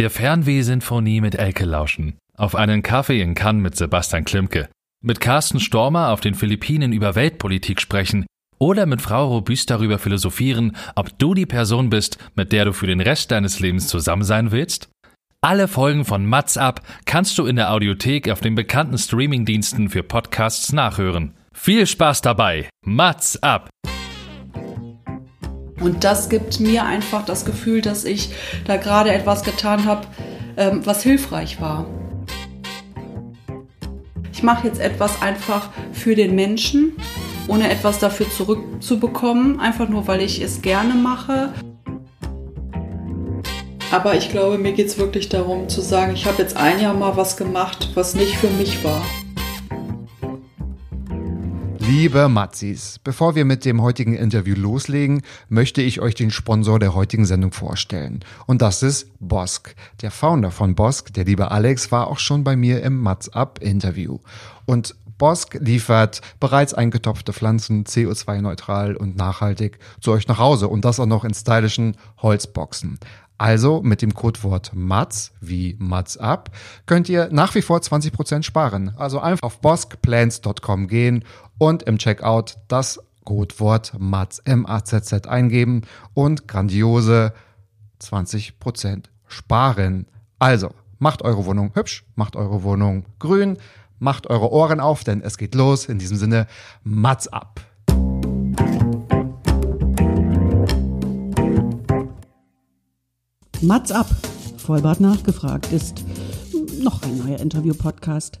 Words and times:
Der 0.00 0.08
Fernweh-Sinfonie 0.08 1.20
mit 1.20 1.34
Elke 1.34 1.66
lauschen. 1.66 2.16
Auf 2.34 2.54
einen 2.54 2.82
Kaffee 2.82 3.20
in 3.20 3.34
Cannes 3.34 3.62
mit 3.62 3.76
Sebastian 3.76 4.24
Klimke. 4.24 4.70
Mit 5.04 5.20
Carsten 5.20 5.60
Stormer 5.60 6.08
auf 6.08 6.22
den 6.22 6.32
Philippinen 6.32 6.94
über 6.94 7.16
Weltpolitik 7.16 7.82
sprechen. 7.82 8.24
Oder 8.58 8.86
mit 8.86 9.02
Frau 9.02 9.28
Robüst 9.28 9.68
darüber 9.68 9.98
philosophieren, 9.98 10.74
ob 10.94 11.18
du 11.18 11.34
die 11.34 11.44
Person 11.44 11.90
bist, 11.90 12.16
mit 12.34 12.50
der 12.50 12.64
du 12.64 12.72
für 12.72 12.86
den 12.86 13.02
Rest 13.02 13.30
deines 13.30 13.60
Lebens 13.60 13.88
zusammen 13.88 14.22
sein 14.22 14.52
willst? 14.52 14.88
Alle 15.42 15.68
Folgen 15.68 16.06
von 16.06 16.24
Mats 16.24 16.56
ab 16.56 16.80
kannst 17.04 17.36
du 17.36 17.44
in 17.44 17.56
der 17.56 17.70
Audiothek 17.70 18.30
auf 18.30 18.40
den 18.40 18.54
bekannten 18.54 18.96
Streamingdiensten 18.96 19.90
für 19.90 20.02
Podcasts 20.02 20.72
nachhören. 20.72 21.34
Viel 21.52 21.86
Spaß 21.86 22.22
dabei. 22.22 22.70
Mats 22.86 23.42
ab. 23.42 23.68
Und 25.80 26.04
das 26.04 26.28
gibt 26.28 26.60
mir 26.60 26.84
einfach 26.84 27.24
das 27.24 27.44
Gefühl, 27.44 27.80
dass 27.80 28.04
ich 28.04 28.30
da 28.66 28.76
gerade 28.76 29.12
etwas 29.12 29.42
getan 29.42 29.86
habe, 29.86 30.06
ähm, 30.56 30.82
was 30.84 31.02
hilfreich 31.02 31.60
war. 31.60 31.86
Ich 34.32 34.42
mache 34.42 34.68
jetzt 34.68 34.80
etwas 34.80 35.20
einfach 35.22 35.70
für 35.92 36.14
den 36.14 36.34
Menschen, 36.34 36.92
ohne 37.48 37.70
etwas 37.70 37.98
dafür 37.98 38.30
zurückzubekommen, 38.30 39.58
einfach 39.58 39.88
nur 39.88 40.06
weil 40.06 40.20
ich 40.20 40.40
es 40.40 40.62
gerne 40.62 40.94
mache. 40.94 41.52
Aber 43.90 44.14
ich 44.14 44.30
glaube, 44.30 44.56
mir 44.56 44.72
geht 44.72 44.86
es 44.86 44.98
wirklich 44.98 45.28
darum 45.28 45.68
zu 45.68 45.80
sagen, 45.80 46.12
ich 46.14 46.26
habe 46.26 46.40
jetzt 46.40 46.56
ein 46.56 46.80
Jahr 46.80 46.94
mal 46.94 47.16
was 47.16 47.36
gemacht, 47.36 47.90
was 47.94 48.14
nicht 48.14 48.36
für 48.36 48.50
mich 48.50 48.84
war. 48.84 49.02
Liebe 51.90 52.28
Matzis, 52.28 53.00
bevor 53.02 53.34
wir 53.34 53.44
mit 53.44 53.64
dem 53.64 53.82
heutigen 53.82 54.14
Interview 54.14 54.54
loslegen, 54.54 55.22
möchte 55.48 55.82
ich 55.82 56.00
euch 56.00 56.14
den 56.14 56.30
Sponsor 56.30 56.78
der 56.78 56.94
heutigen 56.94 57.24
Sendung 57.24 57.50
vorstellen. 57.50 58.20
Und 58.46 58.62
das 58.62 58.84
ist 58.84 59.08
Bosk. 59.18 59.74
Der 60.00 60.12
Founder 60.12 60.52
von 60.52 60.76
Bosk, 60.76 61.12
der 61.12 61.24
liebe 61.24 61.50
Alex, 61.50 61.90
war 61.90 62.06
auch 62.06 62.20
schon 62.20 62.44
bei 62.44 62.54
mir 62.54 62.84
im 62.84 62.96
Mats 62.96 63.30
Up 63.30 63.58
Interview. 63.60 64.20
Und 64.66 64.94
Bosk 65.18 65.54
liefert 65.60 66.20
bereits 66.38 66.74
eingetopfte 66.74 67.32
Pflanzen 67.32 67.82
CO2-neutral 67.82 68.94
und 68.94 69.16
nachhaltig 69.16 69.80
zu 70.00 70.12
euch 70.12 70.28
nach 70.28 70.38
Hause 70.38 70.68
und 70.68 70.84
das 70.84 71.00
auch 71.00 71.06
noch 71.06 71.24
in 71.24 71.34
stylischen 71.34 71.96
Holzboxen. 72.22 73.00
Also 73.40 73.80
mit 73.80 74.02
dem 74.02 74.12
Codewort 74.12 74.72
MATS 74.74 75.32
wie 75.40 75.74
MATS 75.78 76.18
up 76.18 76.50
könnt 76.84 77.08
ihr 77.08 77.30
nach 77.32 77.54
wie 77.54 77.62
vor 77.62 77.78
20% 77.78 78.42
sparen. 78.42 78.92
Also 78.98 79.18
einfach 79.18 79.42
auf 79.42 79.62
boskplans.com 79.62 80.88
gehen 80.88 81.24
und 81.60 81.82
im 81.82 81.98
Checkout 81.98 82.56
das 82.68 82.98
Codewort 83.24 83.92
MATS 83.98 84.38
M-A-Z-Z 84.40 85.28
eingeben 85.28 85.82
und 86.14 86.48
grandiose 86.48 87.34
20% 88.00 89.04
sparen. 89.26 90.06
Also 90.38 90.70
macht 90.98 91.20
eure 91.22 91.44
Wohnung 91.44 91.72
hübsch, 91.74 92.04
macht 92.16 92.34
eure 92.34 92.62
Wohnung 92.62 93.04
grün, 93.18 93.58
macht 93.98 94.26
eure 94.28 94.50
Ohren 94.50 94.80
auf, 94.80 95.04
denn 95.04 95.20
es 95.20 95.36
geht 95.36 95.54
los. 95.54 95.84
In 95.84 95.98
diesem 95.98 96.16
Sinne, 96.16 96.46
MATS 96.82 97.28
ab. 97.28 97.60
Mats 103.60 103.92
ab, 103.92 104.08
Vollbart 104.56 105.00
nachgefragt, 105.00 105.70
ist 105.70 106.02
noch 106.82 107.02
ein 107.02 107.18
neuer 107.18 107.38
Interview-Podcast. 107.38 108.40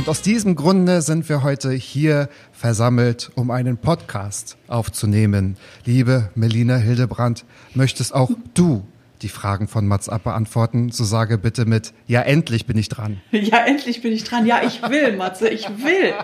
Und 0.00 0.08
aus 0.08 0.22
diesem 0.22 0.56
Grunde 0.56 1.02
sind 1.02 1.28
wir 1.28 1.42
heute 1.42 1.72
hier 1.72 2.30
versammelt, 2.52 3.30
um 3.34 3.50
einen 3.50 3.76
Podcast 3.76 4.56
aufzunehmen. 4.66 5.58
Liebe 5.84 6.30
Melina 6.34 6.76
Hildebrand, 6.76 7.44
möchtest 7.74 8.14
auch 8.14 8.30
du 8.54 8.82
die 9.20 9.28
Fragen 9.28 9.68
von 9.68 9.86
Mats 9.86 10.08
Ab 10.08 10.24
beantworten, 10.24 10.90
so 10.90 11.04
sage 11.04 11.36
bitte 11.36 11.66
mit, 11.66 11.92
ja, 12.06 12.22
endlich 12.22 12.64
bin 12.64 12.78
ich 12.78 12.88
dran. 12.88 13.20
Ja, 13.30 13.66
endlich 13.66 14.00
bin 14.00 14.14
ich 14.14 14.24
dran. 14.24 14.46
Ja, 14.46 14.62
ich 14.62 14.80
will, 14.80 15.18
Matze, 15.18 15.50
ich 15.50 15.68
will. 15.68 16.14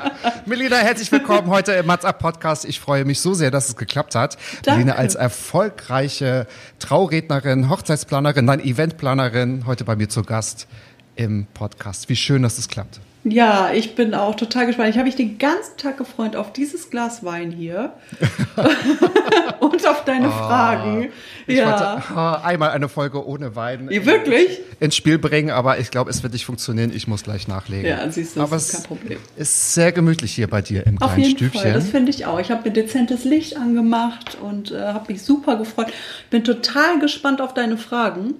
Melina, 0.46 0.78
herzlich 0.78 1.12
willkommen 1.12 1.50
heute 1.50 1.70
im 1.70 1.86
Mats 1.86 2.04
Ab 2.04 2.18
Podcast. 2.18 2.64
Ich 2.64 2.80
freue 2.80 3.04
mich 3.04 3.20
so 3.20 3.32
sehr, 3.32 3.52
dass 3.52 3.68
es 3.68 3.76
geklappt 3.76 4.16
hat. 4.16 4.38
Danke. 4.64 4.80
Melina 4.80 4.98
als 4.98 5.14
erfolgreiche 5.14 6.48
Traurednerin, 6.80 7.70
Hochzeitsplanerin, 7.70 8.44
nein, 8.44 8.58
Eventplanerin, 8.58 9.66
heute 9.66 9.84
bei 9.84 9.94
mir 9.94 10.08
zu 10.08 10.24
Gast 10.24 10.66
im 11.14 11.46
Podcast. 11.54 12.08
Wie 12.08 12.16
schön, 12.16 12.42
dass 12.42 12.58
es 12.58 12.66
klappt. 12.66 12.98
Ja, 13.22 13.70
ich 13.74 13.94
bin 13.94 14.14
auch 14.14 14.34
total 14.34 14.64
gespannt. 14.66 14.88
Ich 14.88 14.96
habe 14.96 15.04
mich 15.04 15.14
den 15.16 15.36
ganzen 15.36 15.76
Tag 15.76 15.98
gefreut 15.98 16.36
auf 16.36 16.54
dieses 16.54 16.88
Glas 16.88 17.22
Wein 17.22 17.50
hier 17.50 17.92
und 19.60 19.86
auf 19.86 20.04
deine 20.04 20.28
Oh, 20.28 20.30
Fragen. 20.30 21.08
Ich 21.46 21.58
ja. 21.58 21.66
wollte 21.66 22.02
oh, 22.16 22.46
einmal 22.46 22.70
eine 22.70 22.88
Folge 22.88 23.26
ohne 23.26 23.54
Wein 23.56 23.88
Ja, 23.90 24.06
wirklich? 24.06 24.60
ins 24.80 24.96
Spiel 24.96 25.18
bringen, 25.18 25.50
aber 25.50 25.78
ich 25.78 25.90
glaube, 25.90 26.10
es 26.10 26.22
wird 26.22 26.32
nicht 26.32 26.46
funktionieren. 26.46 26.92
Ich 26.94 27.06
muss 27.08 27.22
gleich 27.22 27.46
nachlegen. 27.46 27.86
Ja, 27.86 28.10
siehst 28.10 28.36
du, 28.36 28.40
aber 28.40 28.56
ist 28.56 28.68
es 28.68 28.72
kein 28.74 28.82
Problem. 28.84 29.18
ist 29.36 29.74
sehr 29.74 29.92
gemütlich 29.92 30.32
hier 30.32 30.48
bei 30.48 30.62
dir 30.62 30.86
im 30.86 30.96
Auf 31.02 31.08
kleinen 31.12 31.24
jeden 31.24 31.36
Stübchen. 31.36 31.60
Fall, 31.60 31.72
das 31.74 31.88
finde 31.90 32.10
ich 32.10 32.24
auch. 32.24 32.38
Ich 32.40 32.50
habe 32.50 32.68
mir 32.68 32.72
dezentes 32.72 33.24
Licht 33.24 33.56
angemacht 33.56 34.38
und 34.40 34.70
äh, 34.72 34.80
habe 34.80 35.12
mich 35.12 35.22
super 35.22 35.56
gefreut. 35.56 35.92
Bin 36.30 36.42
total 36.42 36.98
gespannt 37.00 37.42
auf 37.42 37.52
deine 37.52 37.76
Fragen. 37.76 38.34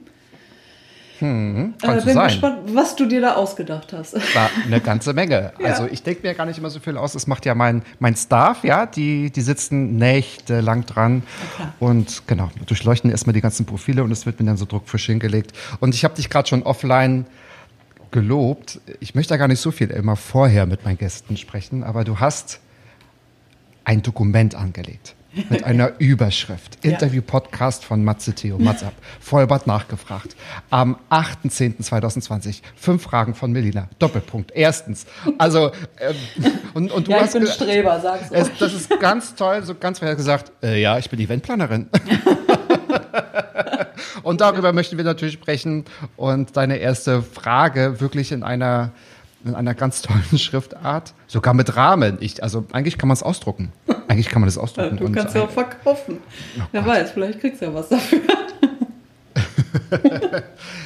Kann 1.21 1.75
Äh, 1.99 2.03
bin 2.03 2.15
sein. 2.15 2.27
gespannt, 2.29 2.59
was 2.75 2.97
du 2.97 3.07
dir 3.07 3.21
da 3.21 3.35
ausgedacht 3.35 3.93
hast. 3.93 4.15
War 4.35 4.51
eine 4.65 4.81
ganze 4.83 5.13
Menge. 5.13 5.53
Ja. 5.59 5.67
Also 5.67 5.87
ich 5.87 6.03
denke 6.03 6.27
mir 6.27 6.35
gar 6.35 6.47
nicht 6.47 6.59
immer 6.59 6.71
so 6.71 6.81
viel 6.81 6.97
aus. 6.97 7.13
Das 7.13 7.27
macht 7.27 7.47
ja 7.47 7.55
mein, 7.55 7.83
mein 7.99 8.17
Staff, 8.17 8.65
ja, 8.65 8.87
die, 8.87 9.31
die 9.31 9.41
sitzen 9.43 9.97
nächtelang 9.97 10.87
dran 10.87 11.23
klar. 11.57 11.75
und 11.79 12.23
genau, 12.27 12.51
durchleuchten 12.67 13.11
erstmal 13.11 13.35
die 13.35 13.41
ganzen 13.41 13.67
Profile 13.67 14.03
und 14.03 14.11
es 14.11 14.27
wird 14.27 14.41
mir 14.41 14.47
dann 14.47 14.57
so 14.57 14.65
druckfrisch 14.65 15.07
hingelegt. 15.07 15.53
Und 15.81 15.95
ich 15.95 16.05
habe 16.05 16.15
dich 16.15 16.29
gerade 16.31 16.49
schon 16.49 16.63
offline 16.63 17.27
gelobt. 18.11 18.81
Ich 18.99 19.15
möchte 19.15 19.35
da 19.35 19.37
gar 19.37 19.49
nicht 19.49 19.61
so 19.61 19.71
viel 19.71 19.91
immer 19.91 20.17
vorher 20.17 20.67
mit 20.67 20.85
meinen 20.85 20.99
Gästen 20.99 21.37
sprechen, 21.37 21.85
aber 21.85 22.03
du 22.05 22.19
hast 22.19 22.61
ein 23.85 24.03
Dokument 24.03 24.55
angelegt. 24.55 25.15
Mit 25.49 25.63
einer 25.65 25.93
Überschrift. 26.01 26.79
Ja. 26.85 26.91
Interview-Podcast 26.93 27.85
von 27.85 28.03
Matze 28.03 28.33
Theo, 28.35 28.59
Matze 28.59 28.87
ab. 28.87 28.95
Vollbart 29.21 29.67
nachgefragt. 29.67 30.35
Am 30.71 30.97
8.10.2020. 31.11 32.63
Fünf 32.75 33.03
Fragen 33.05 33.35
von 33.35 33.53
Melina. 33.53 33.89
Doppelpunkt. 34.01 34.51
Erstens. 34.55 35.07
Also, 35.39 35.71
ähm, 36.01 36.17
und, 36.75 36.91
und 36.91 37.07
du 37.07 37.13
Ja, 37.13 37.19
ich 37.19 37.23
hast 37.25 37.33
bin 37.35 37.45
ge- 37.45 37.53
Streber, 37.53 38.01
sag's 38.01 38.31
es, 38.33 38.49
mal. 38.49 38.55
das 38.59 38.75
ist 38.75 39.01
ganz 39.01 39.35
toll, 39.37 39.63
so 39.63 39.75
ganz 39.77 40.01
vorher 40.01 40.17
gesagt, 40.17 40.51
äh, 40.65 40.81
ja, 40.81 40.99
ich 40.99 41.09
bin 41.09 41.21
Eventplanerin. 41.21 41.89
und 44.23 44.41
darüber 44.41 44.73
möchten 44.73 44.97
wir 44.97 45.05
natürlich 45.05 45.35
sprechen. 45.35 45.85
Und 46.17 46.57
deine 46.57 46.77
erste 46.79 47.23
Frage 47.23 48.01
wirklich 48.01 48.33
in 48.33 48.43
einer, 48.43 48.91
in 49.45 49.55
einer 49.55 49.75
ganz 49.75 50.03
tollen 50.03 50.25
Schriftart, 50.39 51.15
sogar 51.27 51.55
mit 51.55 51.77
Rahmen. 51.77 52.19
Ich, 52.21 52.43
also 52.43 52.65
eigentlich 52.73 52.99
kann 52.99 53.09
man 53.09 53.15
es 53.15 53.23
ausdrucken. 53.23 53.73
Eigentlich 54.09 54.29
kann 54.29 54.41
man 54.43 54.49
das 54.49 54.59
ausdrucken. 54.59 54.97
Du 54.97 55.11
kannst 55.13 55.35
ja 55.35 55.43
auch 55.43 55.51
verkaufen. 55.51 56.19
Oh 56.59 56.63
Wer 56.73 56.87
weiß, 56.87 57.13
vielleicht 57.13 57.41
kriegst 57.41 57.61
du 57.61 57.67
ja 57.67 57.75
was 57.75 57.89
dafür. 57.89 58.21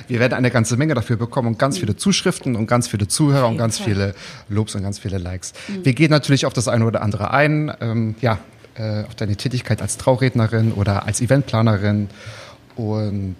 wir 0.08 0.20
werden 0.20 0.34
eine 0.34 0.50
ganze 0.50 0.76
Menge 0.76 0.94
dafür 0.94 1.16
bekommen 1.16 1.48
und 1.48 1.58
ganz 1.58 1.78
viele 1.78 1.96
Zuschriften 1.96 2.56
und 2.56 2.66
ganz 2.66 2.88
viele 2.88 3.08
Zuhörer 3.08 3.48
und 3.48 3.56
ganz 3.56 3.78
viele 3.78 4.14
Lobs 4.48 4.74
und 4.74 4.82
ganz 4.82 4.98
viele 4.98 5.18
Likes. 5.18 5.52
Wir 5.82 5.94
gehen 5.94 6.10
natürlich 6.10 6.46
auf 6.46 6.52
das 6.52 6.68
eine 6.68 6.84
oder 6.84 7.02
andere 7.02 7.30
ein. 7.30 7.72
Ähm, 7.80 8.14
ja, 8.20 8.38
äh, 8.76 9.04
auf 9.04 9.14
deine 9.14 9.36
Tätigkeit 9.36 9.80
als 9.80 9.98
Traurednerin 9.98 10.72
oder 10.72 11.06
als 11.06 11.20
Eventplanerin. 11.20 12.08
Und 12.76 13.36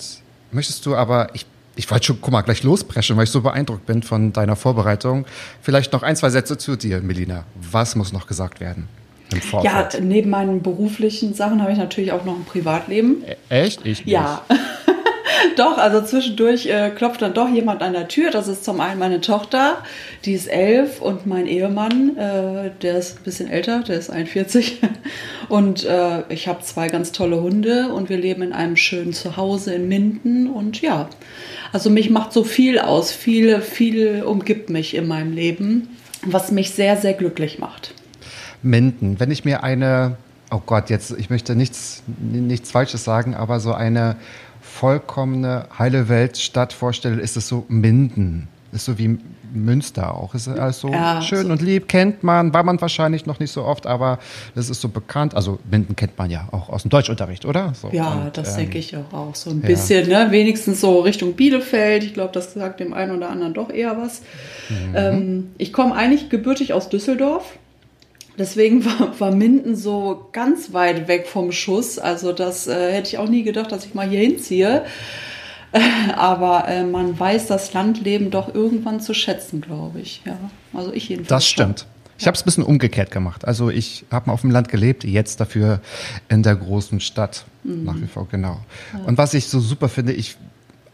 möchtest 0.53 0.87
du 0.87 0.95
aber, 0.95 1.35
ich, 1.35 1.47
ich 1.77 1.91
wollte 1.91 2.07
schon, 2.07 2.19
guck 2.21 2.33
mal, 2.33 2.43
gleich 2.43 2.63
lospreschen, 2.63 3.17
weil 3.17 3.25
ich 3.25 3.31
so 3.31 3.41
beeindruckt 3.41 3.87
bin 3.87 4.03
von 4.03 4.33
deiner 4.33 4.57
Vorbereitung. 4.57 5.27
Vielleicht 5.61 5.93
noch 5.93 6.03
ein, 6.03 6.17
zwei 6.17 6.31
Sätze 6.31 6.59
zu 6.59 6.77
dir, 6.77 7.01
Melina. 7.01 7.45
Was 7.55 7.97
muss 7.97 8.13
noch 8.13 8.27
gesagt 8.27 8.61
werden 8.61 8.89
im 9.33 9.41
Ja, 9.63 9.89
neben 10.01 10.31
meinen 10.31 10.63
beruflichen 10.63 11.35
Sachen 11.35 11.63
habe 11.63 11.73
ich 11.73 11.79
natürlich 11.79 12.13
auch 12.13 12.25
noch 12.25 12.37
ein 12.37 12.45
Privatleben. 12.45 13.25
Echt? 13.49 13.81
Ich 13.81 14.05
nicht. 14.05 14.07
Ja. 14.07 14.43
doch, 15.57 15.79
also 15.79 16.03
zwischendurch 16.03 16.67
äh, 16.67 16.91
klopft 16.91 17.23
dann 17.23 17.35
doch 17.35 17.49
jemand 17.49 17.83
an 17.83 17.93
der 17.93 18.09
Tür. 18.09 18.31
Das 18.31 18.49
ist 18.49 18.65
zum 18.65 18.81
einen 18.81 18.99
meine 18.99 19.21
Tochter, 19.21 19.79
die 20.25 20.33
ist 20.33 20.47
elf, 20.47 21.01
und 21.01 21.27
mein 21.27 21.47
Ehemann, 21.47 22.17
äh, 22.17 22.71
der 22.83 22.99
ist 22.99 23.19
ein 23.19 23.25
bisschen 23.25 23.51
älter, 23.51 23.81
der 23.81 23.99
ist 23.99 24.11
41. 24.11 24.81
Und 25.49 25.85
äh, 25.85 26.23
ich 26.31 26.49
habe 26.49 26.63
zwei 26.63 26.89
ganz 26.89 27.13
tolle 27.13 27.41
Hunde 27.43 27.93
und 27.93 28.09
wir 28.09 28.17
leben 28.17 28.41
in 28.41 28.55
einem 28.55 28.77
schönen 28.77 29.13
Zuhause 29.13 29.75
in 29.75 29.89
Minden. 29.89 30.49
Und 30.49 30.81
ja, 30.81 31.11
also 31.71 31.91
mich 31.91 32.09
macht 32.09 32.33
so 32.33 32.45
viel 32.45 32.79
aus. 32.79 33.13
Viel, 33.13 33.61
viel 33.61 34.23
umgibt 34.23 34.71
mich 34.71 34.95
in 34.95 35.07
meinem 35.07 35.35
Leben, 35.35 35.97
was 36.23 36.51
mich 36.51 36.71
sehr, 36.71 36.97
sehr 36.97 37.13
glücklich 37.13 37.59
macht. 37.59 37.93
Minden. 38.63 39.21
Wenn 39.21 39.31
ich 39.31 39.45
mir 39.45 39.63
eine 39.63 40.17
oh 40.55 40.63
Gott, 40.65 40.89
jetzt, 40.91 41.15
ich 41.19 41.31
möchte 41.31 41.57
nichts, 41.57 42.03
nichts 42.07 42.71
Falsches 42.71 43.05
sagen, 43.05 43.35
aber 43.35 43.61
so 43.61 43.73
eine 43.73 44.17
vollkommene 44.85 45.65
heile 45.79 46.11
Weltstadt 46.11 46.75
vorstelle, 46.75 47.19
ist 47.23 47.39
es 47.39 47.49
so 47.49 47.65
Minden. 47.69 48.49
Ist 48.71 48.85
so 48.85 48.99
wie 48.99 49.19
Münster 49.55 50.15
auch. 50.15 50.35
Ist 50.35 50.47
alles 50.47 50.81
so 50.81 50.89
ja, 50.89 51.23
schön 51.23 51.47
so. 51.47 51.53
und 51.53 51.63
lieb, 51.63 51.89
kennt 51.89 52.23
man, 52.23 52.53
war 52.53 52.65
man 52.65 52.79
wahrscheinlich 52.83 53.25
noch 53.25 53.41
nicht 53.41 53.51
so 53.51 53.65
oft, 53.65 53.87
aber 53.87 54.19
das 54.55 54.69
ist 54.69 54.83
so 54.83 54.91
bekannt. 54.91 55.35
Also 55.35 55.59
Minden 55.71 55.97
kennt 55.97 56.19
man 56.19 56.29
ja 56.29 56.49
auch 56.51 56.69
aus 56.69 56.83
dem 56.83 56.91
Deutschunterricht, 56.91 57.47
oder? 57.47 57.73
So, 57.73 57.89
ja, 57.93 58.13
und, 58.13 58.37
das 58.37 58.51
ähm, 58.51 58.57
denke 58.57 58.77
ich 58.77 58.95
auch, 58.95 59.11
auch 59.15 59.35
so 59.35 59.49
ein 59.49 59.63
ja. 59.63 59.69
bisschen, 59.69 60.07
ne? 60.07 60.27
wenigstens 60.29 60.83
so 60.83 61.01
Richtung 61.01 61.33
Bielefeld. 61.33 62.05
Ich 62.05 62.13
glaube, 62.13 62.35
das 62.35 62.53
sagt 62.53 62.79
dem 62.81 62.93
einen 62.93 63.17
oder 63.17 63.31
anderen 63.31 63.55
doch 63.55 63.71
eher 63.71 63.97
was. 63.97 64.21
Mhm. 64.69 64.95
Ähm, 64.95 65.51
ich 65.57 65.73
komme 65.73 65.95
eigentlich 65.95 66.29
gebürtig 66.29 66.75
aus 66.75 66.91
Düsseldorf. 66.91 67.57
Deswegen 68.37 68.85
war, 68.85 69.19
war 69.21 69.31
Minden 69.31 69.77
so 69.77 70.29
ganz 70.33 70.73
weit 70.73 71.09
weg 71.09 71.27
vom 71.27 71.53
Schuss. 71.53 71.99
Also 71.99 72.33
das 72.33 72.67
äh, 72.67 72.93
hätte 72.93 73.09
ich 73.09 73.19
auch 73.19 73.29
nie 73.29 73.43
gedacht, 73.43 73.71
dass 73.73 73.85
ich 73.85 73.95
mal 73.95 74.09
hier 74.09 74.21
hinziehe. 74.21 74.85
Aber 76.17 76.69
äh, 76.69 76.85
man 76.85 77.19
weiß 77.19 77.47
das 77.47 77.73
Landleben 77.73 78.31
doch 78.31 78.55
irgendwann 78.55 79.01
zu 79.01 79.15
schätzen, 79.15 79.61
glaube 79.61 80.01
ich. 80.01 80.23
Ja, 80.25 80.39
also 80.73 80.93
ich 80.93 81.09
jedenfalls. 81.09 81.29
Das 81.29 81.49
stimmt. 81.49 81.87
Ich 82.17 82.27
habe 82.27 82.37
es 82.37 82.43
ein 82.43 82.45
bisschen 82.45 82.63
umgekehrt 82.63 83.11
gemacht. 83.11 83.45
Also 83.45 83.71
ich 83.71 84.05
habe 84.11 84.27
mal 84.27 84.35
auf 84.35 84.43
dem 84.43 84.51
Land 84.51 84.69
gelebt, 84.69 85.05
jetzt 85.05 85.41
dafür 85.41 85.81
in 86.29 86.45
der 86.45 86.55
großen 86.55 87.01
Stadt. 87.01 87.45
Mhm. 87.65 87.85
Nach 87.85 87.97
wie 87.97 88.07
vor, 88.07 88.29
genau. 88.31 88.61
Ja. 88.93 89.01
Und 89.05 89.19
was 89.19 89.35
ich 89.35 89.47
so 89.47 89.59
super 89.59 89.89
finde, 89.89 90.13
ich, 90.13 90.37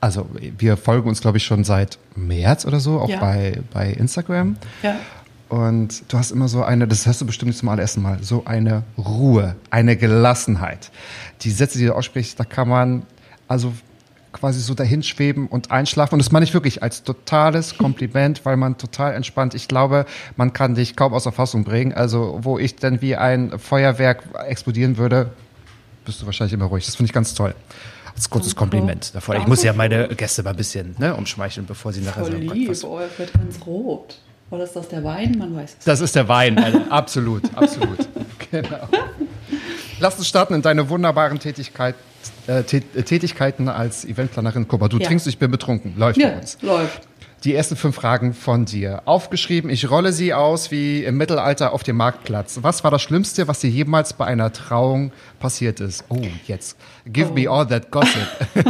also 0.00 0.26
wir 0.56 0.78
folgen 0.78 1.08
uns, 1.10 1.20
glaube 1.20 1.36
ich, 1.36 1.44
schon 1.44 1.62
seit 1.62 1.98
März 2.16 2.64
oder 2.64 2.80
so, 2.80 3.00
auch 3.00 3.10
ja. 3.10 3.20
bei, 3.20 3.58
bei 3.72 3.90
Instagram. 3.90 4.56
Ja. 4.82 4.96
Und 5.50 6.04
du 6.06 6.16
hast 6.16 6.30
immer 6.30 6.46
so 6.46 6.62
eine, 6.62 6.86
das 6.86 7.08
hast 7.08 7.20
du 7.20 7.26
bestimmt 7.26 7.48
nicht 7.48 7.58
zum 7.58 7.68
allerersten 7.68 8.02
Mal, 8.02 8.22
so 8.22 8.44
eine 8.44 8.84
Ruhe, 8.96 9.56
eine 9.70 9.96
Gelassenheit. 9.96 10.92
Die 11.42 11.50
Sätze, 11.50 11.76
die 11.76 11.86
du 11.86 11.94
aussprichst, 11.96 12.38
da 12.38 12.44
kann 12.44 12.68
man 12.68 13.02
also 13.48 13.72
quasi 14.32 14.60
so 14.60 14.74
dahinschweben 14.74 15.48
und 15.48 15.72
einschlafen. 15.72 16.14
Und 16.14 16.18
das 16.20 16.30
meine 16.30 16.44
ich 16.44 16.54
wirklich 16.54 16.84
als 16.84 17.02
totales 17.02 17.76
Kompliment, 17.78 18.44
weil 18.44 18.56
man 18.56 18.78
total 18.78 19.12
entspannt. 19.14 19.54
Ich 19.54 19.66
glaube, 19.66 20.06
man 20.36 20.52
kann 20.52 20.76
dich 20.76 20.94
kaum 20.94 21.12
aus 21.12 21.24
der 21.24 21.32
Fassung 21.32 21.64
bringen. 21.64 21.92
Also, 21.94 22.38
wo 22.42 22.56
ich 22.56 22.76
dann 22.76 23.02
wie 23.02 23.16
ein 23.16 23.58
Feuerwerk 23.58 24.22
explodieren 24.46 24.98
würde, 24.98 25.32
bist 26.04 26.22
du 26.22 26.26
wahrscheinlich 26.26 26.52
immer 26.52 26.66
ruhig. 26.66 26.86
Das 26.86 26.94
finde 26.94 27.08
ich 27.08 27.12
ganz 27.12 27.34
toll. 27.34 27.56
Als 28.14 28.30
kurzes 28.30 28.54
Kompliment 28.54 29.16
davor. 29.16 29.34
Ich 29.34 29.48
muss 29.48 29.64
ja 29.64 29.72
meine 29.72 30.06
Gäste 30.14 30.44
mal 30.44 30.50
ein 30.50 30.56
bisschen 30.56 30.94
ne, 30.98 31.12
umschmeicheln, 31.16 31.66
bevor 31.66 31.92
sie 31.92 32.02
nachher 32.02 32.24
sagen. 32.24 32.40
Lieb, 32.40 32.72
oh, 32.84 32.98
er 32.98 33.08
wird 33.18 33.32
ganz 33.32 33.66
rot. 33.66 34.20
Oder 34.50 34.64
ist 34.64 34.74
das 34.74 34.88
der 34.88 35.04
Wein? 35.04 35.36
Man 35.38 35.54
weiß 35.54 35.76
es. 35.78 35.84
Das 35.84 36.00
ist 36.00 36.16
der 36.16 36.28
Wein, 36.28 36.58
also 36.58 36.80
absolut, 36.90 37.42
absolut. 37.54 38.08
genau. 38.50 38.88
Lass 40.00 40.18
uns 40.18 40.26
starten 40.26 40.54
in 40.54 40.62
deine 40.62 40.88
wunderbaren 40.88 41.38
Tätigkeit, 41.38 41.94
äh, 42.46 42.62
Tätigkeiten 42.64 43.68
als 43.68 44.04
Eventplanerin. 44.04 44.66
Kuba, 44.66 44.88
du 44.88 44.98
ja. 44.98 45.06
trinkst, 45.06 45.26
ich 45.26 45.38
bin 45.38 45.50
betrunken. 45.50 45.94
Läuft 45.96 46.18
ja, 46.18 46.30
bei 46.30 46.38
uns. 46.38 46.58
Läuft 46.62 47.02
die 47.44 47.54
ersten 47.54 47.76
fünf 47.76 47.96
Fragen 47.96 48.34
von 48.34 48.66
dir. 48.66 49.02
Aufgeschrieben, 49.06 49.70
ich 49.70 49.90
rolle 49.90 50.12
sie 50.12 50.34
aus 50.34 50.70
wie 50.70 51.04
im 51.04 51.16
Mittelalter 51.16 51.72
auf 51.72 51.82
dem 51.82 51.96
Marktplatz. 51.96 52.58
Was 52.62 52.84
war 52.84 52.90
das 52.90 53.02
Schlimmste, 53.02 53.48
was 53.48 53.60
dir 53.60 53.70
jemals 53.70 54.12
bei 54.12 54.26
einer 54.26 54.52
Trauung 54.52 55.12
passiert 55.38 55.80
ist? 55.80 56.04
Oh, 56.10 56.20
jetzt. 56.46 56.76
Give 57.06 57.30
oh. 57.30 57.34
me 57.34 57.48
all 57.48 57.66
that 57.66 57.90
gossip. 57.90 58.26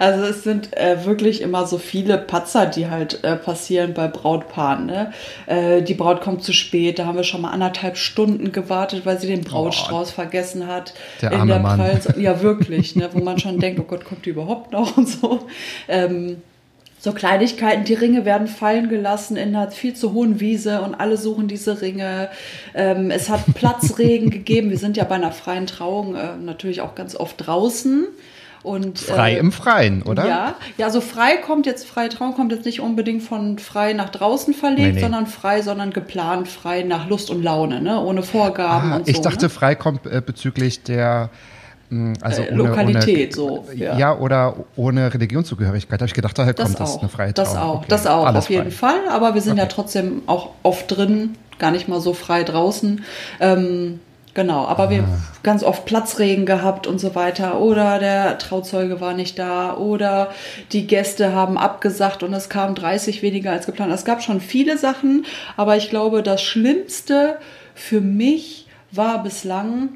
also 0.00 0.24
es 0.24 0.42
sind 0.42 0.76
äh, 0.76 1.04
wirklich 1.04 1.42
immer 1.42 1.64
so 1.66 1.78
viele 1.78 2.18
Patzer, 2.18 2.66
die 2.66 2.90
halt 2.90 3.22
äh, 3.22 3.36
passieren 3.36 3.94
bei 3.94 4.08
Brautpaaren. 4.08 4.86
Ne? 4.86 5.12
Äh, 5.46 5.82
die 5.82 5.94
Braut 5.94 6.22
kommt 6.22 6.42
zu 6.42 6.52
spät, 6.52 6.98
da 6.98 7.06
haben 7.06 7.16
wir 7.16 7.24
schon 7.24 7.42
mal 7.42 7.50
anderthalb 7.50 7.96
Stunden 7.96 8.50
gewartet, 8.50 9.06
weil 9.06 9.20
sie 9.20 9.28
den 9.28 9.42
Brautstrauß 9.42 10.08
oh, 10.10 10.14
vergessen 10.14 10.66
hat. 10.66 10.92
Der 11.20 11.32
arme 11.32 11.46
der 11.46 11.60
Mann. 11.60 12.00
ja, 12.16 12.42
wirklich, 12.42 12.96
ne? 12.96 13.10
wo 13.12 13.20
man 13.20 13.38
schon 13.38 13.60
denkt, 13.60 13.78
oh 13.78 13.84
Gott, 13.84 14.04
kommt 14.04 14.26
die 14.26 14.30
überhaupt 14.30 14.72
noch 14.72 14.96
und 14.96 15.08
so. 15.08 15.46
Ähm, 15.86 16.38
so 17.02 17.10
Kleinigkeiten, 17.10 17.82
die 17.82 17.94
Ringe 17.94 18.24
werden 18.24 18.46
fallen 18.46 18.88
gelassen 18.88 19.36
in 19.36 19.56
einer 19.56 19.72
viel 19.72 19.92
zu 19.92 20.12
hohen 20.12 20.38
Wiese 20.38 20.82
und 20.82 20.94
alle 20.94 21.16
suchen 21.16 21.48
diese 21.48 21.82
Ringe. 21.82 22.30
Ähm, 22.74 23.10
es 23.10 23.28
hat 23.28 23.40
Platzregen 23.54 24.30
gegeben. 24.30 24.70
Wir 24.70 24.78
sind 24.78 24.96
ja 24.96 25.02
bei 25.02 25.16
einer 25.16 25.32
freien 25.32 25.66
Trauung 25.66 26.14
äh, 26.14 26.36
natürlich 26.40 26.80
auch 26.80 26.94
ganz 26.94 27.16
oft 27.16 27.44
draußen. 27.44 28.06
Und, 28.62 29.00
frei 29.00 29.32
äh, 29.32 29.38
im 29.38 29.50
Freien, 29.50 30.04
oder? 30.04 30.28
Ja, 30.28 30.54
ja, 30.78 30.86
also 30.86 31.00
frei 31.00 31.38
kommt 31.38 31.66
jetzt, 31.66 31.88
freie 31.88 32.08
Trauung 32.08 32.34
kommt 32.34 32.52
jetzt 32.52 32.66
nicht 32.66 32.80
unbedingt 32.80 33.24
von 33.24 33.58
frei 33.58 33.94
nach 33.94 34.10
draußen 34.10 34.54
verlegt, 34.54 34.80
nee, 34.80 34.92
nee. 34.92 35.00
sondern 35.00 35.26
frei, 35.26 35.62
sondern 35.62 35.90
geplant 35.90 36.46
frei 36.46 36.84
nach 36.84 37.08
Lust 37.08 37.30
und 37.30 37.42
Laune, 37.42 37.82
ne? 37.82 38.00
ohne 38.00 38.22
Vorgaben 38.22 38.92
ah, 38.92 38.96
und 38.98 39.06
so. 39.06 39.10
Ich 39.10 39.20
dachte, 39.20 39.46
ne? 39.46 39.50
frei 39.50 39.74
kommt 39.74 40.06
äh, 40.06 40.22
bezüglich 40.24 40.84
der 40.84 41.30
also 42.20 42.42
äh, 42.42 42.50
ohne, 42.52 42.56
Lokalität 42.56 43.38
ohne, 43.38 43.64
so. 43.66 43.72
Ja. 43.74 43.98
ja. 43.98 44.18
oder 44.18 44.56
ohne 44.76 45.12
Religionszugehörigkeit. 45.12 46.00
Da 46.00 46.04
habe 46.04 46.08
ich 46.08 46.14
gedacht, 46.14 46.38
daher 46.38 46.54
das 46.54 46.66
kommt 46.66 46.80
das 46.80 46.98
eine 46.98 47.08
freie 47.08 47.34
Trauung. 47.34 47.46
Das 47.46 47.56
auch, 47.56 47.74
okay. 47.76 47.86
das 47.88 48.06
auch, 48.06 48.26
Alles 48.26 48.44
auf 48.44 48.50
jeden 48.50 48.70
frei. 48.70 48.92
Fall. 48.92 49.08
Aber 49.10 49.34
wir 49.34 49.42
sind 49.42 49.54
okay. 49.54 49.62
ja 49.62 49.66
trotzdem 49.66 50.22
auch 50.26 50.50
oft 50.62 50.96
drin, 50.96 51.36
gar 51.58 51.70
nicht 51.70 51.88
mal 51.88 52.00
so 52.00 52.14
frei 52.14 52.44
draußen. 52.44 53.04
Ähm, 53.40 54.00
genau, 54.32 54.66
aber 54.66 54.84
ah. 54.84 54.90
wir 54.90 55.02
haben 55.02 55.22
ganz 55.42 55.62
oft 55.62 55.84
Platzregen 55.84 56.46
gehabt 56.46 56.86
und 56.86 56.98
so 56.98 57.14
weiter. 57.14 57.60
Oder 57.60 57.98
der 57.98 58.38
Trauzeuge 58.38 59.00
war 59.00 59.12
nicht 59.12 59.38
da. 59.38 59.76
Oder 59.76 60.28
die 60.72 60.86
Gäste 60.86 61.34
haben 61.34 61.58
abgesagt 61.58 62.22
und 62.22 62.32
es 62.32 62.48
kamen 62.48 62.74
30 62.74 63.22
weniger 63.22 63.52
als 63.52 63.66
geplant. 63.66 63.92
Es 63.92 64.04
gab 64.04 64.22
schon 64.22 64.40
viele 64.40 64.78
Sachen, 64.78 65.26
aber 65.58 65.76
ich 65.76 65.90
glaube, 65.90 66.22
das 66.22 66.40
Schlimmste 66.42 67.36
für 67.74 68.00
mich 68.00 68.66
war 68.90 69.22
bislang, 69.22 69.90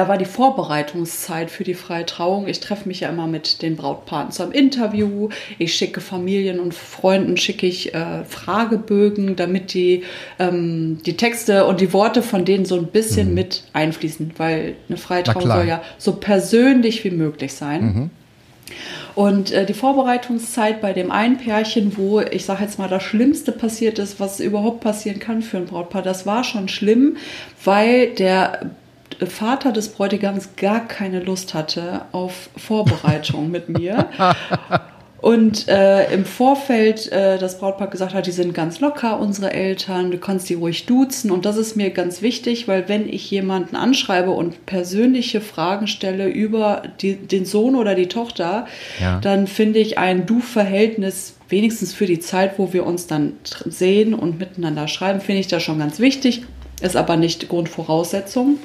da 0.00 0.08
war 0.08 0.16
die 0.16 0.24
Vorbereitungszeit 0.24 1.50
für 1.50 1.62
die 1.62 1.74
freie 1.74 2.06
Trauung. 2.06 2.48
Ich 2.48 2.60
treffe 2.60 2.88
mich 2.88 3.00
ja 3.00 3.10
immer 3.10 3.26
mit 3.26 3.60
den 3.60 3.76
Brautpaaren 3.76 4.30
zum 4.30 4.50
Interview. 4.50 5.28
Ich 5.58 5.74
schicke 5.74 6.00
Familien 6.00 6.58
und 6.58 6.72
Freunden 6.72 7.36
schicke 7.36 7.66
ich 7.66 7.94
äh, 7.94 8.24
Fragebögen, 8.24 9.36
damit 9.36 9.74
die 9.74 10.04
ähm, 10.38 11.00
die 11.04 11.18
Texte 11.18 11.66
und 11.66 11.82
die 11.82 11.92
Worte 11.92 12.22
von 12.22 12.46
denen 12.46 12.64
so 12.64 12.76
ein 12.76 12.86
bisschen 12.86 13.28
mhm. 13.28 13.34
mit 13.34 13.64
einfließen, 13.74 14.32
weil 14.38 14.76
eine 14.88 14.96
freie 14.96 15.22
Trauung 15.22 15.46
soll 15.46 15.68
ja 15.68 15.82
so 15.98 16.14
persönlich 16.14 17.04
wie 17.04 17.10
möglich 17.10 17.52
sein. 17.52 17.82
Mhm. 17.82 18.10
Und 19.14 19.50
äh, 19.52 19.66
die 19.66 19.74
Vorbereitungszeit 19.74 20.80
bei 20.80 20.94
dem 20.94 21.10
einen 21.10 21.36
Pärchen, 21.36 21.98
wo 21.98 22.20
ich 22.20 22.46
sage 22.46 22.62
jetzt 22.62 22.78
mal 22.78 22.88
das 22.88 23.02
Schlimmste 23.02 23.52
passiert 23.52 23.98
ist, 23.98 24.18
was 24.18 24.40
überhaupt 24.40 24.80
passieren 24.80 25.18
kann 25.18 25.42
für 25.42 25.58
ein 25.58 25.66
Brautpaar, 25.66 26.00
das 26.00 26.24
war 26.24 26.42
schon 26.42 26.68
schlimm, 26.68 27.18
weil 27.64 28.14
der 28.14 28.70
Vater 29.26 29.72
des 29.72 29.90
Bräutigams 29.90 30.56
gar 30.56 30.86
keine 30.86 31.20
Lust 31.20 31.54
hatte 31.54 32.02
auf 32.12 32.50
Vorbereitung 32.56 33.50
mit 33.50 33.68
mir. 33.68 34.08
Und 35.20 35.68
äh, 35.68 36.12
im 36.14 36.24
Vorfeld 36.24 37.12
äh, 37.12 37.36
das 37.36 37.58
Brautpaar 37.58 37.88
gesagt 37.88 38.14
hat, 38.14 38.26
die 38.26 38.30
sind 38.30 38.54
ganz 38.54 38.80
locker, 38.80 39.20
unsere 39.20 39.52
Eltern, 39.52 40.10
du 40.10 40.18
kannst 40.18 40.48
die 40.48 40.54
ruhig 40.54 40.86
duzen. 40.86 41.30
Und 41.30 41.44
das 41.44 41.58
ist 41.58 41.76
mir 41.76 41.90
ganz 41.90 42.22
wichtig, 42.22 42.68
weil 42.68 42.88
wenn 42.88 43.06
ich 43.06 43.30
jemanden 43.30 43.76
anschreibe 43.76 44.30
und 44.30 44.64
persönliche 44.64 45.42
Fragen 45.42 45.88
stelle 45.88 46.28
über 46.28 46.82
die, 47.02 47.16
den 47.16 47.44
Sohn 47.44 47.74
oder 47.74 47.94
die 47.94 48.08
Tochter, 48.08 48.66
ja. 48.98 49.20
dann 49.20 49.46
finde 49.46 49.80
ich 49.80 49.98
ein 49.98 50.24
Du-Verhältnis, 50.24 51.36
wenigstens 51.50 51.92
für 51.92 52.06
die 52.06 52.20
Zeit, 52.20 52.58
wo 52.58 52.72
wir 52.72 52.86
uns 52.86 53.06
dann 53.06 53.34
sehen 53.66 54.14
und 54.14 54.38
miteinander 54.38 54.88
schreiben, 54.88 55.20
finde 55.20 55.40
ich 55.40 55.48
das 55.48 55.62
schon 55.62 55.78
ganz 55.78 55.98
wichtig. 55.98 56.44
Ist 56.80 56.96
aber 56.96 57.16
nicht 57.16 57.46
Grundvoraussetzung. 57.50 58.58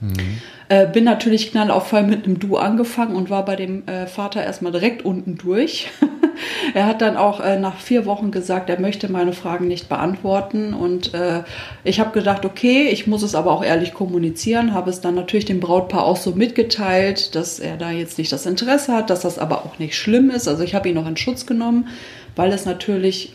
Mhm. 0.00 0.40
Äh, 0.68 0.86
bin 0.86 1.04
natürlich 1.04 1.50
knallauffall 1.50 2.04
mit 2.04 2.24
einem 2.24 2.38
Du 2.38 2.56
angefangen 2.56 3.14
und 3.14 3.28
war 3.28 3.44
bei 3.44 3.56
dem 3.56 3.86
äh, 3.86 4.06
Vater 4.06 4.42
erstmal 4.42 4.72
direkt 4.72 5.04
unten 5.04 5.36
durch. 5.36 5.88
er 6.74 6.86
hat 6.86 7.02
dann 7.02 7.16
auch 7.16 7.40
äh, 7.40 7.58
nach 7.58 7.78
vier 7.78 8.06
Wochen 8.06 8.30
gesagt, 8.30 8.70
er 8.70 8.80
möchte 8.80 9.10
meine 9.10 9.32
Fragen 9.32 9.68
nicht 9.68 9.88
beantworten. 9.88 10.72
Und 10.72 11.12
äh, 11.12 11.42
ich 11.84 12.00
habe 12.00 12.12
gedacht, 12.12 12.44
okay, 12.44 12.88
ich 12.88 13.06
muss 13.06 13.22
es 13.22 13.34
aber 13.34 13.52
auch 13.52 13.64
ehrlich 13.64 13.92
kommunizieren, 13.92 14.72
habe 14.72 14.90
es 14.90 15.00
dann 15.00 15.14
natürlich 15.14 15.44
dem 15.44 15.60
Brautpaar 15.60 16.04
auch 16.04 16.16
so 16.16 16.32
mitgeteilt, 16.32 17.34
dass 17.34 17.58
er 17.58 17.76
da 17.76 17.90
jetzt 17.90 18.16
nicht 18.18 18.32
das 18.32 18.46
Interesse 18.46 18.94
hat, 18.94 19.10
dass 19.10 19.20
das 19.20 19.38
aber 19.38 19.64
auch 19.64 19.78
nicht 19.78 19.96
schlimm 19.96 20.30
ist. 20.30 20.48
Also 20.48 20.62
ich 20.62 20.74
habe 20.74 20.88
ihn 20.88 20.94
noch 20.94 21.08
in 21.08 21.16
Schutz 21.16 21.46
genommen, 21.46 21.88
weil 22.36 22.52
es 22.52 22.64
natürlich 22.64 23.34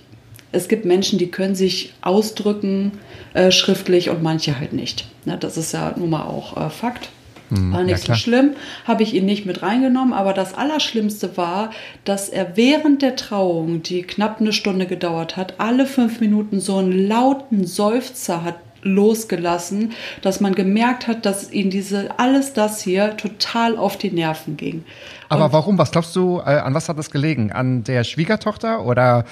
es 0.55 0.67
gibt 0.67 0.85
Menschen, 0.85 1.19
die 1.19 1.29
können 1.29 1.55
sich 1.55 1.93
ausdrücken 2.01 2.93
äh, 3.33 3.51
schriftlich 3.51 4.09
und 4.09 4.23
manche 4.23 4.59
halt 4.59 4.73
nicht. 4.73 5.05
Na, 5.25 5.37
das 5.37 5.57
ist 5.57 5.73
ja 5.73 5.93
nun 5.95 6.09
mal 6.09 6.23
auch 6.23 6.57
äh, 6.57 6.69
Fakt. 6.69 7.09
Hm, 7.49 7.73
war 7.73 7.83
nicht 7.83 8.07
ja, 8.07 8.15
so 8.15 8.19
schlimm, 8.19 8.55
habe 8.85 9.03
ich 9.03 9.13
ihn 9.13 9.25
nicht 9.25 9.45
mit 9.45 9.61
reingenommen, 9.61 10.13
aber 10.13 10.33
das 10.33 10.55
Allerschlimmste 10.55 11.37
war, 11.37 11.69
dass 12.03 12.29
er 12.29 12.57
während 12.57 13.03
der 13.03 13.15
Trauung, 13.15 13.83
die 13.83 14.01
knapp 14.01 14.41
eine 14.41 14.51
Stunde 14.51 14.87
gedauert 14.87 15.37
hat, 15.37 15.59
alle 15.59 15.85
fünf 15.85 16.21
Minuten 16.21 16.59
so 16.59 16.77
einen 16.77 17.07
lauten 17.07 17.67
Seufzer 17.67 18.43
hat 18.43 18.55
losgelassen, 18.85 19.93
dass 20.21 20.39
man 20.39 20.53
gemerkt 20.53 21.07
hat, 21.07 21.25
dass 21.25 21.51
ihn 21.51 21.69
diese 21.69 22.19
alles 22.19 22.53
das 22.53 22.81
hier 22.81 23.17
total 23.17 23.77
auf 23.77 23.97
die 23.97 24.11
Nerven 24.11 24.57
ging. 24.57 24.85
Aber 25.27 25.45
Und 25.45 25.53
warum? 25.53 25.77
Was 25.77 25.91
glaubst 25.91 26.15
du, 26.15 26.37
äh, 26.37 26.59
an 26.59 26.73
was 26.73 26.87
hat 26.87 26.97
das 26.97 27.09
gelegen? 27.09 27.51
An 27.51 27.83
der 27.83 28.03
Schwiegertochter 28.03 28.85
oder 28.85 29.25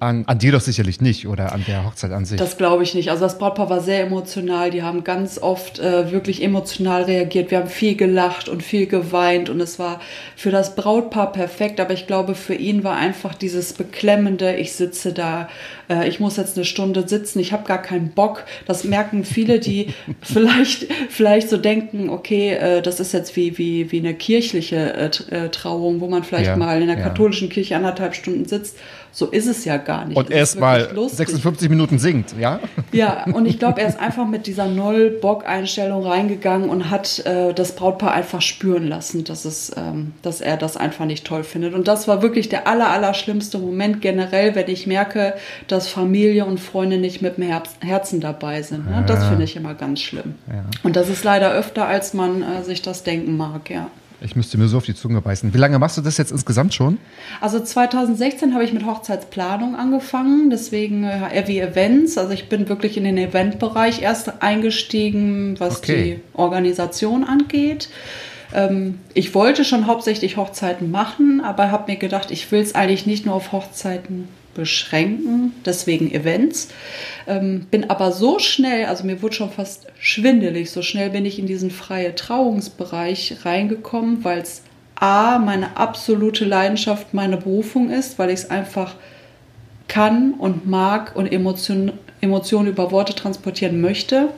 An, 0.00 0.24
an 0.26 0.38
dir 0.38 0.52
doch 0.52 0.60
sicherlich 0.60 1.00
nicht 1.00 1.26
oder 1.26 1.52
an 1.52 1.64
der 1.66 1.84
Hochzeit 1.84 2.12
an 2.12 2.24
sich. 2.24 2.38
Das 2.38 2.56
glaube 2.56 2.84
ich 2.84 2.94
nicht. 2.94 3.10
Also 3.10 3.24
das 3.24 3.36
Brautpaar 3.36 3.68
war 3.68 3.80
sehr 3.80 4.04
emotional. 4.04 4.70
Die 4.70 4.84
haben 4.84 5.02
ganz 5.02 5.38
oft 5.38 5.80
äh, 5.80 6.12
wirklich 6.12 6.40
emotional 6.40 7.02
reagiert. 7.02 7.50
Wir 7.50 7.58
haben 7.58 7.68
viel 7.68 7.96
gelacht 7.96 8.48
und 8.48 8.62
viel 8.62 8.86
geweint 8.86 9.50
und 9.50 9.60
es 9.60 9.80
war 9.80 10.00
für 10.36 10.52
das 10.52 10.76
Brautpaar 10.76 11.32
perfekt. 11.32 11.80
Aber 11.80 11.94
ich 11.94 12.06
glaube, 12.06 12.36
für 12.36 12.54
ihn 12.54 12.84
war 12.84 12.94
einfach 12.94 13.34
dieses 13.34 13.72
beklemmende, 13.72 14.54
ich 14.54 14.72
sitze 14.72 15.12
da, 15.12 15.48
äh, 15.90 16.08
ich 16.08 16.20
muss 16.20 16.36
jetzt 16.36 16.56
eine 16.56 16.64
Stunde 16.64 17.08
sitzen, 17.08 17.40
ich 17.40 17.52
habe 17.52 17.64
gar 17.64 17.82
keinen 17.82 18.10
Bock. 18.10 18.44
Das 18.66 18.84
merken 18.84 19.24
viele, 19.24 19.58
die 19.58 19.88
vielleicht, 20.22 20.86
vielleicht 21.08 21.48
so 21.48 21.56
denken, 21.56 22.08
okay, 22.08 22.50
äh, 22.50 22.82
das 22.82 23.00
ist 23.00 23.12
jetzt 23.12 23.34
wie, 23.34 23.58
wie, 23.58 23.90
wie 23.90 23.98
eine 23.98 24.14
kirchliche 24.14 24.76
äh, 24.94 25.10
äh 25.34 25.48
Trauung, 25.48 26.00
wo 26.00 26.06
man 26.06 26.22
vielleicht 26.22 26.50
ja, 26.50 26.56
mal 26.56 26.80
in 26.80 26.86
der 26.86 26.98
katholischen 26.98 27.48
Kirche 27.48 27.74
anderthalb 27.74 28.14
Stunden 28.14 28.44
sitzt 28.44 28.76
so 29.12 29.26
ist 29.26 29.46
es 29.46 29.64
ja 29.64 29.76
gar 29.76 30.04
nicht. 30.04 30.16
Und 30.16 30.30
erst 30.30 30.60
mal 30.60 30.88
56 30.94 31.68
Minuten 31.68 31.98
singt, 31.98 32.34
ja? 32.38 32.60
Ja, 32.92 33.24
und 33.32 33.46
ich 33.46 33.58
glaube, 33.58 33.80
er 33.80 33.88
ist 33.88 33.98
einfach 33.98 34.26
mit 34.26 34.46
dieser 34.46 34.66
Null-Bock-Einstellung 34.66 36.06
reingegangen 36.06 36.68
und 36.68 36.90
hat 36.90 37.24
äh, 37.26 37.52
das 37.52 37.74
Brautpaar 37.74 38.12
einfach 38.12 38.42
spüren 38.42 38.86
lassen, 38.86 39.24
dass, 39.24 39.44
es, 39.44 39.72
ähm, 39.76 40.12
dass 40.22 40.40
er 40.40 40.56
das 40.56 40.76
einfach 40.76 41.04
nicht 41.04 41.26
toll 41.26 41.44
findet. 41.44 41.74
Und 41.74 41.88
das 41.88 42.08
war 42.08 42.22
wirklich 42.22 42.48
der 42.48 42.66
aller, 42.66 42.90
aller 42.90 43.14
schlimmste 43.14 43.58
Moment 43.58 44.00
generell, 44.00 44.54
wenn 44.54 44.68
ich 44.68 44.86
merke, 44.86 45.34
dass 45.66 45.88
Familie 45.88 46.44
und 46.44 46.58
Freunde 46.58 46.98
nicht 46.98 47.22
mit 47.22 47.38
dem 47.38 47.44
Herzen 47.80 48.20
dabei 48.20 48.62
sind. 48.62 48.88
Ne? 48.88 49.04
Das 49.06 49.26
finde 49.28 49.44
ich 49.44 49.56
immer 49.56 49.74
ganz 49.74 50.00
schlimm. 50.00 50.34
Ja. 50.48 50.64
Und 50.82 50.96
das 50.96 51.08
ist 51.08 51.24
leider 51.24 51.52
öfter, 51.52 51.86
als 51.86 52.14
man 52.14 52.42
äh, 52.42 52.62
sich 52.62 52.82
das 52.82 53.02
denken 53.02 53.36
mag, 53.36 53.70
ja. 53.70 53.90
Ich 54.20 54.34
müsste 54.34 54.58
mir 54.58 54.66
so 54.66 54.78
auf 54.78 54.84
die 54.84 54.94
Zunge 54.94 55.20
beißen. 55.20 55.54
Wie 55.54 55.58
lange 55.58 55.78
machst 55.78 55.96
du 55.96 56.00
das 56.00 56.18
jetzt 56.18 56.32
insgesamt 56.32 56.74
schon? 56.74 56.98
Also 57.40 57.60
2016 57.60 58.52
habe 58.52 58.64
ich 58.64 58.72
mit 58.72 58.84
Hochzeitsplanung 58.84 59.76
angefangen, 59.76 60.50
deswegen 60.50 61.04
äh, 61.04 61.44
wie 61.46 61.60
Events. 61.60 62.18
Also 62.18 62.32
ich 62.32 62.48
bin 62.48 62.68
wirklich 62.68 62.96
in 62.96 63.04
den 63.04 63.16
Eventbereich 63.16 64.02
erst 64.02 64.42
eingestiegen, 64.42 65.54
was 65.60 65.78
okay. 65.78 66.20
die 66.34 66.38
Organisation 66.38 67.22
angeht. 67.22 67.88
Ähm, 68.52 68.98
ich 69.14 69.34
wollte 69.34 69.64
schon 69.64 69.86
hauptsächlich 69.86 70.36
Hochzeiten 70.36 70.90
machen, 70.90 71.40
aber 71.40 71.70
habe 71.70 71.92
mir 71.92 71.98
gedacht, 71.98 72.30
ich 72.30 72.50
will 72.50 72.60
es 72.60 72.74
eigentlich 72.74 73.06
nicht 73.06 73.24
nur 73.24 73.34
auf 73.34 73.52
Hochzeiten 73.52 74.28
beschränken, 74.58 75.54
deswegen 75.64 76.12
Events. 76.12 76.68
Ähm, 77.26 77.66
bin 77.70 77.88
aber 77.88 78.12
so 78.12 78.38
schnell, 78.38 78.84
also 78.86 79.04
mir 79.04 79.22
wurde 79.22 79.34
schon 79.34 79.50
fast 79.50 79.86
schwindelig, 79.98 80.70
so 80.70 80.82
schnell 80.82 81.10
bin 81.10 81.24
ich 81.24 81.38
in 81.38 81.46
diesen 81.46 81.70
freie 81.70 82.14
Trauungsbereich 82.14 83.44
reingekommen, 83.44 84.24
weil 84.24 84.40
es 84.40 84.62
A, 84.96 85.38
meine 85.38 85.76
absolute 85.76 86.44
Leidenschaft, 86.44 87.14
meine 87.14 87.36
Berufung 87.36 87.90
ist, 87.90 88.18
weil 88.18 88.30
ich 88.30 88.40
es 88.40 88.50
einfach 88.50 88.96
kann 89.86 90.34
und 90.34 90.66
mag 90.66 91.16
und 91.16 91.32
Emotionen 91.32 91.92
Emotion 92.20 92.66
über 92.66 92.90
Worte 92.90 93.14
transportieren 93.14 93.80
möchte. 93.80 94.30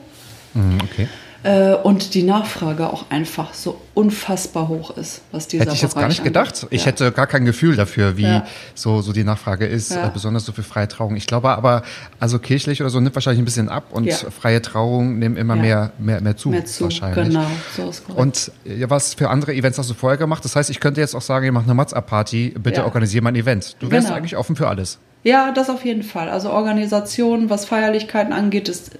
Mhm, 0.53 0.77
okay. 0.83 1.07
Äh, 1.43 1.73
und 1.73 2.13
die 2.13 2.21
Nachfrage 2.21 2.87
auch 2.87 3.05
einfach 3.09 3.55
so 3.55 3.81
unfassbar 3.95 4.67
hoch 4.67 4.95
ist, 4.95 5.21
was 5.31 5.47
dieser 5.47 5.63
Hätte 5.63 5.73
ich 5.73 5.81
jetzt 5.81 5.95
gar 5.95 6.07
nicht 6.07 6.19
angeht. 6.19 6.33
gedacht. 6.33 6.67
Ich 6.69 6.81
ja. 6.81 6.87
hätte 6.87 7.11
gar 7.11 7.25
kein 7.25 7.45
Gefühl 7.45 7.75
dafür, 7.75 8.15
wie 8.15 8.23
ja. 8.23 8.45
so, 8.75 9.01
so 9.01 9.11
die 9.11 9.23
Nachfrage 9.23 9.65
ist, 9.65 9.91
ja. 9.91 10.07
äh, 10.07 10.09
besonders 10.13 10.45
so 10.45 10.51
für 10.51 10.61
freie 10.61 10.87
Trauung. 10.87 11.15
Ich 11.15 11.25
glaube 11.25 11.49
aber, 11.49 11.81
also 12.19 12.37
kirchlich 12.37 12.81
oder 12.81 12.91
so 12.91 12.99
nimmt 12.99 13.15
wahrscheinlich 13.15 13.41
ein 13.41 13.45
bisschen 13.45 13.69
ab 13.69 13.85
und 13.91 14.11
freie 14.11 14.61
Trauung 14.61 15.17
nehmen 15.17 15.35
immer 15.35 15.55
mehr, 15.55 15.91
mehr, 15.97 16.21
mehr 16.21 16.37
zu, 16.37 16.49
mehr 16.49 16.65
zu, 16.65 16.83
wahrscheinlich. 16.83 17.29
Genau, 17.29 17.45
so 17.75 17.89
ist 17.89 18.05
korrekt. 18.05 18.21
Und 18.21 18.51
ja, 18.63 18.89
was 18.89 19.15
für 19.15 19.29
andere 19.29 19.53
Events 19.53 19.79
hast 19.79 19.89
du 19.89 19.95
vorher 19.95 20.17
gemacht? 20.17 20.45
Das 20.45 20.55
heißt, 20.55 20.69
ich 20.69 20.79
könnte 20.79 21.01
jetzt 21.01 21.15
auch 21.15 21.21
sagen, 21.21 21.45
ihr 21.45 21.51
macht 21.51 21.65
eine 21.65 21.73
Matza-Party, 21.73 22.55
bitte 22.59 22.85
organisiere 22.85 23.23
mal 23.23 23.29
ein 23.29 23.35
Event. 23.35 23.75
Du 23.79 23.89
wärst 23.89 24.07
genau. 24.07 24.17
eigentlich 24.17 24.37
offen 24.37 24.55
für 24.55 24.67
alles. 24.67 24.99
Ja, 25.23 25.51
das 25.51 25.69
auf 25.69 25.85
jeden 25.85 26.03
Fall. 26.03 26.29
Also 26.29 26.51
Organisation, 26.51 27.49
was 27.49 27.65
Feierlichkeiten 27.65 28.33
angeht, 28.33 28.69
ist 28.69 28.91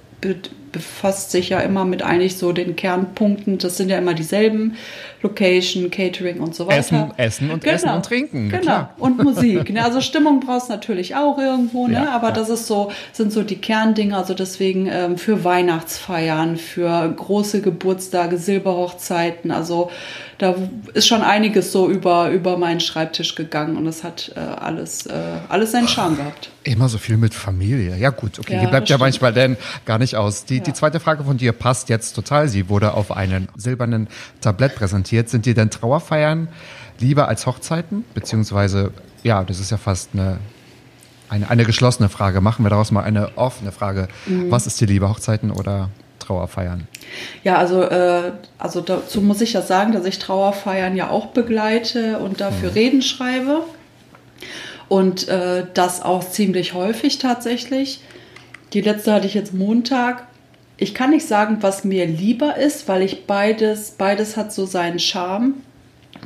befasst 0.72 1.30
sich 1.30 1.50
ja 1.50 1.60
immer 1.60 1.84
mit 1.84 2.02
eigentlich 2.02 2.38
so 2.38 2.52
den 2.52 2.74
Kernpunkten. 2.76 3.58
Das 3.58 3.76
sind 3.76 3.90
ja 3.90 3.98
immer 3.98 4.14
dieselben. 4.14 4.76
Location, 5.20 5.90
Catering 5.90 6.40
und 6.40 6.54
so 6.54 6.66
weiter. 6.66 6.78
Essen, 6.78 7.12
Essen 7.16 7.50
und 7.50 7.62
genau. 7.62 7.76
Essen 7.76 7.90
und 7.90 8.04
Trinken. 8.04 8.48
Genau. 8.48 8.62
Klar. 8.62 8.94
Und 8.98 9.22
Musik. 9.22 9.70
Ne? 9.72 9.82
Also 9.82 10.00
Stimmung 10.00 10.40
brauchst 10.40 10.68
du 10.68 10.72
natürlich 10.72 11.14
auch 11.14 11.38
irgendwo, 11.38 11.86
ne? 11.86 11.94
Ja, 11.94 12.10
aber 12.10 12.28
ja. 12.28 12.34
das 12.34 12.50
ist 12.50 12.66
so, 12.66 12.90
sind 13.12 13.32
so 13.32 13.42
die 13.42 13.56
Kerndinge. 13.56 14.16
Also 14.16 14.34
deswegen 14.34 14.86
ähm, 14.86 15.16
für 15.16 15.44
Weihnachtsfeiern, 15.44 16.56
für 16.56 17.10
große 17.16 17.62
Geburtstage, 17.62 18.36
Silberhochzeiten. 18.38 19.50
Also 19.50 19.90
da 20.42 20.56
ist 20.92 21.06
schon 21.06 21.22
einiges 21.22 21.70
so 21.70 21.88
über, 21.88 22.30
über 22.30 22.58
meinen 22.58 22.80
Schreibtisch 22.80 23.36
gegangen 23.36 23.76
und 23.76 23.86
es 23.86 24.02
hat 24.02 24.32
äh, 24.34 24.40
alles, 24.40 25.06
äh, 25.06 25.12
alles 25.48 25.70
seinen 25.70 25.86
Charme 25.86 26.16
gehabt. 26.16 26.50
Immer 26.64 26.88
so 26.88 26.98
viel 26.98 27.16
mit 27.16 27.32
Familie. 27.32 27.96
Ja, 27.96 28.10
gut, 28.10 28.40
okay. 28.40 28.54
Ja, 28.54 28.60
Hier 28.60 28.68
bleibt 28.68 28.88
ja 28.88 28.98
manchmal 28.98 29.32
denn 29.32 29.56
gar 29.84 29.98
nicht 29.98 30.16
aus. 30.16 30.44
Die, 30.44 30.56
ja. 30.56 30.62
die 30.64 30.72
zweite 30.72 30.98
Frage 30.98 31.22
von 31.22 31.36
dir 31.36 31.52
passt 31.52 31.88
jetzt 31.90 32.14
total. 32.14 32.48
Sie 32.48 32.68
wurde 32.68 32.94
auf 32.94 33.12
einem 33.12 33.46
silbernen 33.56 34.08
Tablett 34.40 34.74
präsentiert. 34.74 35.28
Sind 35.28 35.46
dir 35.46 35.54
denn 35.54 35.70
Trauerfeiern 35.70 36.48
lieber 36.98 37.28
als 37.28 37.46
Hochzeiten? 37.46 38.04
Beziehungsweise, 38.12 38.90
ja, 39.22 39.44
das 39.44 39.60
ist 39.60 39.70
ja 39.70 39.76
fast 39.76 40.10
eine, 40.12 40.40
eine, 41.28 41.50
eine 41.50 41.64
geschlossene 41.64 42.08
Frage. 42.08 42.40
Machen 42.40 42.64
wir 42.64 42.70
daraus 42.70 42.90
mal 42.90 43.04
eine 43.04 43.38
offene 43.38 43.70
Frage. 43.70 44.08
Mhm. 44.26 44.50
Was 44.50 44.66
ist 44.66 44.80
dir 44.80 44.88
lieber, 44.88 45.08
Hochzeiten 45.08 45.52
oder 45.52 45.88
Trauerfeiern? 46.22 46.86
Ja, 47.44 47.56
also, 47.56 47.82
äh, 47.82 48.32
also 48.58 48.80
dazu 48.80 49.20
muss 49.20 49.40
ich 49.40 49.52
ja 49.52 49.62
sagen, 49.62 49.92
dass 49.92 50.04
ich 50.04 50.18
Trauerfeiern 50.18 50.96
ja 50.96 51.10
auch 51.10 51.26
begleite 51.26 52.18
und 52.18 52.40
dafür 52.40 52.70
mhm. 52.70 52.74
Reden 52.74 53.02
schreibe. 53.02 53.64
Und 54.88 55.28
äh, 55.28 55.64
das 55.74 56.02
auch 56.02 56.28
ziemlich 56.28 56.74
häufig 56.74 57.18
tatsächlich. 57.18 58.00
Die 58.72 58.80
letzte 58.80 59.12
hatte 59.12 59.26
ich 59.26 59.34
jetzt 59.34 59.54
Montag. 59.54 60.26
Ich 60.76 60.94
kann 60.94 61.10
nicht 61.10 61.26
sagen, 61.26 61.58
was 61.60 61.84
mir 61.84 62.06
lieber 62.06 62.56
ist, 62.56 62.88
weil 62.88 63.02
ich 63.02 63.26
beides, 63.26 63.92
beides 63.92 64.36
hat 64.36 64.52
so 64.52 64.66
seinen 64.66 64.98
Charme. 64.98 65.54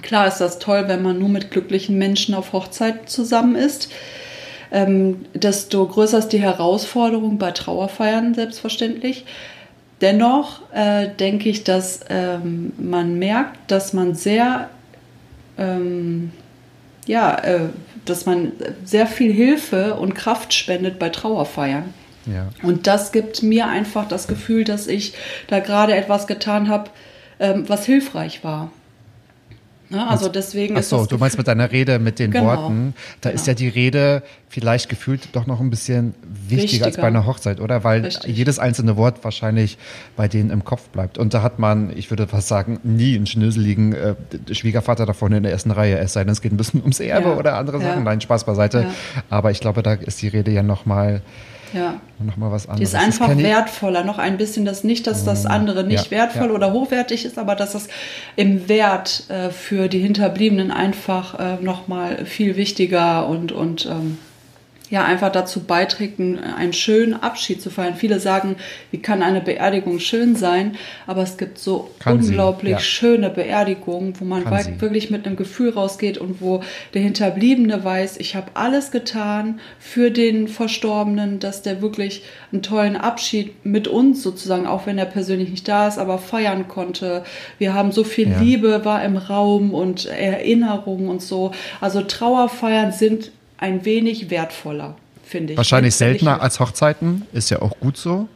Klar 0.02 0.28
ist 0.28 0.38
das 0.38 0.58
toll, 0.58 0.84
wenn 0.86 1.02
man 1.02 1.18
nur 1.18 1.28
mit 1.28 1.50
glücklichen 1.50 1.98
Menschen 1.98 2.34
auf 2.34 2.52
Hochzeit 2.52 3.08
zusammen 3.08 3.56
ist. 3.56 3.90
Ähm, 4.70 5.24
desto 5.34 5.86
größer 5.86 6.18
ist 6.18 6.28
die 6.28 6.40
Herausforderung 6.40 7.38
bei 7.38 7.52
Trauerfeiern, 7.52 8.34
selbstverständlich. 8.34 9.24
Dennoch 10.00 10.60
äh, 10.72 11.08
denke 11.08 11.48
ich, 11.48 11.64
dass 11.64 12.00
ähm, 12.10 12.72
man 12.78 13.18
merkt, 13.18 13.70
dass 13.70 13.92
man 13.92 14.14
sehr 14.14 14.68
ähm, 15.56 16.32
ja, 17.06 17.38
äh, 17.38 17.68
dass 18.04 18.26
man 18.26 18.52
sehr 18.84 19.06
viel 19.06 19.32
Hilfe 19.32 19.94
und 19.94 20.14
Kraft 20.14 20.52
spendet 20.52 20.98
bei 20.98 21.08
Trauerfeiern. 21.08 21.94
Ja. 22.26 22.48
Und 22.62 22.86
das 22.86 23.12
gibt 23.12 23.42
mir 23.42 23.68
einfach 23.68 24.08
das 24.08 24.26
Gefühl, 24.26 24.64
dass 24.64 24.86
ich 24.86 25.14
da 25.46 25.60
gerade 25.60 25.94
etwas 25.94 26.26
getan 26.26 26.68
habe, 26.68 26.90
ähm, 27.38 27.68
was 27.68 27.86
hilfreich 27.86 28.42
war. 28.42 28.72
Ja, 29.88 30.08
also 30.08 30.28
deswegen 30.28 30.76
Ach 30.76 30.82
so, 30.82 31.06
du 31.06 31.16
meinst 31.16 31.38
mit 31.38 31.46
deiner 31.46 31.70
Rede, 31.70 31.98
mit 31.98 32.18
den 32.18 32.32
genau, 32.32 32.46
Worten, 32.46 32.94
da 33.20 33.30
genau. 33.30 33.40
ist 33.40 33.46
ja 33.46 33.54
die 33.54 33.68
Rede 33.68 34.22
vielleicht 34.48 34.88
gefühlt 34.88 35.28
doch 35.32 35.46
noch 35.46 35.60
ein 35.60 35.70
bisschen 35.70 36.14
wichtiger, 36.22 36.62
wichtiger. 36.62 36.86
als 36.86 36.96
bei 36.96 37.06
einer 37.06 37.26
Hochzeit, 37.26 37.60
oder? 37.60 37.84
Weil 37.84 38.04
Richtig. 38.04 38.36
jedes 38.36 38.58
einzelne 38.58 38.96
Wort 38.96 39.22
wahrscheinlich 39.22 39.78
bei 40.16 40.28
denen 40.28 40.50
im 40.50 40.64
Kopf 40.64 40.88
bleibt. 40.88 41.18
Und 41.18 41.34
da 41.34 41.42
hat 41.42 41.58
man, 41.58 41.96
ich 41.96 42.10
würde 42.10 42.26
fast 42.26 42.48
sagen, 42.48 42.80
nie 42.82 43.14
einen 43.14 43.26
schnöseligen 43.26 43.92
äh, 43.92 44.14
Schwiegervater 44.50 45.06
da 45.06 45.12
vorne 45.12 45.36
in 45.36 45.42
der 45.44 45.52
ersten 45.52 45.70
Reihe, 45.70 45.98
es 45.98 46.14
sei 46.14 46.24
denn, 46.24 46.32
es 46.32 46.40
geht 46.40 46.52
ein 46.52 46.56
bisschen 46.56 46.80
ums 46.80 47.00
Erbe 47.00 47.28
ja. 47.28 47.36
oder 47.36 47.56
andere 47.56 47.80
Sachen. 47.80 48.02
Nein, 48.04 48.20
Spaß 48.20 48.44
beiseite. 48.44 48.82
Ja. 48.82 48.94
Aber 49.30 49.50
ich 49.50 49.60
glaube, 49.60 49.82
da 49.82 49.92
ist 49.92 50.20
die 50.22 50.28
Rede 50.28 50.50
ja 50.50 50.62
nochmal 50.62 51.22
ja. 51.76 52.00
noch 52.18 52.36
mal 52.36 52.50
was 52.50 52.68
anderes. 52.68 52.78
Die 52.78 52.96
ist 52.96 53.02
einfach 53.02 53.28
ist 53.28 53.38
wertvoller, 53.38 54.04
noch 54.04 54.18
ein 54.18 54.36
bisschen, 54.36 54.64
das 54.64 54.84
nicht, 54.84 55.06
dass 55.06 55.24
das 55.24 55.44
mm, 55.44 55.48
andere 55.48 55.84
nicht 55.84 56.06
ja, 56.06 56.10
wertvoll 56.10 56.48
ja. 56.48 56.54
oder 56.54 56.72
hochwertig 56.72 57.24
ist, 57.24 57.38
aber 57.38 57.54
dass 57.54 57.74
es 57.74 57.88
im 58.36 58.68
Wert 58.68 59.24
äh, 59.28 59.50
für 59.50 59.88
die 59.88 59.98
Hinterbliebenen 59.98 60.70
einfach 60.70 61.38
äh, 61.38 61.62
noch 61.62 61.88
mal 61.88 62.24
viel 62.24 62.56
wichtiger 62.56 63.28
und, 63.28 63.52
und 63.52 63.86
ähm, 63.86 64.18
ja 64.90 65.04
einfach 65.04 65.32
dazu 65.32 65.64
beiträgt, 65.64 66.20
einen 66.20 66.72
schönen 66.72 67.14
Abschied 67.14 67.60
zu 67.60 67.70
feiern. 67.70 67.96
Viele 67.96 68.20
sagen, 68.20 68.56
wie 68.90 68.98
kann 68.98 69.22
eine 69.22 69.40
Beerdigung 69.40 69.98
schön 69.98 70.36
sein, 70.36 70.76
aber 71.06 71.22
es 71.22 71.36
gibt 71.36 71.58
so 71.58 71.90
kann 71.98 72.18
unglaublich 72.18 72.72
ja. 72.72 72.78
schöne 72.78 73.30
Beerdigungen, 73.30 74.18
wo 74.20 74.24
man 74.24 74.44
wirklich 74.80 75.10
mit 75.10 75.26
einem 75.26 75.36
Gefühl 75.36 75.70
rausgeht 75.70 76.18
und 76.18 76.40
wo 76.40 76.62
der 76.94 77.02
Hinterbliebene 77.02 77.82
weiß, 77.82 78.18
ich 78.18 78.36
habe 78.36 78.52
alles 78.54 78.90
getan 78.90 79.60
für 79.78 80.10
den 80.10 80.46
Verstorbenen, 80.48 81.40
dass 81.40 81.62
der 81.62 81.82
wirklich 81.82 82.22
einen 82.52 82.62
tollen 82.62 82.96
Abschied 82.96 83.64
mit 83.64 83.88
uns 83.88 84.22
sozusagen, 84.22 84.66
auch 84.66 84.86
wenn 84.86 84.98
er 84.98 85.06
persönlich 85.06 85.50
nicht 85.50 85.66
da 85.66 85.88
ist, 85.88 85.98
aber 85.98 86.18
feiern 86.18 86.68
konnte. 86.68 87.24
Wir 87.58 87.74
haben 87.74 87.90
so 87.90 88.04
viel 88.04 88.30
ja. 88.30 88.40
Liebe, 88.40 88.84
war 88.84 89.04
im 89.04 89.16
Raum 89.16 89.74
und 89.74 90.06
Erinnerungen 90.06 91.08
und 91.08 91.22
so. 91.22 91.50
Also 91.80 92.02
Trauerfeiern 92.02 92.92
sind 92.92 93.32
ein 93.58 93.84
wenig 93.84 94.30
wertvoller, 94.30 94.96
finde 95.24 95.52
ich. 95.52 95.56
Wahrscheinlich 95.56 95.94
seltener 95.94 96.40
als 96.40 96.60
Hochzeiten, 96.60 97.22
ist 97.32 97.50
ja 97.50 97.62
auch 97.62 97.78
gut 97.80 97.96
so. 97.96 98.28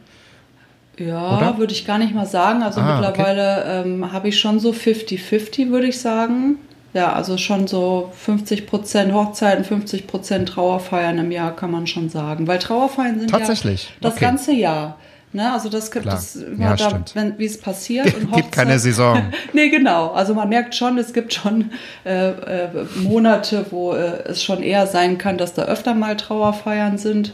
Ja, 0.97 1.57
würde 1.57 1.73
ich 1.73 1.85
gar 1.85 1.97
nicht 1.97 2.13
mal 2.13 2.25
sagen. 2.25 2.61
Also 2.63 2.81
ah, 2.81 2.95
mittlerweile 2.99 3.81
okay. 3.81 3.89
ähm, 3.89 4.11
habe 4.11 4.27
ich 4.27 4.39
schon 4.39 4.59
so 4.59 4.71
50-50, 4.71 5.69
würde 5.71 5.87
ich 5.87 5.99
sagen. 5.99 6.57
Ja, 6.93 7.13
also 7.13 7.37
schon 7.37 7.67
so 7.67 8.11
50 8.17 8.67
Prozent 8.67 9.13
Hochzeiten, 9.13 9.63
50 9.63 10.07
Prozent 10.07 10.49
Trauerfeiern 10.49 11.17
im 11.19 11.31
Jahr 11.31 11.55
kann 11.55 11.71
man 11.71 11.87
schon 11.87 12.09
sagen. 12.09 12.47
Weil 12.47 12.59
Trauerfeiern 12.59 13.19
sind 13.19 13.29
Tatsächlich? 13.31 13.85
ja 13.85 13.89
das 14.01 14.13
Okay. 14.15 14.25
ganze 14.25 14.51
Jahr. 14.51 14.97
Ne? 15.33 15.51
Also 15.51 15.69
das 15.69 15.91
gibt 15.91 16.05
Klar. 16.05 16.17
es 16.17 16.37
Ja, 16.57 16.75
da, 16.75 17.03
wenn, 17.13 17.37
wie 17.39 17.45
es 17.45 17.59
passiert. 17.59 18.13
Und 18.15 18.33
Gibt 18.33 18.51
keine 18.51 18.79
Saison. 18.79 19.21
nee, 19.53 19.69
genau. 19.69 20.11
Also 20.11 20.33
man 20.33 20.49
merkt 20.49 20.75
schon, 20.75 20.97
es 20.97 21.13
gibt 21.13 21.33
schon 21.33 21.71
äh, 22.05 22.29
äh, 22.29 22.69
Monate, 22.95 23.65
wo 23.69 23.93
äh, 23.93 24.23
es 24.25 24.43
schon 24.43 24.61
eher 24.61 24.87
sein 24.87 25.17
kann, 25.17 25.37
dass 25.37 25.53
da 25.53 25.63
öfter 25.63 25.93
mal 25.93 26.17
Trauerfeiern 26.17 26.97
sind. 26.97 27.33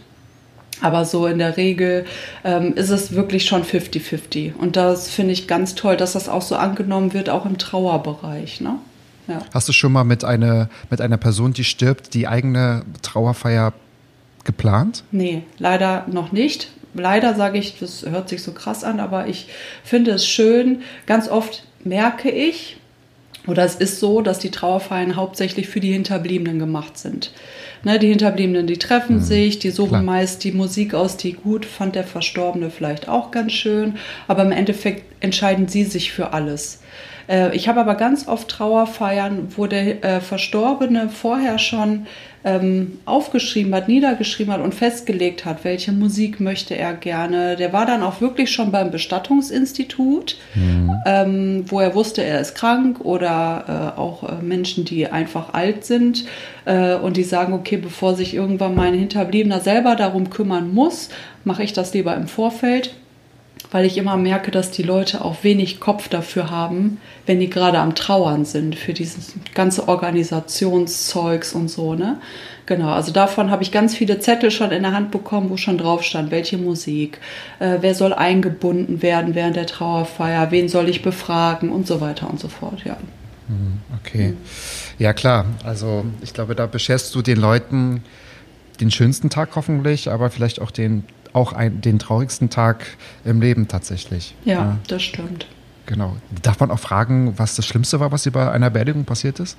Aber 0.82 1.06
so 1.06 1.26
in 1.26 1.40
der 1.40 1.58
Regel 1.58 2.06
ähm, 2.44 2.74
ist 2.76 2.92
es 2.92 3.14
wirklich 3.14 3.46
schon 3.46 3.64
50-50. 3.64 4.56
Und 4.56 4.76
das 4.76 5.10
finde 5.10 5.34
ich 5.34 5.48
ganz 5.48 5.74
toll, 5.74 5.98
dass 5.98 6.14
das 6.14 6.30
auch 6.30 6.44
so 6.44 6.56
angenommen 6.56 7.14
wird, 7.14 7.30
auch 7.30 7.48
im 7.48 7.58
Trauerbereich. 7.58 8.62
Ne? 8.62 8.76
Ja. 9.28 9.40
Hast 9.54 9.68
du 9.68 9.74
schon 9.74 9.92
mal 9.92 10.04
mit 10.04 10.24
einer, 10.24 10.70
mit 10.92 11.02
einer 11.02 11.18
Person, 11.18 11.54
die 11.54 11.64
stirbt, 11.64 12.14
die 12.14 12.28
eigene 12.28 12.84
Trauerfeier 13.02 13.74
geplant? 14.44 15.04
Nee, 15.12 15.44
leider 15.58 16.06
noch 16.08 16.32
nicht. 16.32 16.70
Leider 16.98 17.36
sage 17.36 17.58
ich, 17.58 17.80
das 17.80 18.06
hört 18.06 18.30
sich 18.30 18.44
so 18.44 18.52
krass 18.52 18.84
an, 18.84 19.00
aber 19.00 19.28
ich 19.28 19.48
finde 19.84 20.12
es 20.12 20.28
schön. 20.28 20.82
Ganz 21.06 21.30
oft 21.30 21.64
merke 21.84 22.30
ich, 22.30 22.78
oder 23.48 23.64
es 23.64 23.76
ist 23.76 24.00
so, 24.00 24.22
dass 24.22 24.40
die 24.40 24.52
Trauerfeiern 24.52 25.16
hauptsächlich 25.16 25.70
für 25.70 25.80
die 25.80 25.94
Hinterbliebenen 25.94 26.60
gemacht 26.60 26.98
sind. 26.98 27.32
Ne, 27.84 27.98
die 27.98 28.10
Hinterbliebenen, 28.10 28.68
die 28.68 28.78
treffen 28.78 29.22
sich, 29.22 29.60
die 29.60 29.70
suchen 29.70 29.90
Klar. 29.90 30.04
meist 30.04 30.44
die 30.44 30.52
Musik 30.52 30.94
aus, 30.94 31.16
die 31.16 31.34
gut 31.34 31.66
fand 31.66 31.96
der 31.96 32.04
Verstorbene 32.04 32.70
vielleicht 32.70 33.08
auch 33.08 33.32
ganz 33.32 33.54
schön, 33.54 33.96
aber 34.28 34.44
im 34.44 34.52
Endeffekt 34.52 35.04
entscheiden 35.22 35.68
sie 35.68 35.84
sich 35.84 36.12
für 36.12 36.34
alles. 36.34 36.82
Äh, 37.28 37.56
Ich 37.56 37.68
habe 37.68 37.80
aber 37.80 37.96
ganz 37.96 38.28
oft 38.28 38.48
Trauerfeiern, 38.48 39.50
wo 39.56 39.68
der 39.68 40.04
äh, 40.04 40.22
Verstorbene 40.22 41.10
vorher 41.10 41.60
schon 41.60 42.08
ähm, 42.44 43.00
aufgeschrieben 43.06 43.74
hat, 43.76 43.88
niedergeschrieben 43.90 44.54
hat 44.54 44.62
und 44.62 44.74
festgelegt 44.74 45.44
hat, 45.44 45.64
welche 45.66 45.92
Musik 45.92 46.40
möchte 46.40 46.78
er 46.78 46.94
gerne. 46.94 47.58
Der 47.58 47.74
war 47.74 47.86
dann 47.86 48.04
auch 48.04 48.22
wirklich 48.22 48.52
schon 48.52 48.72
beim 48.72 48.90
Bestattungsinstitut, 48.92 50.38
ähm, 51.06 51.66
wo 51.68 51.82
er 51.82 51.94
wusste, 51.94 52.24
er 52.24 52.40
ist 52.40 52.56
krank 52.56 53.02
oder 53.02 53.94
äh, 53.98 54.00
auch 54.00 54.42
Menschen, 54.42 54.86
die 54.86 55.08
einfach 55.08 55.54
alt 55.54 55.84
sind 55.84 56.26
und 57.02 57.16
die 57.16 57.24
sagen, 57.24 57.54
okay, 57.54 57.78
bevor 57.78 58.16
sich 58.16 58.34
irgendwann 58.34 58.76
mein 58.76 58.94
Hinterbliebener 58.94 59.62
selber 59.62 59.96
darum 59.96 60.30
kümmern 60.30 60.74
muss, 60.74 61.10
mache 61.46 61.64
ich 61.64 61.72
das 61.72 61.94
lieber 61.94 62.14
im 62.16 62.28
Vorfeld 62.28 62.94
weil 63.78 63.86
ich 63.86 64.00
immer 64.00 64.18
merke, 64.18 64.50
dass 64.50 64.72
die 64.72 64.82
Leute 64.82 65.24
auch 65.24 65.44
wenig 65.44 65.80
Kopf 65.80 66.10
dafür 66.10 66.50
haben, 66.50 66.98
wenn 67.28 67.40
die 67.40 67.48
gerade 67.48 67.78
am 67.78 67.94
Trauern 67.94 68.44
sind, 68.44 68.74
für 68.74 68.92
dieses 68.92 69.36
ganze 69.54 69.88
Organisationszeugs 69.88 71.54
und 71.54 71.68
so, 71.68 71.94
ne? 71.94 72.20
Genau, 72.66 72.90
also 72.90 73.12
davon 73.12 73.52
habe 73.52 73.62
ich 73.62 73.72
ganz 73.72 73.96
viele 73.96 74.18
Zettel 74.18 74.50
schon 74.50 74.72
in 74.72 74.82
der 74.82 74.94
Hand 74.94 75.12
bekommen, 75.12 75.52
wo 75.52 75.58
schon 75.58 75.78
drauf 75.78 76.02
stand, 76.02 76.32
welche 76.32 76.58
Musik, 76.58 77.20
äh, 77.60 77.78
wer 77.82 77.94
soll 77.94 78.14
eingebunden 78.14 79.04
werden 79.04 79.36
während 79.36 79.56
der 79.56 79.68
Trauerfeier, 79.68 80.50
wen 80.50 80.70
soll 80.70 80.90
ich 80.90 81.04
befragen 81.04 81.70
und 81.70 81.86
so 81.86 82.02
weiter 82.02 82.28
und 82.32 82.40
so 82.40 82.48
fort, 82.48 82.82
ja. 82.84 82.98
Okay. 84.02 84.34
Ja, 84.98 85.14
klar. 85.14 85.46
Also 85.64 86.04
ich 86.24 86.34
glaube, 86.34 86.56
da 86.56 86.66
bescherst 86.66 87.14
du 87.14 87.22
den 87.22 87.38
Leuten 87.38 88.02
den 88.80 88.92
schönsten 88.92 89.30
Tag 89.30 89.56
hoffentlich, 89.56 90.10
aber 90.10 90.30
vielleicht 90.30 90.62
auch 90.62 90.72
den, 90.72 91.04
auch 91.38 91.54
ein, 91.54 91.80
den 91.82 92.00
traurigsten 92.00 92.50
Tag 92.50 92.86
im 93.24 93.40
Leben 93.40 93.68
tatsächlich. 93.68 94.36
Ja, 94.44 94.78
das 94.88 95.04
stimmt. 95.04 95.46
Genau. 95.86 96.18
Darf 96.42 96.60
man 96.60 96.72
auch 96.72 96.80
fragen, 96.80 97.34
was 97.38 97.56
das 97.56 97.66
Schlimmste 97.66 98.00
war, 98.00 98.12
was 98.12 98.24
dir 98.24 98.32
bei 98.32 98.52
einer 98.52 98.70
Beerdigung 98.70 99.06
passiert 99.06 99.40
ist? 99.40 99.56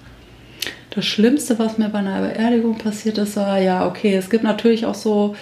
Das 0.90 1.06
Schlimmste, 1.06 1.58
was 1.58 1.78
mir 1.78 1.88
bei 1.88 2.00
einer 2.00 2.20
Beerdigung 2.20 2.76
passiert 2.76 3.18
ist, 3.18 3.36
war, 3.36 3.58
ja, 3.58 3.86
okay, 3.86 4.16
es 4.16 4.28
gibt 4.28 4.42
natürlich 4.42 4.84
auch 4.84 4.96
so 4.96 5.36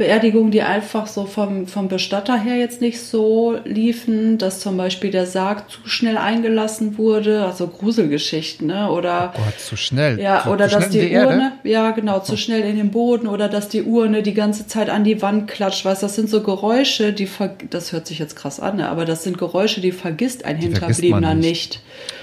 Beerdigungen, 0.00 0.50
die 0.50 0.62
einfach 0.62 1.06
so 1.06 1.26
vom, 1.26 1.66
vom 1.66 1.88
Bestatter 1.88 2.40
her 2.40 2.56
jetzt 2.56 2.80
nicht 2.80 2.98
so 3.02 3.58
liefen, 3.66 4.38
dass 4.38 4.58
zum 4.58 4.78
Beispiel 4.78 5.10
der 5.10 5.26
Sarg 5.26 5.70
zu 5.70 5.80
schnell 5.84 6.16
eingelassen 6.16 6.96
wurde, 6.96 7.44
also 7.44 7.66
Gruselgeschichten, 7.66 8.66
ne? 8.66 8.90
Oder 8.90 9.34
Gott, 9.36 9.60
zu 9.60 9.76
schnell. 9.76 10.18
ja, 10.18 10.40
zu, 10.42 10.52
oder 10.52 10.68
dass 10.68 10.88
die, 10.88 11.00
Erde? 11.00 11.34
Urne, 11.34 11.52
ja 11.64 11.90
genau, 11.90 12.20
zu 12.20 12.38
schnell 12.38 12.62
in 12.62 12.78
den 12.78 12.90
Boden 12.90 13.26
oder 13.26 13.50
dass 13.50 13.68
die 13.68 13.82
Urne 13.82 14.22
die 14.22 14.32
ganze 14.32 14.66
Zeit 14.66 14.88
an 14.88 15.04
die 15.04 15.20
Wand 15.20 15.48
klatscht, 15.48 15.84
weißt, 15.84 16.02
das 16.02 16.14
sind 16.14 16.30
so 16.30 16.42
Geräusche, 16.42 17.12
die 17.12 17.28
das 17.68 17.92
hört 17.92 18.06
sich 18.06 18.18
jetzt 18.18 18.36
krass 18.36 18.58
an, 18.58 18.78
ne? 18.78 18.88
aber 18.88 19.04
das 19.04 19.22
sind 19.22 19.36
Geräusche, 19.36 19.82
die 19.82 19.92
vergisst 19.92 20.46
ein 20.46 20.60
Die 20.60 20.70
vergisst 20.70 21.00
Hinterbliebener 21.00 21.28
man 21.28 21.40
nicht. 21.40 21.72
nicht. 21.74 21.80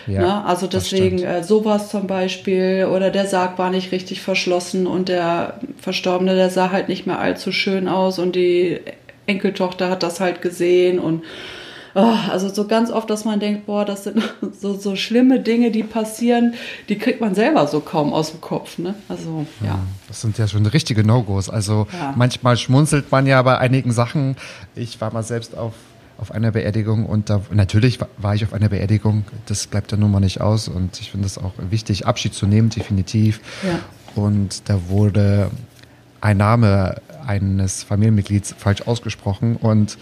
Ja, 0.07 0.21
ne? 0.21 0.45
Also 0.45 0.67
deswegen 0.67 1.21
äh, 1.23 1.43
sowas 1.43 1.89
zum 1.89 2.07
Beispiel 2.07 2.87
oder 2.91 3.09
der 3.09 3.27
Sarg 3.27 3.57
war 3.57 3.69
nicht 3.69 3.91
richtig 3.91 4.21
verschlossen 4.21 4.87
und 4.87 5.09
der 5.09 5.59
Verstorbene, 5.79 6.35
der 6.35 6.49
sah 6.49 6.71
halt 6.71 6.89
nicht 6.89 7.05
mehr 7.07 7.19
allzu 7.19 7.51
schön 7.51 7.87
aus 7.87 8.19
und 8.19 8.35
die 8.35 8.79
Enkeltochter 9.25 9.89
hat 9.89 10.03
das 10.03 10.19
halt 10.19 10.41
gesehen 10.41 10.99
und 10.99 11.23
Oh, 11.99 12.13
also 12.29 12.47
so 12.49 12.67
ganz 12.67 12.91
oft, 12.91 13.09
dass 13.09 13.25
man 13.25 13.39
denkt, 13.39 13.65
boah, 13.65 13.83
das 13.83 14.03
sind 14.03 14.21
so, 14.61 14.75
so 14.75 14.95
schlimme 14.95 15.39
Dinge, 15.39 15.71
die 15.71 15.81
passieren, 15.81 16.53
die 16.89 16.97
kriegt 16.99 17.21
man 17.21 17.33
selber 17.33 17.65
so 17.65 17.79
kaum 17.79 18.13
aus 18.13 18.29
dem 18.29 18.39
Kopf. 18.39 18.77
Ne? 18.77 18.93
Also 19.09 19.47
ja. 19.65 19.79
Das 20.07 20.21
sind 20.21 20.37
ja 20.37 20.47
schon 20.47 20.63
richtige 20.67 21.03
No-Gos. 21.03 21.49
Also 21.49 21.87
Ja. 21.91 22.13
manchmal 22.15 22.55
schmunzelt 22.55 23.11
man 23.11 23.25
ja 23.25 23.41
bei 23.41 23.57
einigen 23.57 23.91
Sachen. 23.91 24.35
Ich 24.75 25.01
war 25.01 25.11
mal 25.11 25.23
selbst 25.23 25.57
auf, 25.57 25.73
auf 26.17 26.31
einer 26.31 26.51
Beerdigung 26.51 27.05
und 27.05 27.29
da 27.29 27.41
natürlich 27.51 28.01
wa- 28.01 28.07
war 28.17 28.33
ich 28.35 28.43
auf 28.43 28.53
einer 28.53 28.69
Beerdigung. 28.69 29.25
Das 29.45 29.67
bleibt 29.67 29.91
ja 29.91 29.97
nun 29.97 30.11
mal 30.11 30.19
nicht 30.19 30.41
aus 30.41 30.67
und 30.67 30.99
ich 30.99 31.11
finde 31.11 31.27
es 31.27 31.37
auch 31.37 31.53
wichtig, 31.69 32.07
Abschied 32.07 32.33
zu 32.33 32.47
nehmen, 32.47 32.69
definitiv. 32.69 33.39
Ja. 33.63 33.79
Und 34.15 34.67
da 34.69 34.89
wurde 34.89 35.51
ein 36.21 36.37
Name 36.37 37.01
eines 37.25 37.83
Familienmitglieds 37.83 38.55
falsch 38.57 38.81
ausgesprochen 38.83 39.57
und 39.57 39.97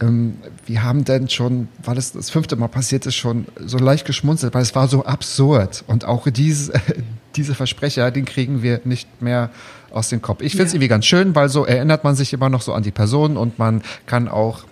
ähm, 0.00 0.38
wir 0.66 0.82
haben 0.82 1.04
dann 1.04 1.28
schon, 1.28 1.68
weil 1.84 1.98
es 1.98 2.12
das 2.12 2.30
fünfte 2.30 2.56
Mal 2.56 2.68
passiert 2.68 3.06
ist, 3.06 3.14
schon 3.14 3.46
so 3.64 3.78
leicht 3.78 4.04
geschmunzelt, 4.06 4.54
weil 4.54 4.62
es 4.62 4.74
war 4.74 4.88
so 4.88 5.04
absurd. 5.04 5.84
Und 5.86 6.04
auch 6.04 6.28
diese, 6.28 6.72
diese 7.36 7.54
Versprecher, 7.54 8.10
den 8.10 8.24
kriegen 8.24 8.62
wir 8.62 8.80
nicht 8.84 9.22
mehr 9.22 9.50
aus 9.92 10.08
dem 10.08 10.22
Kopf. 10.22 10.42
Ich 10.42 10.52
finde 10.52 10.64
es 10.66 10.72
Ja. 10.72 10.76
irgendwie 10.76 10.88
ganz 10.88 11.06
schön, 11.06 11.34
weil 11.34 11.48
so 11.48 11.64
erinnert 11.64 12.04
man 12.04 12.14
sich 12.14 12.32
immer 12.32 12.48
noch 12.48 12.62
so 12.62 12.72
an 12.74 12.82
die 12.82 12.90
Person 12.90 13.36
und 13.36 13.58
man 13.58 13.82
kann 14.06 14.28
auch 14.28 14.64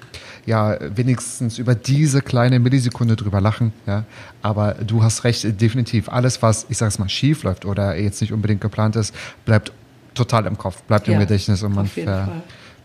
ja, 0.46 0.78
wenigstens 0.96 1.58
über 1.58 1.74
diese 1.74 2.22
kleine 2.22 2.58
Millisekunde 2.60 3.14
drüber 3.14 3.40
lachen, 3.42 3.72
ja. 3.86 4.04
Aber 4.40 4.74
du 4.74 5.02
hast 5.02 5.24
recht, 5.24 5.60
definitiv. 5.60 6.08
Alles, 6.08 6.40
was, 6.42 6.66
ich 6.70 6.78
sag's 6.78 6.98
mal, 6.98 7.08
schief 7.10 7.42
läuft 7.42 7.66
oder 7.66 7.96
jetzt 7.96 8.20
nicht 8.22 8.32
unbedingt 8.32 8.62
geplant 8.62 8.96
ist, 8.96 9.14
bleibt 9.44 9.70
total 10.14 10.46
im 10.46 10.56
Kopf, 10.56 10.82
bleibt 10.84 11.06
im 11.08 11.14
Ja, 11.14 11.20
Gedächtnis 11.20 11.62
und 11.62 11.74
man 11.74 11.86
ver, 11.86 12.32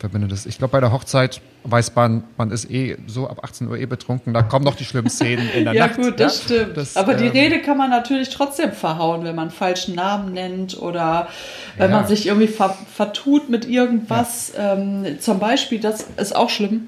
Fall. 0.05 0.11
verbindet 0.11 0.31
es. 0.37 0.45
Ich 0.45 0.57
glaube, 0.57 0.71
bei 0.73 0.79
der 0.79 0.91
Hochzeit 0.91 1.41
weiß 1.63 1.95
man, 1.95 2.23
man 2.37 2.51
ist 2.51 2.69
eh 2.69 2.97
so 3.07 3.27
ab 3.27 3.39
18 3.43 3.67
Uhr 3.67 3.77
eh 3.77 3.85
betrunken, 3.85 4.33
da 4.33 4.41
kommen 4.43 4.65
noch 4.65 4.75
die 4.75 4.85
schlimmen 4.85 5.09
Szenen 5.09 5.49
in 5.49 5.65
der 5.65 5.73
Ja, 5.73 5.87
Nacht. 5.87 5.97
gut, 5.97 6.19
das 6.19 6.43
stimmt. 6.43 6.77
Das, 6.77 6.95
Aber 6.95 7.15
die 7.15 7.25
ähm, 7.25 7.31
Rede 7.31 7.61
kann 7.61 7.77
man 7.77 7.89
natürlich 7.89 8.29
trotzdem 8.29 8.71
verhauen, 8.71 9.23
wenn 9.23 9.35
man 9.35 9.49
falschen 9.51 9.95
Namen 9.95 10.33
nennt 10.33 10.77
oder 10.81 11.27
wenn 11.77 11.89
Ja. 11.91 11.97
man 11.97 12.07
sich 12.07 12.27
irgendwie 12.27 12.47
ver 12.47 12.75
vertut 12.93 13.49
mit 13.49 13.67
irgendwas. 13.67 14.53
Ähm, 14.57 15.17
zum 15.19 15.39
Beispiel, 15.39 15.79
das 15.79 16.05
ist 16.17 16.35
auch 16.35 16.49
schlimm. 16.49 16.87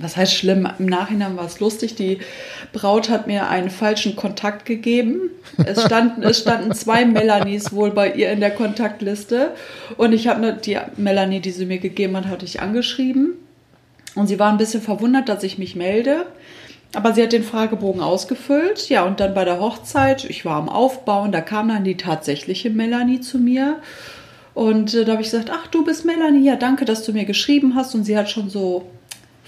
Was 0.00 0.16
heißt 0.16 0.34
schlimm? 0.34 0.66
Im 0.78 0.86
Nachhinein 0.86 1.36
war 1.36 1.44
es 1.44 1.60
lustig. 1.60 1.94
Die 1.94 2.18
Braut 2.72 3.10
hat 3.10 3.26
mir 3.26 3.48
einen 3.48 3.70
falschen 3.70 4.16
Kontakt 4.16 4.64
gegeben. 4.64 5.30
Es 5.64 5.82
standen, 5.84 6.22
es 6.22 6.40
standen 6.40 6.72
zwei 6.74 7.04
Melanies 7.04 7.72
wohl 7.72 7.90
bei 7.90 8.12
ihr 8.12 8.30
in 8.32 8.40
der 8.40 8.50
Kontaktliste. 8.50 9.52
Und 9.98 10.12
ich 10.12 10.28
habe 10.28 10.54
die 10.54 10.78
Melanie, 10.96 11.40
die 11.40 11.50
sie 11.50 11.66
mir 11.66 11.78
gegeben 11.78 12.16
hat, 12.16 12.26
hatte 12.26 12.46
ich 12.46 12.62
angeschrieben. 12.62 13.34
Und 14.14 14.26
sie 14.26 14.38
war 14.38 14.50
ein 14.50 14.58
bisschen 14.58 14.80
verwundert, 14.80 15.28
dass 15.28 15.42
ich 15.42 15.58
mich 15.58 15.76
melde. 15.76 16.26
Aber 16.94 17.12
sie 17.12 17.22
hat 17.22 17.32
den 17.32 17.44
Fragebogen 17.44 18.00
ausgefüllt. 18.00 18.88
Ja, 18.88 19.04
und 19.04 19.20
dann 19.20 19.34
bei 19.34 19.44
der 19.44 19.60
Hochzeit, 19.60 20.24
ich 20.24 20.44
war 20.44 20.56
am 20.56 20.68
Aufbauen, 20.68 21.30
da 21.30 21.40
kam 21.40 21.68
dann 21.68 21.84
die 21.84 21.96
tatsächliche 21.96 22.70
Melanie 22.70 23.20
zu 23.20 23.38
mir. 23.38 23.76
Und 24.54 24.94
äh, 24.94 25.04
da 25.04 25.12
habe 25.12 25.22
ich 25.22 25.30
gesagt, 25.30 25.50
ach, 25.52 25.66
du 25.68 25.84
bist 25.84 26.04
Melanie, 26.04 26.44
ja, 26.44 26.56
danke, 26.56 26.84
dass 26.84 27.04
du 27.04 27.12
mir 27.12 27.26
geschrieben 27.26 27.74
hast. 27.76 27.94
Und 27.94 28.04
sie 28.04 28.16
hat 28.16 28.30
schon 28.30 28.50
so 28.50 28.86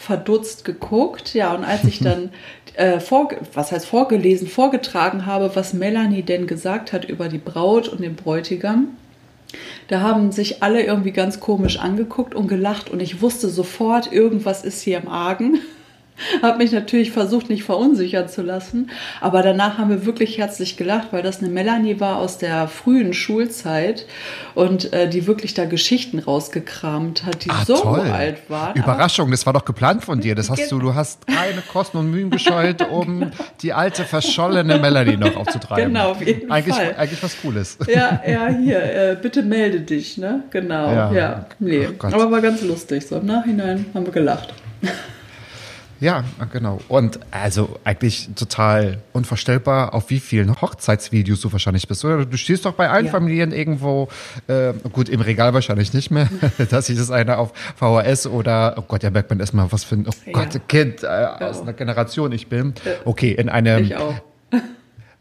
verdutzt 0.02 0.64
geguckt. 0.64 1.32
Ja, 1.34 1.54
und 1.54 1.64
als 1.64 1.84
ich 1.84 2.00
dann, 2.00 2.30
äh, 2.74 3.00
vor, 3.00 3.28
was 3.54 3.72
heißt 3.72 3.86
vorgelesen, 3.86 4.48
vorgetragen 4.48 5.26
habe, 5.26 5.54
was 5.54 5.72
Melanie 5.72 6.22
denn 6.22 6.46
gesagt 6.46 6.92
hat 6.92 7.04
über 7.04 7.28
die 7.28 7.38
Braut 7.38 7.88
und 7.88 8.02
den 8.02 8.16
Bräutigam, 8.16 8.88
da 9.88 10.00
haben 10.00 10.32
sich 10.32 10.62
alle 10.62 10.82
irgendwie 10.82 11.12
ganz 11.12 11.38
komisch 11.38 11.78
angeguckt 11.78 12.34
und 12.34 12.48
gelacht 12.48 12.90
und 12.90 13.00
ich 13.00 13.20
wusste 13.20 13.48
sofort, 13.48 14.10
irgendwas 14.10 14.64
ist 14.64 14.80
hier 14.80 14.98
im 14.98 15.08
Argen. 15.08 15.60
Habe 16.42 16.58
mich 16.58 16.72
natürlich 16.72 17.10
versucht, 17.12 17.48
nicht 17.48 17.64
verunsichern 17.64 18.28
zu 18.28 18.42
lassen. 18.42 18.90
Aber 19.20 19.42
danach 19.42 19.78
haben 19.78 19.90
wir 19.90 20.06
wirklich 20.06 20.38
herzlich 20.38 20.76
gelacht, 20.76 21.08
weil 21.12 21.22
das 21.22 21.40
eine 21.40 21.48
Melanie 21.48 22.00
war 22.00 22.16
aus 22.18 22.38
der 22.38 22.68
frühen 22.68 23.14
Schulzeit 23.14 24.06
und 24.54 24.92
äh, 24.92 25.08
die 25.08 25.26
wirklich 25.26 25.54
da 25.54 25.64
Geschichten 25.64 26.18
rausgekramt 26.18 27.24
hat, 27.24 27.44
die 27.44 27.50
Ah, 27.50 27.64
so 27.66 27.76
toll. 27.76 28.00
alt 28.00 28.48
waren. 28.48 28.76
Überraschung, 28.76 29.30
das 29.30 29.46
war 29.46 29.52
doch 29.52 29.64
geplant 29.64 30.04
von 30.04 30.20
dir. 30.20 30.34
Das 30.34 30.50
hast 30.50 30.70
du, 30.70 30.78
du 30.78 30.94
hast 30.94 31.26
keine 31.26 31.62
Kosten 31.72 31.96
und 31.98 32.10
Mühen 32.10 32.30
gescheut, 32.30 32.86
um 32.90 33.30
die 33.62 33.72
alte 33.72 34.04
verschollene 34.04 34.78
Melanie 34.78 35.16
noch 35.16 35.36
aufzutreiben. 35.36 35.92
Genau, 35.92 36.10
auf 36.12 36.26
jeden 36.26 36.50
eigentlich, 36.50 36.74
Fall. 36.74 36.94
Eigentlich 36.96 37.22
was 37.22 37.40
Cooles. 37.40 37.78
Ja, 37.92 38.20
ja, 38.26 38.48
hier, 38.48 38.82
äh, 38.82 39.16
bitte 39.20 39.42
melde 39.42 39.80
dich, 39.80 40.18
ne? 40.18 40.42
Genau, 40.50 40.90
Ja. 40.92 41.12
ja. 41.12 41.46
Nee. 41.58 41.88
Ach. 41.98 42.12
Aber 42.12 42.30
war 42.30 42.40
ganz 42.40 42.62
lustig. 42.62 43.06
So 43.06 43.16
im 43.16 43.26
Nachhinein 43.26 43.86
haben 43.94 44.06
wir 44.06 44.12
gelacht. 44.12 44.52
Ja, 46.02 46.24
genau. 46.52 46.80
Und 46.88 47.20
also 47.30 47.78
eigentlich 47.84 48.28
total 48.34 48.98
unvorstellbar, 49.12 49.94
auf 49.94 50.10
wie 50.10 50.18
vielen 50.18 50.60
Hochzeitsvideos 50.60 51.40
du 51.40 51.52
wahrscheinlich 51.52 51.86
bist. 51.86 52.04
Oder 52.04 52.26
du 52.26 52.36
stehst 52.36 52.64
doch 52.64 52.72
bei 52.74 52.90
allen 52.90 53.06
Ja. 53.06 53.12
Familien 53.12 53.52
irgendwo, 53.52 54.08
äh, 54.48 54.72
gut, 54.92 55.08
im 55.08 55.20
Regal 55.20 55.54
wahrscheinlich 55.54 55.94
nicht 55.94 56.10
mehr, 56.10 56.28
dass 56.70 56.86
sich 56.86 56.98
das 56.98 57.12
einer 57.12 57.38
auf 57.38 57.52
VHS 57.76 58.26
oder, 58.26 58.74
oh 58.78 58.82
Gott, 58.82 59.04
da 59.04 59.10
merkt 59.10 59.30
man 59.30 59.38
erstmal, 59.38 59.70
was 59.70 59.84
für 59.84 59.94
ein, 59.94 60.06
oh 60.08 60.12
Ja. 60.26 60.32
Gott, 60.32 60.60
Kind 60.66 61.04
äh, 61.04 61.06
aus 61.06 61.60
einer 61.62 61.72
Generation 61.72 62.32
ich 62.32 62.48
bin. 62.48 62.74
Okay, 63.04 63.30
in 63.30 63.48
einem, 63.48 63.84
Ich 63.84 63.94
auch. 63.96 64.14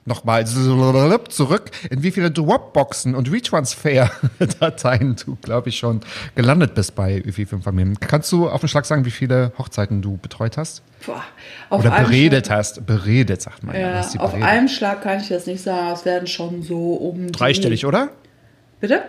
Nochmal 0.06 0.46
zurück, 0.48 1.72
in 1.90 2.04
wie 2.04 2.12
viele 2.12 2.32
Dropboxen 2.32 3.16
und 3.16 3.32
Retransfer-Dateien 3.32 5.16
du, 5.16 5.38
glaube 5.42 5.70
ich, 5.70 5.78
schon 5.78 6.02
gelandet 6.36 6.74
bist 6.76 6.96
bei 6.96 7.22
wie 7.26 7.46
vielen 7.46 7.62
Familien. 7.62 8.00
Kannst 8.00 8.32
du 8.32 8.50
auf 8.50 8.62
den 8.62 8.68
Schlag 8.68 8.86
sagen, 8.86 9.06
wie 9.06 9.12
viele 9.12 9.52
Hochzeiten 9.58 10.02
du 10.02 10.18
betreut 10.18 10.58
hast? 10.58 10.82
Boah, 11.06 11.24
auf 11.70 11.82
Oder 11.82 11.92
beredet 11.92 12.50
hast. 12.50 12.86
Beredet, 12.86 13.42
sagt 13.42 13.64
man 13.64 13.76
ja. 13.76 14.02
Ja, 14.02 14.20
auf 14.20 14.34
einem 14.34 14.68
Schlag 14.68 15.02
kann 15.02 15.20
ich 15.20 15.30
das 15.30 15.46
nicht 15.46 15.62
sagen. 15.62 15.94
Es 15.94 16.06
werden 16.06 16.28
schon 16.28 16.64
so 16.64 16.94
um. 16.94 17.32
Dreistellig, 17.32 17.86
oder? 17.86 18.10
Bitte? 18.80 19.04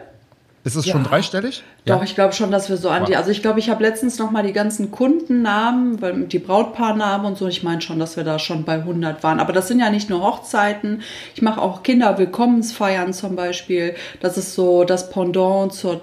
Ist 0.64 0.77
es 0.77 0.87
Ja. 0.87 0.92
schon 0.92 1.03
dreistellig? 1.03 1.64
Doch, 1.87 2.05
ich 2.05 2.14
glaube 2.14 2.35
schon, 2.35 2.53
dass 2.53 2.68
wir 2.68 2.77
so 2.77 2.88
an 2.88 3.05
die. 3.05 3.16
Also 3.16 3.31
ich 3.33 3.42
glaube, 3.42 3.59
ich 3.59 3.68
habe 3.68 3.83
letztens 3.83 4.18
noch 4.20 4.31
mal 4.31 4.44
die 4.44 4.53
ganzen 4.53 4.92
Kundennamen, 4.92 6.01
weil 6.01 6.20
die 6.27 6.38
Brautpaarnamen 6.38 7.27
und 7.27 7.37
so. 7.37 7.48
Ich 7.48 7.64
meine 7.64 7.81
schon, 7.81 7.98
dass 7.98 8.16
wir 8.16 8.22
da 8.22 8.38
schon 8.38 8.62
bei 8.64 8.75
100 8.75 9.25
waren. 9.25 9.40
Aber 9.40 9.53
das 9.53 9.66
sind 9.66 9.81
ja 9.81 9.90
nicht 9.90 10.09
nur 10.09 10.22
Hochzeiten. 10.22 11.03
Ich 11.35 11.42
mache 11.42 11.61
auch 11.61 11.83
Kinderwillkommensfeiern 11.83 13.12
zum 13.12 13.35
Beispiel. 13.35 13.96
Das 14.20 14.38
ist 14.38 14.55
so 14.55 14.85
das 14.85 15.11
Pendant 15.11 15.72
zur 15.72 16.03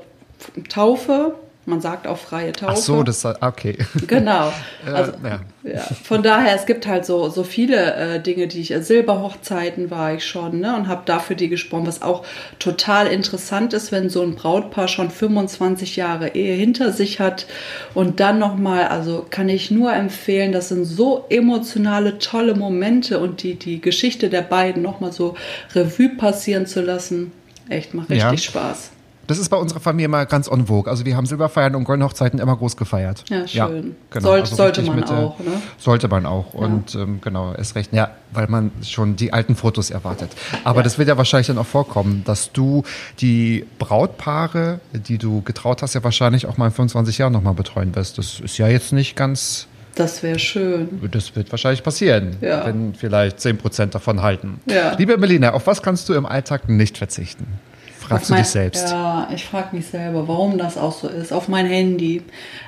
Taufe. 0.67 1.35
Man 1.69 1.81
sagt 1.81 2.07
auch 2.07 2.17
freie 2.17 2.51
Taufe. 2.51 2.73
Ach 2.73 2.77
so, 2.77 3.03
das 3.03 3.23
okay. 3.25 3.77
Genau. 4.07 4.51
Äh, 4.87 4.91
Also, 4.91 5.11
ja. 5.23 5.39
ja. 5.63 5.81
Von 6.03 6.23
daher, 6.23 6.55
es 6.55 6.65
gibt 6.65 6.87
halt 6.87 7.05
so, 7.05 7.29
so 7.29 7.43
viele 7.43 7.93
äh, 7.95 8.19
Dinge, 8.21 8.47
die 8.47 8.61
ich, 8.61 8.71
äh, 8.71 8.81
Silberhochzeiten 8.81 9.91
war 9.91 10.13
ich 10.13 10.25
schon, 10.25 10.59
ne, 10.61 10.73
und 10.75 10.87
habe 10.87 11.01
dafür 11.05 11.35
die 11.35 11.49
gesprochen, 11.49 11.85
was 11.85 12.01
auch 12.01 12.25
total 12.59 13.07
interessant 13.07 13.73
ist, 13.73 13.91
wenn 13.91 14.09
so 14.09 14.21
ein 14.23 14.35
Brautpaar 14.35 14.87
schon 14.87 15.11
25 15.11 15.97
Jahre 15.97 16.29
Ehe 16.29 16.55
hinter 16.55 16.91
sich 16.93 17.19
hat 17.19 17.45
und 17.93 18.19
dann 18.21 18.39
nochmal, 18.39 18.87
also 18.87 19.25
kann 19.29 19.49
ich 19.49 19.69
nur 19.69 19.93
empfehlen, 19.93 20.53
das 20.53 20.69
sind 20.69 20.85
so 20.85 21.25
emotionale, 21.29 22.19
tolle 22.19 22.55
Momente 22.55 23.19
und 23.19 23.43
die, 23.43 23.55
die 23.55 23.81
Geschichte 23.81 24.29
der 24.29 24.41
beiden 24.43 24.81
nochmal 24.81 25.11
so 25.11 25.35
Revue 25.75 26.09
passieren 26.09 26.65
zu 26.65 26.81
lassen, 26.81 27.31
echt 27.67 27.93
macht 27.93 28.09
richtig 28.09 28.45
Ja. 28.45 28.51
Spaß. 28.51 28.91
Das 29.29 29.37
ist 29.37 29.49
bei 29.49 29.57
unserer 29.57 29.79
Familie 29.79 30.05
immer 30.05 30.25
ganz 30.25 30.47
en 30.47 30.65
vogue. 30.67 30.89
Also 30.89 31.05
wir 31.05 31.15
haben 31.15 31.25
Silberfeiern 31.27 31.75
und 31.75 31.83
Goldene 31.83 32.05
Hochzeiten 32.05 32.39
immer 32.39 32.55
groß 32.57 32.75
gefeiert. 32.77 33.23
Ja, 33.29 33.47
schön. 33.47 33.95
genau. 34.09 34.25
Soll- 34.29 34.39
Also 34.41 34.55
sollte 34.55 34.81
man 34.81 34.95
mit, 34.95 35.09
äh, 35.09 35.13
auch, 35.13 35.37
ne? 35.39 35.45
Sollte 35.77 36.07
man 36.07 36.25
auch. 36.25 36.53
Und 36.55 36.95
ähm, 36.95 37.19
genau, 37.21 37.53
ist 37.53 37.75
recht. 37.75 37.93
Ja, 37.93 38.09
weil 38.31 38.47
man 38.47 38.71
schon 38.81 39.15
die 39.15 39.31
alten 39.31 39.55
Fotos 39.55 39.91
erwartet. 39.91 40.31
Aber 40.63 40.81
das 40.83 40.97
wird 40.97 41.07
ja 41.09 41.17
wahrscheinlich 41.17 41.47
dann 41.47 41.59
auch 41.59 41.65
vorkommen, 41.67 42.23
dass 42.25 42.51
du 42.51 42.83
die 43.21 43.65
Brautpaare, 43.77 44.79
die 44.93 45.17
du 45.19 45.41
getraut 45.43 45.81
hast, 45.83 45.93
ja 45.93 46.03
wahrscheinlich 46.03 46.47
auch 46.47 46.57
mal 46.57 46.65
in 46.67 46.71
25 46.71 47.17
Jahren 47.19 47.33
nochmal 47.33 47.53
betreuen 47.53 47.95
wirst. 47.95 48.17
Das 48.17 48.39
ist 48.39 48.57
ja 48.57 48.67
jetzt 48.67 48.93
nicht 48.93 49.15
ganz 49.15 49.67
Das 49.95 50.23
wäre 50.23 50.39
schön. 50.39 50.99
Das 51.11 51.35
wird 51.35 51.51
wahrscheinlich 51.51 51.83
passieren, 51.83 52.37
Ja. 52.41 52.65
wenn 52.65 52.93
vielleicht 52.95 53.39
10% 53.39 53.93
davon 53.93 54.21
halten. 54.21 54.59
Ja. 54.65 54.93
Liebe 54.97 55.17
Melina, 55.17 55.53
auf 55.53 55.67
was 55.67 55.81
kannst 55.83 56.07
du 56.09 56.13
im 56.13 56.25
Alltag 56.25 56.67
nicht 56.69 56.97
verzichten? 56.97 57.45
Fragst 58.09 58.29
du 58.29 58.33
mein- 58.33 58.43
dich 58.43 58.51
selbst. 58.51 58.89
Ja, 58.89 59.29
ich 59.33 59.45
frage 59.45 59.75
mich 59.75 59.87
selber, 59.87 60.27
warum 60.27 60.57
das 60.57 60.77
auch 60.77 60.97
so 60.97 61.07
ist. 61.07 61.31
Auf 61.31 61.47
mein 61.47 61.65
Handy. 61.65 62.21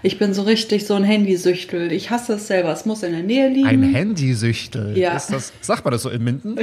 Ich 0.03 0.17
bin 0.19 0.33
so 0.33 0.43
richtig 0.43 0.85
so 0.87 0.93
ein 0.93 1.03
Handysüchtel. 1.03 1.91
Ich 1.91 2.09
hasse 2.09 2.33
es 2.33 2.47
selber. 2.47 2.71
Es 2.71 2.85
muss 2.85 3.03
in 3.03 3.11
der 3.11 3.23
Nähe 3.23 3.49
liegen. 3.49 3.67
Ein 3.67 3.83
Handysüchtel. 3.83 4.97
Ja. 4.97 5.15
Ist 5.15 5.31
das, 5.33 5.51
sagt 5.61 5.83
man 5.85 5.91
das 5.91 6.03
so 6.03 6.09
in 6.09 6.23
Minden? 6.23 6.57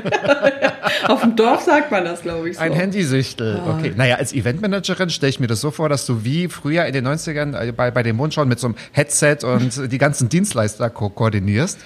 Auf 1.07 1.21
dem 1.23 1.37
Dorf 1.37 1.63
sagt 1.63 1.91
man 1.91 2.05
das, 2.05 2.23
glaube 2.23 2.51
ich, 2.51 2.57
so. 2.57 2.63
Ein 2.63 2.73
Handysüchtel. 2.73 3.61
Ah. 3.65 3.77
Okay. 3.79 3.93
Naja, 3.97 4.17
als 4.17 4.33
Eventmanagerin 4.33 5.11
stelle 5.11 5.31
ich 5.31 5.41
mir 5.41 5.47
das 5.47 5.61
so 5.61 5.71
vor, 5.71 5.89
dass 5.89 6.07
du 6.07 6.25
wie 6.25 6.49
früher 6.49 6.85
in 6.87 6.93
den 6.93 7.07
90ern 7.07 7.69
äh, 7.69 7.73
bei, 7.73 7.91
bei 7.91 8.03
den 8.03 8.17
Mondschauen 8.17 8.49
mit 8.49 8.59
so 8.59 8.69
einem 8.69 8.77
Headset 8.93 9.39
und 9.45 9.91
die 9.93 9.99
ganzen 9.99 10.29
Dienstleister 10.29 10.91
ko 10.91 11.09
koordinierst. 11.11 11.79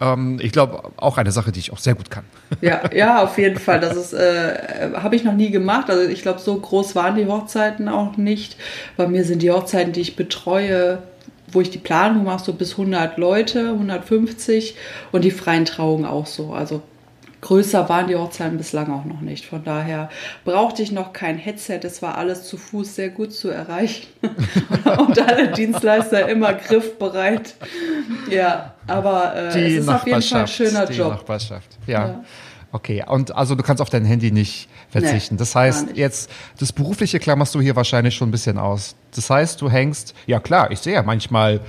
Ähm, 0.00 0.38
ich 0.42 0.52
glaube, 0.52 0.90
auch 0.96 1.18
eine 1.18 1.30
Sache, 1.30 1.52
die 1.52 1.60
ich 1.60 1.72
auch 1.72 1.78
sehr 1.78 1.94
gut 1.94 2.10
kann. 2.10 2.24
Ja, 2.60 2.82
ja, 2.92 3.22
auf 3.22 3.38
jeden 3.38 3.58
Fall. 3.58 3.80
Das 3.80 4.12
äh, 4.12 4.90
habe 4.94 5.16
ich 5.16 5.24
noch 5.24 5.34
nie 5.34 5.50
gemacht. 5.50 5.88
Also 5.88 6.08
ich 6.08 6.22
glaube, 6.22 6.40
so 6.40 6.56
groß 6.56 6.94
waren 6.96 7.14
die 7.14 7.26
Hochzeiten 7.26 7.88
auch 7.88 8.16
nicht. 8.16 8.56
Bei 8.96 9.06
mir 9.06 9.24
sind 9.24 9.42
die 9.42 9.50
Hochzeiten, 9.50 9.92
die 9.92 10.00
ich 10.00 10.16
betreue, 10.16 10.98
wo 11.52 11.60
ich 11.60 11.70
die 11.70 11.78
Planung 11.78 12.24
mache, 12.24 12.44
so 12.44 12.52
bis 12.52 12.72
100 12.72 13.18
Leute, 13.18 13.70
150 13.70 14.74
und 15.12 15.24
die 15.24 15.30
freien 15.30 15.64
Trauungen 15.64 16.04
auch 16.04 16.26
so. 16.26 16.52
Also 16.52 16.82
größer 17.40 17.88
waren 17.88 18.08
die 18.08 18.16
Hochzeiten 18.16 18.58
bislang 18.58 18.92
auch 18.92 19.04
noch 19.04 19.20
nicht. 19.20 19.46
Von 19.46 19.64
daher 19.64 20.10
brauchte 20.44 20.82
ich 20.82 20.92
noch 20.92 21.12
kein 21.12 21.36
Headset. 21.38 21.80
Es 21.82 22.02
war 22.02 22.18
alles 22.18 22.44
zu 22.46 22.56
Fuß 22.56 22.94
sehr 22.96 23.10
gut 23.10 23.32
zu 23.32 23.48
erreichen 23.48 24.06
und 24.98 25.18
alle 25.20 25.48
Dienstleister 25.52 26.28
immer 26.28 26.52
griffbereit. 26.54 27.54
Ja, 28.30 28.74
aber 28.86 29.34
äh, 29.36 29.52
Die 29.52 29.76
es 29.76 29.82
ist 29.84 29.88
auf 29.88 30.06
jeden 30.06 30.22
Fall 30.22 30.40
ein 30.40 30.42
Nachbarschaft. 30.44 30.54
schöner 30.54 30.86
die 30.86 30.94
Job. 30.94 31.12
Nachbarschaft. 31.12 31.68
Ja. 31.86 32.06
Ja. 32.08 32.24
Okay, 32.72 33.04
und 33.08 33.34
also 33.34 33.56
du 33.56 33.64
kannst 33.64 33.82
auf 33.82 33.90
dein 33.90 34.04
Handy 34.04 34.30
nicht 34.30 34.68
verzichten. 34.90 35.34
Nee, 35.34 35.38
das 35.40 35.56
heißt, 35.56 35.88
jetzt 35.94 36.30
das 36.60 36.72
berufliche 36.72 37.18
klammerst 37.18 37.52
du 37.56 37.60
hier 37.60 37.74
wahrscheinlich 37.74 38.14
schon 38.14 38.28
ein 38.28 38.30
bisschen 38.30 38.58
aus. 38.58 38.94
Das 39.14 39.28
heißt, 39.28 39.60
du 39.60 39.68
hängst, 39.68 40.14
ja 40.26 40.38
klar, 40.38 40.70
ich 40.70 40.78
sehe 40.78 40.94
ja 40.94 41.02
manchmal 41.02 41.60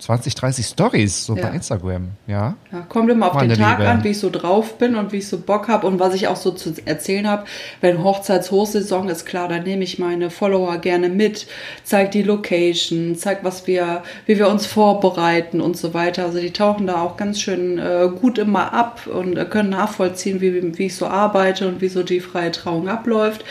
20, 0.00 0.34
30 0.34 0.66
Stories 0.66 1.24
so 1.26 1.36
Ja. 1.36 1.46
bei 1.48 1.54
Instagram, 1.54 2.08
ja. 2.26 2.56
Ja, 2.72 2.80
kommt 2.88 3.10
immer 3.10 3.28
auf 3.28 3.34
Meine 3.34 3.54
den 3.54 3.62
Tag 3.62 3.78
Liebe. 3.78 3.90
an, 3.90 4.02
wie 4.02 4.08
ich 4.08 4.18
so 4.18 4.30
drauf 4.30 4.78
bin 4.78 4.96
und 4.96 5.12
wie 5.12 5.18
ich 5.18 5.28
so 5.28 5.38
Bock 5.38 5.68
habe 5.68 5.86
und 5.86 6.00
was 6.00 6.14
ich 6.14 6.26
auch 6.28 6.36
so 6.36 6.50
zu 6.52 6.72
erzählen 6.84 7.28
habe. 7.28 7.44
Wenn 7.80 8.02
Hochzeitshochsaison 8.02 9.08
ist, 9.08 9.26
klar, 9.26 9.48
dann 9.48 9.62
nehme 9.64 9.84
ich 9.84 9.98
meine 9.98 10.30
Follower 10.30 10.78
gerne 10.78 11.08
mit, 11.08 11.46
zeig 11.84 12.10
die 12.12 12.22
Location, 12.22 13.14
zeig, 13.16 13.44
was 13.44 13.66
wir, 13.66 14.02
wie 14.26 14.38
wir 14.38 14.48
uns 14.48 14.66
vorbereiten 14.66 15.60
und 15.60 15.76
so 15.76 15.94
weiter. 15.94 16.24
Also 16.24 16.40
die 16.40 16.52
tauchen 16.52 16.86
da 16.86 17.02
auch 17.02 17.16
ganz 17.16 17.40
schön 17.40 17.78
äh, 17.78 18.08
gut 18.20 18.38
immer 18.38 18.72
ab 18.72 19.06
und 19.06 19.36
äh, 19.36 19.44
können 19.44 19.70
nachvollziehen, 19.70 20.40
wie, 20.40 20.78
wie 20.78 20.86
ich 20.86 20.96
so 20.96 21.06
arbeite 21.06 21.68
und 21.68 21.80
wie 21.80 21.88
so 21.88 22.02
die 22.02 22.20
freie 22.20 22.50
Trauung 22.50 22.88
abläuft. 22.88 23.44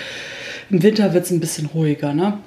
Im 0.71 0.83
Winter 0.83 1.13
wird 1.13 1.25
es 1.25 1.31
ein 1.31 1.39
bisschen 1.39 1.67
ruhiger, 1.67 2.13
ne? 2.13 2.37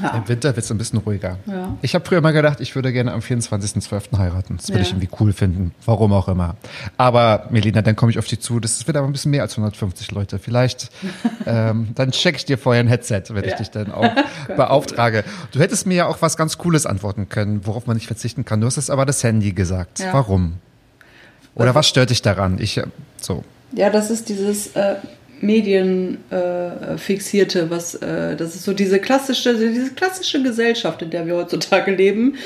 Ja. 0.00 0.16
Im 0.16 0.28
Winter 0.28 0.48
wird 0.56 0.64
es 0.64 0.70
ein 0.70 0.78
bisschen 0.78 0.98
ruhiger. 1.00 1.38
Ja. 1.46 1.76
Ich 1.82 1.94
habe 1.94 2.04
früher 2.04 2.20
mal 2.20 2.32
gedacht, 2.32 2.60
ich 2.60 2.74
würde 2.74 2.92
gerne 2.92 3.12
am 3.12 3.20
24.12. 3.20 4.16
heiraten. 4.18 4.56
Das 4.56 4.68
würde 4.68 4.78
Ja. 4.78 4.82
ich 4.86 4.90
irgendwie 4.92 5.08
cool 5.20 5.32
finden. 5.32 5.74
Warum 5.84 6.12
auch 6.12 6.28
immer. 6.28 6.56
Aber 6.96 7.46
Melina, 7.50 7.82
dann 7.82 7.94
komme 7.94 8.10
ich 8.10 8.18
auf 8.18 8.26
dich 8.26 8.40
zu. 8.40 8.58
Das 8.58 8.86
wird 8.86 8.96
aber 8.96 9.06
ein 9.06 9.12
bisschen 9.12 9.30
mehr 9.32 9.42
als 9.42 9.52
150 9.52 10.10
Leute. 10.12 10.38
Vielleicht, 10.38 10.90
ähm, 11.46 11.88
dann 11.94 12.10
check 12.12 12.36
ich 12.36 12.44
dir 12.44 12.56
vorher 12.58 12.82
ein 12.82 12.88
Headset, 12.88 13.22
wenn 13.30 13.44
ich 13.44 13.54
dich 13.54 13.70
dann 13.70 13.92
auch 13.92 14.08
beauftrage. 14.56 15.24
Du 15.52 15.60
hättest 15.60 15.86
mir 15.86 15.94
ja 15.94 16.06
auch 16.06 16.22
was 16.22 16.36
ganz 16.36 16.56
Cooles 16.58 16.86
antworten 16.86 17.28
können, 17.28 17.66
worauf 17.66 17.86
man 17.86 17.96
nicht 17.96 18.06
verzichten 18.06 18.44
kann. 18.44 18.60
Du 18.60 18.66
hast 18.66 18.76
es 18.78 18.88
aber 18.90 19.04
das 19.06 19.22
Handy 19.22 19.52
gesagt. 19.52 20.02
Warum? 20.12 20.54
Oder 21.54 21.74
was 21.74 21.86
stört 21.88 22.10
dich 22.10 22.22
daran? 22.22 22.58
Ich, 22.58 22.78
äh, 22.78 22.84
so. 23.20 23.44
Ja, 23.74 23.90
das 23.90 24.10
ist 24.10 24.28
dieses 24.30 24.68
äh, 24.74 24.96
Medienfixierte, 25.42 27.60
äh, 27.60 27.70
was 27.70 27.94
äh, 27.96 28.34
das 28.36 28.54
ist 28.54 28.64
so 28.64 28.72
diese 28.72 29.00
klassische, 29.00 29.54
diese 29.54 29.90
klassische 29.90 30.42
Gesellschaft, 30.42 31.02
in 31.02 31.10
der 31.10 31.26
wir 31.26 31.36
heutzutage 31.36 31.94
leben, 31.94 32.36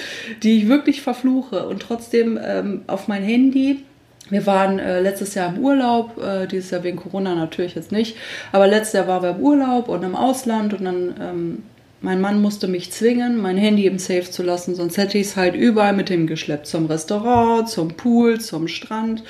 die 0.42 0.58
ich 0.58 0.66
wirklich 0.68 1.02
verfluche. 1.02 1.68
Und 1.68 1.80
trotzdem 1.80 2.36
ähm, 2.42 2.82
auf 2.86 3.06
mein 3.06 3.22
Handy. 3.22 3.84
Wir 4.28 4.44
waren 4.44 4.80
äh, 4.80 5.00
letztes 5.00 5.34
Jahr 5.34 5.54
im 5.54 5.62
Urlaub, 5.62 6.20
äh, 6.20 6.48
dieses 6.48 6.72
Jahr 6.72 6.82
wegen 6.82 6.96
Corona 6.96 7.36
natürlich 7.36 7.76
jetzt 7.76 7.92
nicht, 7.92 8.16
aber 8.50 8.66
letztes 8.66 8.94
Jahr 8.94 9.06
waren 9.06 9.22
wir 9.22 9.30
im 9.30 9.40
Urlaub 9.40 9.88
und 9.88 10.02
im 10.02 10.16
Ausland 10.16 10.74
und 10.74 10.84
dann 10.84 11.14
ähm, 11.20 11.62
mein 12.00 12.20
Mann 12.20 12.42
musste 12.42 12.66
mich 12.66 12.92
zwingen, 12.92 13.40
mein 13.40 13.56
Handy 13.56 13.86
im 13.86 13.98
Safe 13.98 14.28
zu 14.28 14.42
lassen, 14.42 14.74
sonst 14.74 14.96
hätte 14.96 15.16
ich 15.16 15.28
es 15.28 15.36
halt 15.36 15.54
überall 15.54 15.92
mit 15.92 16.10
ihm 16.10 16.26
geschleppt. 16.26 16.66
Zum 16.66 16.86
Restaurant, 16.86 17.68
zum 17.68 17.88
Pool, 17.88 18.40
zum 18.40 18.68
Strand. 18.68 19.22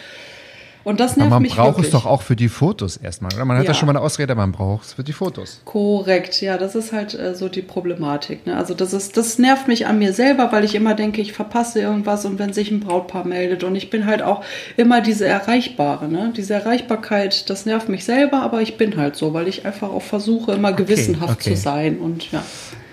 Und 0.87 1.01
das 1.01 1.17
nervt 1.17 1.33
Aber 1.33 1.37
man 1.37 1.43
mich 1.43 1.57
braucht 1.57 1.79
wirklich. 1.79 1.87
es 1.87 1.91
doch 1.91 2.07
auch 2.07 2.23
für 2.23 2.37
die 2.37 2.49
Fotos 2.49 2.97
erstmal, 2.97 3.35
oder? 3.35 3.45
Man 3.45 3.57
hat 3.57 3.65
ja, 3.65 3.71
Ja. 3.71 3.75
schon 3.75 3.87
mal 3.87 3.97
eine 3.97 4.01
Ausrede, 4.03 4.37
man 4.37 4.53
braucht 4.53 4.85
es 4.85 4.93
für 4.93 5.03
die 5.03 5.13
Fotos. 5.13 5.61
Korrekt, 5.65 6.41
ja, 6.41 6.59
das 6.59 6.77
ist 6.77 6.93
halt 6.93 7.13
äh, 7.13 7.35
so 7.35 7.49
die 7.49 7.63
Problematik. 7.63 8.47
Ne? 8.47 8.57
Also 8.57 8.73
das 8.73 8.93
ist, 8.93 9.17
das 9.17 9.37
nervt 9.41 9.67
mich 9.67 9.89
an 9.89 9.99
mir 9.99 10.13
selber, 10.13 10.53
weil 10.53 10.63
ich 10.63 10.77
immer 10.77 10.95
denke, 10.95 11.21
ich 11.21 11.33
verpasse 11.33 11.81
irgendwas 11.81 12.25
und 12.25 12.39
wenn 12.39 12.53
sich 12.53 12.71
ein 12.71 12.79
Brautpaar 12.79 13.27
meldet 13.27 13.65
und 13.65 13.75
ich 13.75 13.91
bin 13.91 14.07
halt 14.07 14.23
auch 14.23 14.45
immer 14.77 15.01
diese 15.01 15.27
Erreichbare, 15.27 16.07
ne? 16.07 16.33
Diese 16.37 16.55
Erreichbarkeit, 16.55 17.51
das 17.51 17.67
nervt 17.67 17.89
mich 17.89 18.05
selber, 18.05 18.43
aber 18.43 18.63
ich 18.63 18.77
bin 18.77 18.97
halt 18.97 19.17
so, 19.17 19.35
weil 19.35 19.49
ich 19.49 19.67
einfach 19.67 19.89
auch 19.91 20.03
versuche, 20.03 20.53
immer 20.53 20.73
gewissenhaft 20.73 21.41
okay. 21.41 21.57
zu 21.57 21.61
sein 21.61 21.99
und 21.99 22.31
ja. 22.31 22.45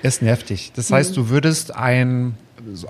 Es 0.02 0.20
nervt 0.20 0.50
dich. 0.50 0.72
Das 0.76 0.92
heißt, 0.92 1.16
du 1.16 1.30
würdest 1.30 1.76
ein, 1.76 2.34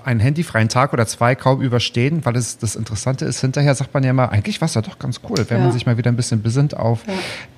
einen 0.04 0.20
handyfreien 0.20 0.68
Tag 0.68 0.92
oder 0.92 1.06
zwei 1.06 1.34
kaum 1.34 1.60
überstehen, 1.60 2.24
weil 2.24 2.36
es 2.36 2.58
das 2.58 2.76
Interessante 2.76 3.24
ist, 3.24 3.40
hinterher 3.40 3.74
sagt 3.74 3.92
man 3.94 4.04
ja 4.04 4.10
immer, 4.10 4.30
eigentlich 4.30 4.60
war 4.60 4.66
es 4.66 4.74
ja 4.74 4.82
doch 4.82 4.98
ganz 4.98 5.20
cool, 5.28 5.44
wenn 5.48 5.58
Ja. 5.58 5.64
man 5.64 5.72
sich 5.72 5.86
mal 5.86 5.96
wieder 5.96 6.10
ein 6.10 6.16
bisschen 6.16 6.42
besinnt 6.42 6.76
auf 6.76 7.06
Ja. 7.06 7.12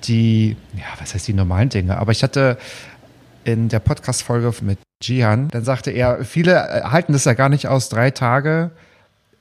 die, 0.05 0.55
ja, 0.75 0.83
was 0.99 1.13
heißt 1.13 1.27
die 1.27 1.33
normalen 1.33 1.69
Dinge. 1.69 1.97
Aber 1.97 2.11
ich 2.11 2.23
hatte 2.23 2.57
in 3.43 3.69
der 3.69 3.79
Podcast-Folge 3.79 4.51
mit 4.61 4.79
Jihan, 5.01 5.47
dann 5.49 5.63
sagte 5.63 5.91
er, 5.91 6.23
viele 6.25 6.53
äh, 6.55 6.81
halten 6.83 7.13
das 7.13 7.25
ja 7.25 7.33
gar 7.33 7.49
nicht 7.49 7.67
aus, 7.67 7.87
drei 7.89 8.09
Tage 8.11 8.71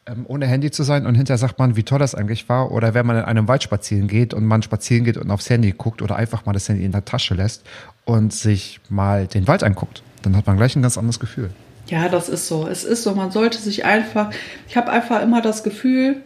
ähm, 0.06 0.24
ohne 0.28 0.46
Handy 0.46 0.70
zu 0.70 0.82
sein 0.82 1.06
und 1.06 1.14
hinterher 1.14 1.38
sagt 1.38 1.58
man, 1.58 1.76
wie 1.76 1.82
toll 1.82 1.98
das 1.98 2.14
eigentlich 2.14 2.48
war. 2.48 2.70
Oder 2.72 2.94
wenn 2.94 3.06
man 3.06 3.16
in 3.16 3.24
einem 3.24 3.48
Wald 3.48 3.62
spazieren 3.62 4.06
geht 4.06 4.34
und 4.34 4.44
man 4.44 4.62
spazieren 4.62 5.04
geht 5.04 5.16
und 5.16 5.30
aufs 5.30 5.48
Handy 5.50 5.72
guckt 5.72 6.02
oder 6.02 6.16
einfach 6.16 6.44
mal 6.46 6.52
das 6.52 6.68
Handy 6.68 6.84
in 6.84 6.92
der 6.92 7.04
Tasche 7.04 7.34
lässt 7.34 7.64
und 8.04 8.32
sich 8.32 8.80
mal 8.88 9.26
den 9.26 9.48
Wald 9.48 9.64
anguckt, 9.64 10.02
dann 10.22 10.36
hat 10.36 10.46
man 10.46 10.56
gleich 10.56 10.76
ein 10.76 10.82
ganz 10.82 10.98
anderes 10.98 11.18
Gefühl. 11.18 11.50
Ja, 11.88 12.08
das 12.08 12.28
ist 12.28 12.48
so. 12.48 12.66
Es 12.66 12.84
ist 12.84 13.02
so, 13.02 13.14
man 13.14 13.30
sollte 13.30 13.58
sich 13.58 13.84
einfach, 13.84 14.30
ich 14.68 14.76
habe 14.76 14.90
einfach 14.90 15.22
immer 15.22 15.40
das 15.40 15.62
Gefühl, 15.62 16.22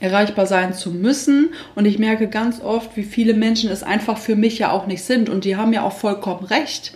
erreichbar 0.00 0.46
sein 0.46 0.72
zu 0.74 0.90
müssen. 0.90 1.50
Und 1.74 1.84
ich 1.84 1.98
merke 1.98 2.28
ganz 2.28 2.60
oft, 2.60 2.96
wie 2.96 3.04
viele 3.04 3.34
Menschen 3.34 3.70
es 3.70 3.82
einfach 3.82 4.18
für 4.18 4.34
mich 4.34 4.58
ja 4.58 4.72
auch 4.72 4.86
nicht 4.86 5.04
sind. 5.04 5.28
Und 5.28 5.44
die 5.44 5.56
haben 5.56 5.72
ja 5.72 5.82
auch 5.82 5.92
vollkommen 5.92 6.44
recht. 6.44 6.92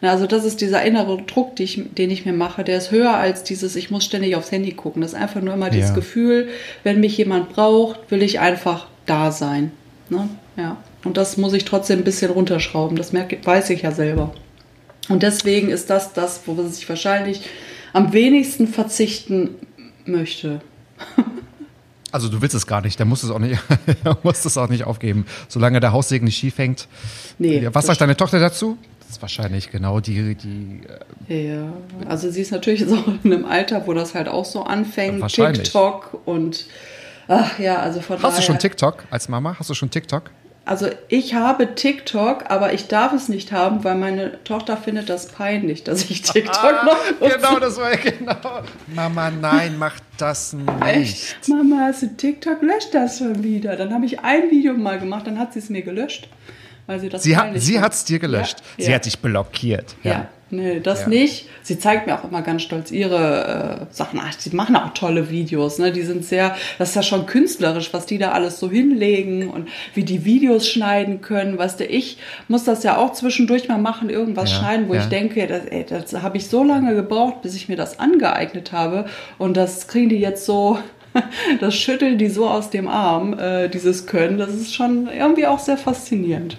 Also 0.00 0.26
das 0.26 0.44
ist 0.44 0.60
dieser 0.60 0.82
innere 0.82 1.22
Druck, 1.22 1.56
den 1.56 2.10
ich 2.10 2.24
mir 2.24 2.32
mache, 2.32 2.62
der 2.62 2.78
ist 2.78 2.92
höher 2.92 3.14
als 3.14 3.42
dieses, 3.42 3.74
ich 3.74 3.90
muss 3.90 4.04
ständig 4.04 4.36
aufs 4.36 4.52
Handy 4.52 4.72
gucken. 4.72 5.02
Das 5.02 5.12
ist 5.12 5.18
einfach 5.18 5.40
nur 5.40 5.54
immer 5.54 5.70
dieses 5.70 5.90
Ja. 5.90 5.94
Gefühl, 5.96 6.48
wenn 6.84 7.00
mich 7.00 7.16
jemand 7.16 7.48
braucht, 7.48 8.10
will 8.10 8.22
ich 8.22 8.38
einfach 8.38 8.86
da 9.06 9.32
sein. 9.32 9.72
Ne? 10.08 10.28
Ja. 10.56 10.76
Und 11.04 11.16
das 11.16 11.36
muss 11.36 11.52
ich 11.52 11.64
trotzdem 11.64 12.00
ein 12.00 12.04
bisschen 12.04 12.30
runterschrauben. 12.30 12.96
Das 12.96 13.12
merke, 13.12 13.38
weiß 13.42 13.70
ich 13.70 13.82
ja 13.82 13.90
selber. 13.90 14.32
Und 15.08 15.22
deswegen 15.22 15.68
ist 15.70 15.90
das 15.90 16.12
das, 16.12 16.42
wo 16.46 16.56
ich 16.70 16.88
wahrscheinlich 16.88 17.42
am 17.92 18.12
wenigsten 18.12 18.66
verzichten 18.68 19.50
möchte. 20.04 20.60
Also 22.10 22.28
du 22.28 22.40
willst 22.40 22.54
es 22.54 22.66
gar 22.66 22.80
nicht, 22.80 22.98
der 22.98 23.04
muss 23.04 23.22
es 23.22 23.30
auch 23.30 23.38
nicht, 23.38 23.60
muss 24.22 24.44
es 24.46 24.56
auch 24.56 24.70
nicht 24.70 24.84
aufgeben. 24.84 25.26
Solange 25.48 25.78
der 25.78 25.92
Haussegen 25.92 26.24
nicht 26.24 26.38
schief 26.38 26.56
hängt. 26.56 26.88
Nee, 27.38 27.68
Was 27.72 27.84
sagt 27.86 28.00
deine 28.00 28.16
Tochter 28.16 28.40
dazu? 28.40 28.78
Das 29.00 29.10
ist 29.10 29.22
wahrscheinlich 29.22 29.70
genau 29.70 30.00
die, 30.00 30.34
die 30.34 30.80
äh, 31.28 31.54
Ja, 31.54 31.72
also 32.08 32.30
sie 32.30 32.40
ist 32.40 32.50
natürlich 32.50 32.80
jetzt 32.80 32.92
auch 32.92 33.06
in 33.22 33.32
einem 33.32 33.44
Alter, 33.44 33.86
wo 33.86 33.92
das 33.92 34.14
halt 34.14 34.28
auch 34.28 34.46
so 34.46 34.64
anfängt. 34.64 35.20
Wahrscheinlich. 35.20 35.64
TikTok 35.64 36.20
und 36.24 36.64
ach 37.26 37.58
ja, 37.58 37.78
also 37.78 38.00
von 38.00 38.16
Hast 38.16 38.22
du 38.22 38.28
daher. 38.28 38.42
schon 38.42 38.58
TikTok 38.58 39.04
als 39.10 39.28
Mama? 39.28 39.56
Hast 39.58 39.68
du 39.68 39.74
schon 39.74 39.90
TikTok? 39.90 40.30
Also 40.68 40.90
ich 41.08 41.32
habe 41.32 41.74
TikTok, 41.74 42.50
aber 42.50 42.74
ich 42.74 42.88
darf 42.88 43.14
es 43.14 43.30
nicht 43.30 43.52
haben, 43.52 43.84
weil 43.84 43.94
meine 43.94 44.44
Tochter 44.44 44.76
findet 44.76 45.08
das 45.08 45.28
peinlich, 45.28 45.82
dass 45.82 46.10
ich 46.10 46.20
TikTok 46.22 46.84
noch 46.84 47.20
nutze. 47.20 47.36
genau, 47.38 47.58
das 47.58 47.78
war 47.78 47.96
genau. 47.96 48.36
Mama, 48.86 49.30
nein, 49.30 49.76
mach 49.78 49.94
das 50.18 50.52
nicht. 50.52 50.68
Echt? 50.86 51.48
Mama, 51.48 51.86
hast 51.86 52.02
du 52.02 52.08
TikTok? 52.14 52.60
Löscht 52.60 52.92
das 52.92 53.16
schon 53.16 53.42
wieder. 53.42 53.76
Dann 53.76 53.94
habe 53.94 54.04
ich 54.04 54.20
ein 54.20 54.50
Video 54.50 54.74
mal 54.74 54.98
gemacht, 54.98 55.26
dann 55.26 55.38
hat 55.38 55.54
sie 55.54 55.60
es 55.60 55.70
mir 55.70 55.80
gelöscht. 55.80 56.28
Weil 56.86 57.00
sie 57.00 57.08
das 57.08 57.22
Sie, 57.22 57.34
hat, 57.34 57.48
sie 57.54 57.80
hat 57.80 57.94
es 57.94 58.04
dir 58.04 58.18
gelöscht. 58.18 58.58
Ja, 58.76 58.84
Sie 58.84 58.90
ja. 58.90 58.96
hat 58.96 59.06
dich 59.06 59.18
blockiert. 59.18 59.96
Ja, 60.02 60.28
nee, 60.50 60.80
das 60.80 61.02
Ja. 61.02 61.08
nicht. 61.08 61.48
Sie 61.62 61.78
zeigt 61.78 62.06
mir 62.06 62.18
auch 62.18 62.24
immer 62.24 62.42
ganz 62.42 62.62
stolz 62.62 62.90
ihre 62.90 63.86
äh, 63.90 63.94
Sachen. 63.94 64.20
Ach, 64.22 64.32
sie 64.36 64.54
machen 64.56 64.76
auch 64.76 64.94
tolle 64.94 65.30
Videos. 65.30 65.78
Ne? 65.78 65.92
Die 65.92 66.02
sind 66.02 66.24
sehr, 66.24 66.56
das 66.78 66.90
ist 66.90 66.94
ja 66.94 67.02
schon 67.02 67.26
künstlerisch, 67.26 67.92
was 67.92 68.06
die 68.06 68.18
da 68.18 68.32
alles 68.32 68.58
so 68.58 68.70
hinlegen 68.70 69.50
und 69.50 69.68
wie 69.94 70.04
die 70.04 70.24
Videos 70.24 70.68
schneiden 70.68 71.20
können. 71.20 71.58
Weißt 71.58 71.80
du, 71.80 71.84
ich 71.84 72.18
muss 72.48 72.64
das 72.64 72.82
ja 72.84 72.96
auch 72.96 73.12
zwischendurch 73.12 73.68
mal 73.68 73.78
machen, 73.78 74.10
irgendwas 74.10 74.50
Ja, 74.50 74.58
schneiden, 74.58 74.88
wo 74.88 74.94
ja. 74.94 75.00
ich 75.00 75.06
denke, 75.08 75.46
das, 75.46 75.64
ey, 75.66 75.84
das 75.88 76.12
habe 76.22 76.36
ich 76.36 76.48
so 76.48 76.64
lange 76.64 76.94
gebraucht, 76.94 77.42
bis 77.42 77.54
ich 77.54 77.68
mir 77.68 77.76
das 77.76 77.98
angeeignet 77.98 78.72
habe. 78.72 79.06
Und 79.38 79.56
das 79.56 79.88
kriegen 79.88 80.08
die 80.08 80.18
jetzt 80.20 80.44
so. 80.46 80.78
Das 81.60 81.74
schütteln 81.74 82.18
die 82.18 82.28
so 82.28 82.48
aus 82.48 82.70
dem 82.70 82.86
Arm, 82.86 83.36
äh, 83.38 83.68
dieses 83.68 84.06
Können. 84.06 84.38
Das 84.38 84.50
ist 84.54 84.74
schon 84.74 85.08
irgendwie 85.08 85.46
auch 85.46 85.58
sehr 85.58 85.78
faszinierend. 85.78 86.58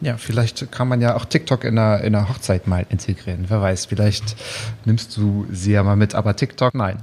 Ja, 0.00 0.16
vielleicht 0.18 0.70
kann 0.72 0.88
man 0.88 1.00
ja 1.00 1.16
auch 1.16 1.24
TikTok 1.24 1.64
in 1.64 1.76
der, 1.76 2.02
in 2.02 2.12
der 2.12 2.28
Hochzeit 2.28 2.66
mal 2.66 2.84
integrieren. 2.90 3.46
Wer 3.48 3.60
weiß, 3.62 3.86
vielleicht 3.86 4.36
nimmst 4.84 5.16
du 5.16 5.46
sie 5.50 5.72
ja 5.72 5.82
mal 5.82 5.96
mit, 5.96 6.14
aber 6.14 6.36
TikTok, 6.36 6.74
nein. 6.74 6.98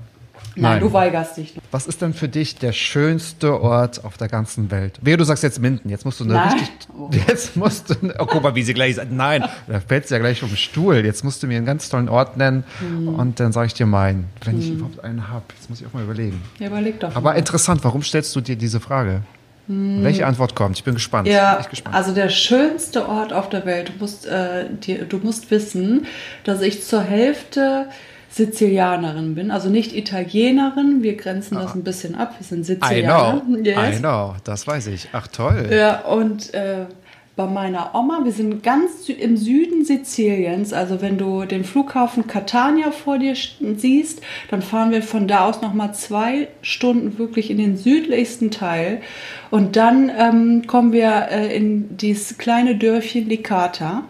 Nein, 0.56 0.82
du 0.82 0.94
weigerst 0.94 1.38
dich. 1.38 1.56
Was 1.72 1.88
ist 1.88 2.04
denn 2.04 2.14
für 2.14 2.28
dich 2.30 2.58
der 2.58 2.74
schönste 2.74 3.60
Ort 3.60 4.06
auf 4.06 4.18
der 4.18 4.28
ganzen 4.28 4.70
Welt? 4.70 5.00
Wehe, 5.02 5.18
du 5.18 5.24
sagst 5.24 5.42
jetzt 5.42 5.60
Minden. 5.60 5.90
Jetzt 5.90 6.06
musst 6.06 6.20
du 6.20 6.26
eine 6.26 6.34
Nein. 6.34 6.52
richtig. 6.54 6.88
Oh. 6.96 7.10
Jetzt 7.28 7.56
musst 7.56 7.90
du. 7.90 7.96
Oh, 8.20 8.28
guck 8.28 8.44
mal, 8.44 8.54
wie 8.54 8.62
sie 8.62 8.76
gleich 8.76 8.94
sagt. 8.96 9.12
Nein, 9.12 9.44
da 9.68 9.80
fällt 9.80 10.08
sie 10.08 10.14
ja 10.14 10.20
gleich 10.20 10.40
vom 10.40 10.56
Stuhl. 10.56 10.98
Jetzt 11.04 11.24
musst 11.24 11.42
du 11.42 11.48
mir 11.48 11.58
einen 11.58 11.66
ganz 11.66 11.90
tollen 11.90 12.08
Ort 12.08 12.38
nennen 12.38 12.64
Hm. 12.80 13.16
und 13.16 13.40
dann 13.40 13.52
sage 13.52 13.66
ich 13.68 13.74
dir 13.74 13.88
meinen. 13.88 14.28
Wenn 14.46 14.60
ich 14.60 14.70
überhaupt 14.70 15.04
einen 15.04 15.28
habe. 15.28 15.44
Jetzt 15.58 15.72
muss 15.72 15.82
ich 15.82 15.88
auch 15.88 15.94
mal 15.94 16.04
überlegen. 16.04 16.40
Ja, 16.60 16.68
überleg 16.68 17.00
doch. 17.00 17.16
Aber 17.16 17.32
mal. 17.32 17.38
interessant, 17.40 17.84
warum 17.84 18.04
stellst 18.04 18.36
du 18.36 18.42
dir 18.42 18.56
diese 18.56 18.80
Frage? 18.80 19.22
Welche 19.68 20.26
Antwort 20.26 20.56
kommt? 20.56 20.78
Ich 20.78 20.84
bin 20.84 20.96
gespannt. 20.96 21.28
Hm. 21.28 21.34
Ja, 21.34 21.58
Echt 21.60 21.70
gespannt. 21.70 21.96
also 21.96 22.14
der 22.14 22.30
schönste 22.30 23.08
Ort 23.08 23.32
auf 23.32 23.50
der 23.50 23.66
Welt. 23.66 23.90
Du 23.90 23.94
musst, 24.00 24.26
äh, 24.26 24.66
dir, 24.70 25.06
du 25.06 25.18
musst 25.20 25.52
wissen, 25.52 26.06
dass 26.44 26.62
ich 26.62 26.84
zur 26.84 27.02
Hälfte 27.02 27.88
Sizilianerin 28.30 29.36
bin, 29.36 29.52
also 29.52 29.70
nicht 29.70 29.96
Italienerin. 29.96 31.04
Wir 31.04 31.16
grenzen 31.16 31.56
das 31.56 31.76
ein 31.76 31.84
bisschen 31.84 32.16
ab. 32.16 32.34
Wir 32.40 32.46
sind 32.46 32.68
I 32.68 33.04
know. 33.04 33.42
Sizilianer. 33.48 33.94
I 33.94 34.00
know. 34.00 34.36
Das 34.44 34.66
weiß 34.66 34.88
ich. 34.88 35.10
Ach 35.14 35.28
toll. 35.28 35.70
Ja, 35.72 36.00
und 36.02 36.54
äh, 36.54 36.86
bei 37.36 37.48
meiner 37.48 37.96
Oma, 37.96 38.22
wir 38.24 38.32
sind 38.32 38.62
ganz 38.62 39.10
im 39.10 39.38
Süden 39.38 39.84
Siziliens, 39.84 40.72
also 40.72 41.02
wenn 41.02 41.18
du 41.18 41.46
den 41.46 41.64
Flughafen 41.64 42.28
Catania 42.28 42.92
vor 42.92 43.18
dir 43.18 43.34
st- 43.34 43.80
siehst, 43.80 44.22
dann 44.52 44.62
fahren 44.62 44.92
wir 44.92 45.02
von 45.02 45.28
da 45.28 45.46
aus 45.50 45.62
nochmal 45.62 45.96
zwei 45.96 46.50
Stunden 46.62 47.18
wirklich 47.18 47.50
in 47.50 47.58
den 47.58 47.76
südlichsten 47.76 48.52
Teil. 48.52 49.02
Und 49.50 49.76
dann 49.76 50.12
ähm, 50.16 50.68
kommen 50.68 50.92
wir 50.92 51.30
äh, 51.32 51.56
in 51.56 51.98
dieses 51.98 52.38
kleine 52.38 52.76
Dörfchen 52.76 53.28
Licata. 53.28 54.04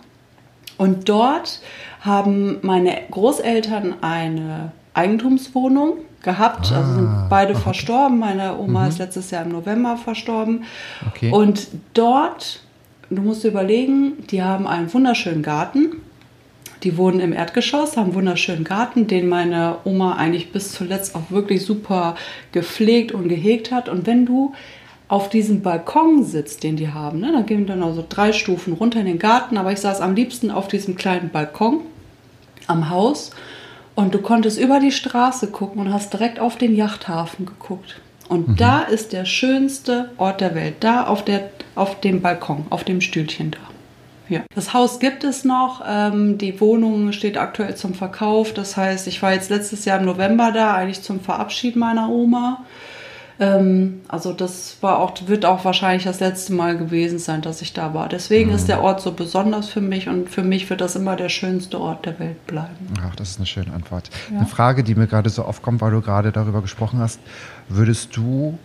Und 0.77 1.07
dort 1.07 1.61
haben 2.01 2.57
meine 2.61 2.97
Großeltern 3.09 3.95
eine 4.01 4.73
Eigentumswohnung 4.93 5.99
gehabt, 6.23 6.71
also 6.73 6.93
sind 6.95 7.27
beide 7.29 7.55
verstorben. 7.55 8.19
Meine 8.19 8.57
Oma 8.57 8.87
ist 8.87 8.99
letztes 8.99 9.31
Jahr 9.31 9.45
im 9.45 9.51
November 9.51 9.95
verstorben. 9.95 10.65
Okay. 11.07 11.31
Und 11.31 11.67
dort, 11.93 12.62
du 13.15 13.21
musst 13.21 13.43
überlegen, 13.43 14.25
die 14.29 14.41
haben 14.43 14.67
einen 14.67 14.93
wunderschönen 14.93 15.43
Garten. 15.43 16.01
Die 16.83 16.97
wohnen 16.97 17.21
im 17.21 17.31
Erdgeschoss, 17.31 17.95
haben 17.95 18.07
einen 18.07 18.15
wunderschönen 18.15 18.65
Garten, 18.65 19.07
den 19.07 19.29
meine 19.29 19.77
Oma 19.85 20.15
eigentlich 20.15 20.51
bis 20.51 20.73
zuletzt 20.73 21.15
auch 21.15 21.31
wirklich 21.31 21.65
super 21.65 22.15
gepflegt 22.51 23.13
und 23.13 23.29
gehegt 23.29 23.71
hat. 23.71 23.87
Und 23.87 24.05
wenn 24.05 24.25
du 24.25 24.53
auf 25.07 25.29
diesem 25.29 25.61
Balkon 25.61 26.23
sitzt, 26.23 26.63
den 26.63 26.75
die 26.75 26.89
haben, 26.89 27.19
ne, 27.19 27.31
dann 27.31 27.45
gehen 27.45 27.67
dann 27.67 27.83
also 27.83 28.03
drei 28.07 28.33
Stufen 28.33 28.73
runter 28.73 28.99
in 28.99 29.05
den 29.05 29.19
Garten, 29.19 29.57
aber 29.57 29.71
ich 29.71 29.79
saß 29.79 30.01
am 30.01 30.15
liebsten 30.15 30.51
auf 30.51 30.67
diesem 30.67 30.95
kleinen 30.95 31.29
Balkon 31.29 31.81
am 32.67 32.89
Haus 32.89 33.31
und 33.95 34.13
du 34.13 34.19
konntest 34.19 34.59
über 34.59 34.79
die 34.79 34.91
Straße 34.91 35.47
gucken 35.47 35.81
und 35.81 35.93
hast 35.93 36.13
direkt 36.13 36.39
auf 36.39 36.57
den 36.57 36.75
Yachthafen 36.75 37.45
geguckt. 37.45 38.01
Und 38.33 38.59
da 38.59 38.81
ist 38.81 39.13
der 39.13 39.25
schönste 39.25 40.09
Ort 40.17 40.41
der 40.41 40.55
Welt, 40.55 40.77
da 40.79 41.03
auf, 41.03 41.23
der, 41.23 41.51
auf 41.75 41.99
dem 42.01 42.23
Balkon, 42.23 42.65
auf 42.71 42.83
dem 42.83 42.99
Stühlchen 42.99 43.51
da. 43.51 43.59
Ja. 44.27 44.41
Das 44.55 44.73
Haus 44.73 44.99
gibt 44.99 45.23
es 45.23 45.45
noch, 45.45 45.83
ähm, 45.87 46.39
die 46.39 46.59
Wohnung 46.59 47.11
steht 47.11 47.37
aktuell 47.37 47.75
zum 47.75 47.93
Verkauf. 47.93 48.51
Das 48.51 48.75
heißt, 48.75 49.05
ich 49.07 49.21
war 49.21 49.33
jetzt 49.33 49.51
letztes 49.51 49.85
Jahr 49.85 49.99
im 49.99 50.05
November 50.05 50.51
da, 50.51 50.73
eigentlich 50.73 51.03
zum 51.03 51.19
Verabschied 51.19 51.75
meiner 51.75 52.09
Oma. 52.09 52.63
Ähm, 53.39 54.01
also 54.07 54.31
das 54.31 54.77
war 54.81 54.99
auch, 54.99 55.13
wird 55.25 55.45
auch 55.45 55.65
wahrscheinlich 55.65 56.03
das 56.03 56.19
letzte 56.19 56.53
Mal 56.53 56.77
gewesen 56.77 57.19
sein, 57.19 57.41
dass 57.41 57.61
ich 57.61 57.73
da 57.73 57.93
war. 57.93 58.07
Deswegen 58.07 58.51
ist 58.51 58.67
der 58.67 58.81
Ort 58.81 59.01
so 59.01 59.11
besonders 59.11 59.69
für 59.69 59.81
mich 59.81 60.07
und 60.07 60.29
für 60.29 60.43
mich 60.43 60.69
wird 60.69 60.81
das 60.81 60.95
immer 60.95 61.15
der 61.15 61.29
schönste 61.29 61.79
Ort 61.79 62.05
der 62.05 62.19
Welt 62.19 62.45
bleiben. 62.47 62.93
Ach, 63.05 63.15
das 63.15 63.31
ist 63.31 63.37
eine 63.37 63.45
schöne 63.45 63.73
Antwort. 63.73 64.09
Eine 64.29 64.45
Frage, 64.45 64.83
die 64.83 64.95
mir 64.95 65.07
gerade 65.07 65.29
so 65.29 65.43
aufkommt, 65.43 65.81
weil 65.81 65.91
du 65.91 66.01
gerade 66.01 66.31
darüber 66.31 66.61
gesprochen 66.61 66.99
hast. 66.99 67.19
Würdest 67.69 68.15
du 68.15 68.57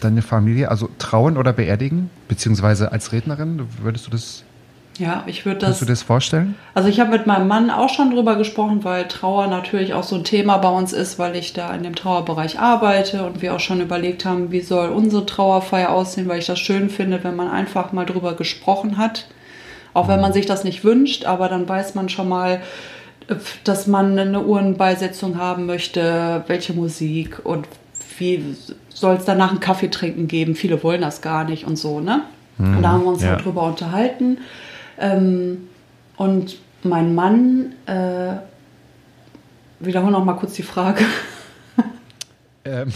deine 0.00 0.22
Familie 0.22 0.70
also 0.70 0.88
trauen 0.98 1.36
oder 1.36 1.52
beerdigen? 1.52 2.10
Beziehungsweise 2.28 2.92
als 2.92 3.12
Rednerin, 3.12 3.66
würdest 3.82 4.06
du 4.06 4.10
das 4.10 4.44
Ja, 4.98 5.24
ich 5.26 5.44
würde 5.44 5.60
das. 5.60 5.68
Kannst 5.70 5.82
du 5.82 5.86
das 5.86 6.02
vorstellen? 6.02 6.54
Also 6.74 6.88
ich 6.88 7.00
habe 7.00 7.10
mit 7.10 7.26
meinem 7.26 7.48
Mann 7.48 7.70
auch 7.70 7.88
schon 7.88 8.10
drüber 8.12 8.36
gesprochen, 8.36 8.84
weil 8.84 9.08
Trauer 9.08 9.48
natürlich 9.48 9.92
auch 9.94 10.04
so 10.04 10.14
ein 10.14 10.24
Thema 10.24 10.58
bei 10.58 10.68
uns 10.68 10.92
ist, 10.92 11.18
weil 11.18 11.34
ich 11.34 11.52
da 11.52 11.74
in 11.74 11.82
dem 11.82 11.96
Trauerbereich 11.96 12.60
arbeite 12.60 13.26
und 13.26 13.42
wir 13.42 13.54
auch 13.54 13.60
schon 13.60 13.80
überlegt 13.80 14.24
haben, 14.24 14.52
wie 14.52 14.60
soll 14.60 14.90
unsere 14.90 15.26
Trauerfeier 15.26 15.90
aussehen, 15.90 16.28
weil 16.28 16.38
ich 16.38 16.46
das 16.46 16.60
schön 16.60 16.90
finde, 16.90 17.24
wenn 17.24 17.34
man 17.34 17.50
einfach 17.50 17.92
mal 17.92 18.06
drüber 18.06 18.34
gesprochen 18.34 18.96
hat. 18.96 19.26
Auch 19.94 20.08
wenn 20.08 20.20
man 20.20 20.32
sich 20.32 20.46
das 20.46 20.64
nicht 20.64 20.84
wünscht, 20.84 21.24
aber 21.24 21.48
dann 21.48 21.68
weiß 21.68 21.94
man 21.94 22.08
schon 22.08 22.28
mal, 22.28 22.60
dass 23.64 23.86
man 23.86 24.18
eine 24.18 24.42
Uhrenbeisetzung 24.42 25.38
haben 25.38 25.66
möchte, 25.66 26.44
welche 26.46 26.72
Musik 26.72 27.40
und 27.44 27.66
wie 28.18 28.56
soll 28.88 29.16
es 29.16 29.24
danach 29.24 29.50
einen 29.50 29.60
Kaffee 29.60 29.88
trinken 29.88 30.28
geben. 30.28 30.54
Viele 30.54 30.82
wollen 30.82 31.00
das 31.00 31.20
gar 31.20 31.44
nicht 31.44 31.66
und 31.66 31.76
so, 31.76 32.00
ne? 32.00 32.22
und 32.58 32.82
da 32.82 32.92
haben 32.92 33.02
wir 33.02 33.08
uns 33.08 33.22
ja. 33.22 33.30
halt 33.30 33.44
drüber 33.44 33.64
unterhalten. 33.64 34.38
Ähm, 34.98 35.68
und 36.16 36.58
mein 36.84 37.14
Mann, 37.14 37.72
äh, 37.86 38.34
wiederhole 39.80 40.12
noch 40.12 40.24
mal 40.24 40.34
kurz 40.34 40.54
die 40.54 40.62
Frage. 40.62 41.04
Ähm, 42.66 42.88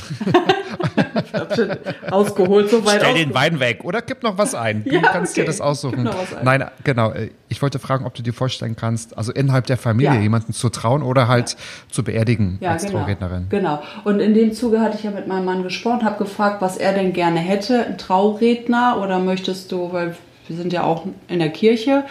Ich 1.25 1.35
hab 1.35 1.55
schon 1.55 1.71
ausgeholt, 2.11 2.71
so 2.71 2.85
weit 2.87 3.01
stell 3.03 3.15
den. 3.15 3.35
Wein 3.35 3.61
weg 3.61 3.85
oder 3.85 4.01
gib 4.03 4.23
noch 4.23 4.39
was 4.39 4.55
ein. 4.55 4.85
Du 4.85 4.95
Ja, 4.95 5.01
kannst 5.03 5.37
dir 5.37 5.43
okay. 5.43 5.47
das 5.49 5.61
aussuchen. 5.61 5.97
Gib 5.97 6.05
noch 6.05 6.19
was 6.19 6.35
ein. 6.35 6.45
Nein, 6.45 6.65
genau. 6.85 7.11
äh, 7.13 7.31
Ich 7.49 7.61
wollte 7.61 7.79
fragen, 7.79 8.07
ob 8.07 8.15
du 8.15 8.23
dir 8.23 8.33
vorstellen 8.33 8.77
kannst, 8.77 9.17
also 9.17 9.33
innerhalb 9.33 9.67
der 9.67 9.77
Familie 9.77 10.15
Ja. 10.15 10.21
jemanden 10.21 10.53
zu 10.53 10.69
trauen 10.71 11.03
oder 11.03 11.29
halt 11.29 11.57
zu 11.91 12.03
beerdigen 12.03 12.59
Ja, 12.61 12.73
als 12.73 12.87
genau. 12.87 12.99
Traurednerin. 13.01 13.47
Genau. 13.51 13.83
Und 14.05 14.21
in 14.21 14.35
dem 14.35 14.53
Zuge 14.53 14.81
hatte 14.81 14.97
ich 14.97 15.05
ja 15.05 15.11
mit 15.11 15.27
meinem 15.27 15.45
Mann 15.45 15.63
gesprochen, 15.63 16.05
habe 16.05 16.23
gefragt, 16.25 16.61
was 16.63 16.77
er 16.77 16.93
denn 16.93 17.13
gerne 17.13 17.41
hätte, 17.41 17.85
ein 17.87 17.99
Trauredner 17.99 18.99
oder 19.03 19.19
möchtest 19.19 19.71
du, 19.73 19.93
weil 19.93 20.17
wir 20.47 20.57
sind 20.57 20.73
ja 20.73 20.83
auch 20.85 21.05
in 21.29 21.41
der 21.41 21.51
Kirche, 21.51 22.05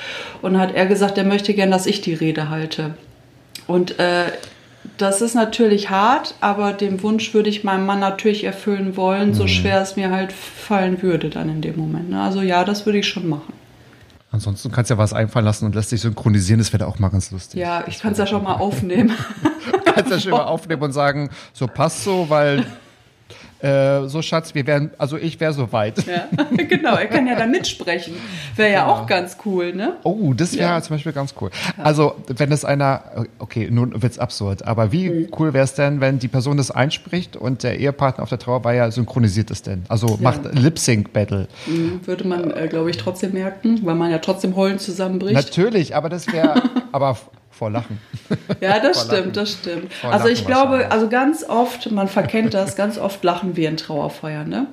und 0.43 0.59
hat 0.59 0.75
er 0.75 0.85
gesagt, 0.85 1.17
er 1.17 1.23
möchte 1.23 1.55
gerne, 1.55 1.71
dass 1.71 1.87
ich 1.87 2.01
die 2.01 2.13
Rede 2.13 2.49
halte. 2.51 2.93
Und 3.65 3.97
äh, 3.99 4.25
das 4.97 5.21
ist 5.21 5.35
natürlich 5.35 5.89
hart, 5.89 6.35
aber 6.41 6.73
den 6.73 7.01
Wunsch 7.03 7.33
würde 7.33 7.49
ich 7.49 7.63
meinem 7.63 7.85
Mann 7.85 7.99
natürlich 7.99 8.43
erfüllen 8.43 8.97
wollen, 8.97 9.29
Mhm. 9.29 9.33
so 9.33 9.47
schwer 9.47 9.81
es 9.81 9.95
mir 9.95 10.11
halt 10.11 10.31
fallen 10.31 11.01
würde 11.01 11.29
dann 11.29 11.49
in 11.49 11.61
dem 11.61 11.77
Moment. 11.77 12.09
ne? 12.09 12.21
Also 12.21 12.41
ja, 12.41 12.63
das 12.63 12.85
würde 12.85 12.99
ich 12.99 13.07
schon 13.07 13.27
machen. 13.29 13.53
Ansonsten 14.31 14.71
kannst 14.71 14.91
du 14.91 14.95
ja 14.95 14.97
was 14.97 15.13
einfallen 15.13 15.45
lassen 15.45 15.65
und 15.65 15.73
lässt 15.75 15.91
dich 15.91 16.01
synchronisieren, 16.01 16.59
das 16.59 16.73
wäre 16.73 16.85
auch 16.85 16.99
mal 16.99 17.07
ganz 17.09 17.31
lustig. 17.31 17.59
Ja, 17.59 17.85
ich 17.87 17.99
kann 17.99 18.11
es 18.11 18.17
ja 18.17 18.27
schon 18.27 18.43
mal 18.43 18.55
aufnehmen. 18.55 19.13
Du 19.85 19.91
kannst 19.93 20.11
ja 20.11 20.19
schon 20.19 20.31
mal 20.31 20.43
aufnehmen 20.45 20.81
und 20.81 20.91
sagen, 20.91 21.29
so 21.53 21.65
passt 21.67 22.03
so, 22.03 22.25
weil 22.29 22.65
äh, 23.61 24.07
so 24.07 24.21
Schatz, 24.21 24.53
wir 24.55 24.67
wären, 24.67 24.91
also 24.97 25.17
ich 25.17 25.39
wäre 25.39 25.53
so 25.53 25.71
weit. 25.71 26.05
ja, 26.05 26.27
genau, 26.69 26.95
er 26.95 27.07
kann 27.07 27.25
ja 27.27 27.35
da 27.35 27.45
mitsprechen. 27.47 28.15
Wäre 28.55 28.71
ja 28.71 28.85
auch 28.87 29.07
ganz 29.07 29.37
cool, 29.45 29.73
ne? 29.73 29.95
Oh, 30.03 30.33
das 30.33 30.53
wäre 30.57 30.69
Ja. 30.69 30.81
zum 30.81 30.95
Beispiel 30.95 31.11
ganz 31.13 31.33
cool. 31.41 31.49
Also, 31.77 32.15
wenn 32.27 32.51
es 32.51 32.63
einer, 32.65 33.25
okay, 33.39 33.67
nun 33.71 34.01
wird's 34.01 34.19
absurd, 34.19 34.65
aber 34.65 34.91
wie 34.91 35.09
Mhm. 35.09 35.27
cool 35.39 35.53
wäre 35.53 35.63
es 35.63 35.73
denn, 35.73 36.01
wenn 36.01 36.19
die 36.19 36.27
Person 36.27 36.57
das 36.57 36.69
einspricht 36.71 37.35
und 37.35 37.63
der 37.63 37.79
Ehepartner 37.79 38.23
auf 38.23 38.29
der 38.29 38.39
Trauerfeier 38.39 38.91
synchronisiert 38.91 39.49
es 39.51 39.61
denn? 39.63 39.83
Also 39.89 40.17
macht 40.21 40.41
Lip-Sync-Battle. 40.53 41.47
Mhm, 41.65 42.01
Würde 42.05 42.27
man, 42.27 42.51
äh, 42.51 42.67
glaube 42.67 42.89
ich, 42.89 42.97
trotzdem 42.97 43.33
merken, 43.33 43.79
weil 43.83 43.95
man 43.95 44.11
ja 44.11 44.19
trotzdem 44.19 44.55
heulend 44.55 44.81
zusammenbricht. 44.81 45.33
Natürlich, 45.35 45.95
aber 45.95 46.09
das 46.09 46.31
wäre, 46.31 46.61
aber 46.91 47.17
vor 47.57 47.69
Lachen. 47.71 47.99
Ja, 48.61 48.79
das 48.79 49.05
stimmt, 49.05 49.35
das 49.37 49.51
stimmt. 49.53 49.93
Vor 49.93 50.11
also 50.11 50.27
ich 50.27 50.45
glaube, 50.45 50.89
also 50.91 51.09
ganz 51.09 51.43
oft, 51.43 51.91
man 51.91 52.07
verkennt 52.07 52.53
das, 52.53 52.75
ganz 52.75 52.97
oft 52.97 53.23
lachen 53.23 53.55
wir 53.55 53.69
in 53.69 53.77
Trauerfeiern, 53.77 54.47
ne? 54.49 54.67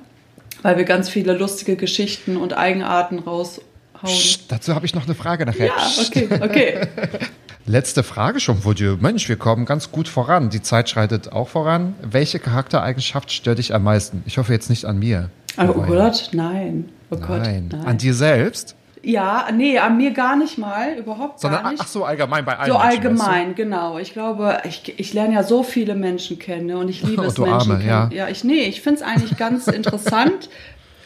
Weil 0.61 0.77
wir 0.77 0.85
ganz 0.85 1.09
viele 1.09 1.33
lustige 1.37 1.75
Geschichten 1.75 2.37
und 2.37 2.57
Eigenarten 2.57 3.19
raushauen. 3.19 3.65
Psst, 4.03 4.51
dazu 4.51 4.73
habe 4.75 4.85
ich 4.85 4.95
noch 4.95 5.05
eine 5.05 5.15
Frage 5.15 5.45
nachher. 5.45 5.67
Ja, 5.67 5.87
okay, 6.05 6.27
okay. 6.41 6.81
Letzte 7.67 8.03
Frage 8.03 8.39
schon 8.39 8.63
dir. 8.63 8.97
Mensch, 9.01 9.27
wir 9.27 9.37
kommen 9.37 9.65
ganz 9.65 9.91
gut 9.91 10.07
voran. 10.07 10.49
Die 10.51 10.61
Zeit 10.61 10.89
schreitet 10.89 11.31
auch 11.31 11.47
voran. 11.49 11.95
Welche 12.01 12.37
Charaktereigenschaft 12.39 13.31
stört 13.31 13.57
dich 13.57 13.73
am 13.73 13.83
meisten? 13.83 14.21
Ich 14.27 14.37
hoffe 14.37 14.53
jetzt 14.53 14.69
nicht 14.69 14.85
an 14.85 14.99
mir. 14.99 15.29
Oh 15.57 15.61
Aber- 15.61 15.73
Gott, 15.87 16.29
nein. 16.33 16.89
Oh 17.09 17.17
Gott, 17.17 17.41
Nein. 17.41 17.69
nein. 17.71 17.85
An 17.85 17.97
dir 17.97 18.13
selbst? 18.13 18.75
Ja, 19.05 19.49
nee, 19.53 19.77
an 19.77 19.97
mir 19.97 20.11
gar 20.11 20.35
nicht 20.35 20.57
mal, 20.57 20.95
überhaupt 20.97 21.39
Sondern, 21.39 21.61
gar 21.61 21.71
nicht. 21.71 21.81
ach 21.81 21.87
so, 21.87 22.05
allgemein 22.05 22.43
bei 22.43 22.57
allen 22.57 22.71
So 22.71 22.77
Menschen, 22.79 22.89
weißt 22.89 23.05
allgemein, 23.05 23.55
genau. 23.55 23.99
Ich 23.99 24.13
glaube, 24.13 24.57
ich, 24.67 24.97
ich 24.97 25.13
lerne 25.13 25.35
ja 25.35 25.43
so 25.43 25.61
viele 25.61 25.93
Menschen 25.93 26.39
kennen 26.39 26.65
ne, 26.65 26.77
und 26.77 26.89
ich 26.89 27.03
liebe 27.03 27.21
Oh, 27.25 27.25
es, 27.25 27.35
du 27.35 27.43
Menschen 27.43 27.71
Arme, 27.73 27.83
kennen. 27.83 28.11
ja. 28.11 28.27
ich, 28.29 28.43
nee, 28.43 28.63
ich 28.63 28.81
finde 28.81 29.01
es 29.01 29.07
eigentlich 29.07 29.37
ganz 29.37 29.67
interessant, 29.79 30.49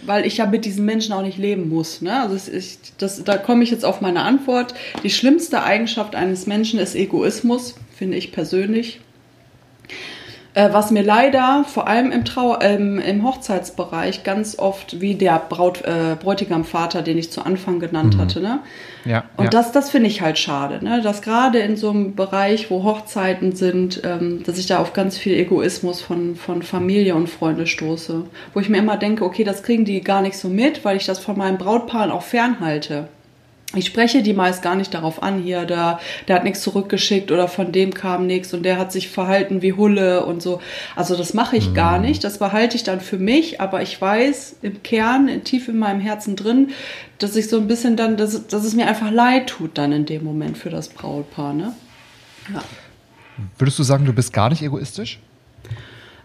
weil 0.04 0.26
ich 0.26 0.38
ja 0.38 0.46
mit 0.46 0.64
diesen 0.64 0.86
Menschen 0.86 1.12
auch 1.12 1.24
nicht 1.24 1.38
leben 1.38 1.68
muss. 1.68 2.02
Ne? 2.02 2.22
Also 2.22 2.36
ist, 2.36 2.94
das, 3.02 3.22
da 3.26 3.38
komme 3.38 3.64
ich 3.66 3.72
jetzt 3.72 3.84
auf 3.84 4.00
meine 4.00 4.22
Antwort. 4.22 4.74
Die 5.04 5.10
schlimmste 5.10 5.62
Eigenschaft 5.64 6.16
eines 6.16 6.48
Menschen 6.48 6.80
ist 6.80 6.96
Egoismus, 6.96 7.76
finde 7.98 8.16
ich 8.16 8.32
persönlich. 8.32 9.02
Äh, 10.56 10.70
was 10.74 10.90
mir 10.90 11.04
leider 11.04 11.64
vor 11.68 11.88
allem 11.88 12.12
im, 12.12 12.26
Trauer, 12.26 12.60
ähm, 12.62 13.00
im 13.00 13.24
Hochzeitsbereich 13.24 14.24
ganz 14.24 14.58
oft, 14.58 15.00
wie 15.00 15.16
der 15.16 15.40
Braut, 15.48 15.84
äh, 15.84 16.16
Bräutigamvater, 16.20 17.04
den 17.04 17.18
ich 17.18 17.32
zu 17.32 17.46
Anfang 17.46 17.80
genannt 17.80 18.18
hatte, 18.18 18.42
ne? 18.42 18.60
Ja. 19.06 19.24
Und 19.38 19.46
ja. 19.46 19.50
das, 19.50 19.72
das 19.72 19.90
finde 19.90 20.08
ich 20.08 20.22
halt 20.22 20.38
schade, 20.38 20.84
ne? 20.84 21.02
dass 21.02 21.22
gerade 21.22 21.60
in 21.60 21.78
so 21.78 21.90
einem 21.90 22.16
Bereich, 22.16 22.70
wo 22.70 22.84
Hochzeiten 22.84 23.56
sind, 23.56 24.02
ähm, 24.04 24.44
dass 24.44 24.58
ich 24.58 24.68
da 24.68 24.80
auf 24.80 24.94
ganz 24.94 25.18
viel 25.18 25.36
Egoismus 25.36 26.02
von, 26.02 26.36
von 26.36 26.62
Familie 26.62 27.16
und 27.16 27.30
Freunde 27.30 27.66
stoße. 27.66 28.26
Wo 28.54 28.60
ich 28.60 28.70
mir 28.70 28.78
immer 28.78 28.98
denke, 28.98 29.24
okay, 29.24 29.44
das 29.44 29.64
kriegen 29.64 29.86
die 29.86 30.02
gar 30.02 30.22
nicht 30.22 30.38
so 30.38 30.50
mit, 30.50 30.84
weil 30.84 30.98
ich 30.98 31.06
das 31.06 31.20
von 31.20 31.38
meinen 31.38 31.58
Brautpaaren 31.58 32.12
auch 32.12 32.24
fernhalte. 32.24 33.08
Ich 33.76 33.86
spreche 33.86 34.24
die 34.24 34.34
meist 34.34 34.64
gar 34.64 34.76
nicht 34.76 34.96
darauf 34.96 35.22
an, 35.22 35.44
hier, 35.44 35.66
der, 35.66 36.00
der 36.28 36.38
hat 36.38 36.44
nichts 36.44 36.62
zurückgeschickt 36.62 37.32
oder 37.32 37.48
von 37.48 37.72
dem 37.72 37.94
kam 37.94 38.26
nichts 38.26 38.52
und 38.52 38.64
der 38.64 38.80
hat 38.80 38.92
sich 38.92 39.10
verhalten 39.10 39.62
wie 39.62 39.74
Hulle 39.74 40.26
und 40.26 40.42
so. 40.42 40.60
Also 40.96 41.16
das 41.16 41.36
mache 41.36 41.56
ich 41.56 41.76
gar 41.76 42.00
nicht, 42.00 42.24
das 42.24 42.40
behalte 42.40 42.76
ich 42.76 42.84
dann 42.84 43.00
für 43.00 43.20
mich, 43.20 43.62
aber 43.62 43.84
ich 43.84 44.02
weiß 44.02 44.58
im 44.64 44.82
Kern, 44.82 45.44
tief 45.44 45.68
in 45.68 45.78
meinem 45.78 46.00
Herzen 46.00 46.36
drin, 46.36 46.72
dass 47.20 47.36
ich 47.36 47.48
so 47.48 47.58
ein 47.58 47.68
bisschen 47.68 47.96
dann, 47.96 48.18
dass, 48.18 48.48
dass 48.48 48.64
es 48.64 48.74
mir 48.74 48.88
einfach 48.88 49.12
leid 49.12 49.48
tut 49.48 49.78
dann 49.78 49.92
in 49.92 50.08
dem 50.08 50.24
Moment 50.24 50.58
für 50.58 50.72
das 50.72 50.90
Brautpaar. 50.90 51.54
Ne? 51.54 51.74
Ja. 52.52 52.64
Würdest 53.60 53.78
du 53.78 53.84
sagen, 53.84 54.04
du 54.06 54.14
bist 54.14 54.34
gar 54.34 54.50
nicht 54.50 54.64
egoistisch? 54.64 55.20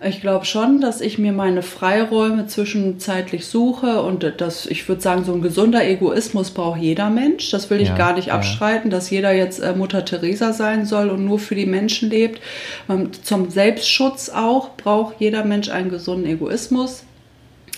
Ich 0.07 0.21
glaube 0.21 0.45
schon, 0.45 0.81
dass 0.81 1.01
ich 1.01 1.19
mir 1.19 1.33
meine 1.33 1.62
Freiräume 1.62 2.47
zwischenzeitlich 2.47 3.47
suche 3.47 4.03
und 4.03 4.35
das, 4.38 4.67
ich 4.67 4.87
würde 4.88 5.01
sagen, 5.01 5.25
so 5.25 5.33
ein 5.33 5.40
gesunder 5.40 5.87
Egoismus 5.87 6.51
braucht 6.51 6.81
jeder 6.81 7.09
Mensch. 7.09 7.51
Das 7.51 7.71
will 7.71 7.81
ich 7.81 7.88
Ja, 7.88 7.97
gar 7.97 8.12
nicht 8.12 8.29
ja. 8.29 8.35
abstreiten, 8.35 8.90
dass 8.90 9.09
jeder 9.09 9.33
jetzt 9.33 9.61
äh, 9.61 9.75
Mutter 9.75 10.05
Teresa 10.05 10.53
sein 10.53 10.85
soll 10.85 11.09
und 11.09 11.25
nur 11.25 11.38
für 11.38 11.55
die 11.55 11.67
Menschen 11.67 12.11
lebt. 12.11 12.40
Ähm, 12.90 13.11
Zum 13.23 13.51
Selbstschutz 13.51 14.29
auch 14.29 14.77
braucht 14.77 15.17
jeder 15.21 15.45
Mensch 15.45 15.71
einen 15.71 15.90
gesunden 15.90 16.27
Egoismus. 16.27 17.05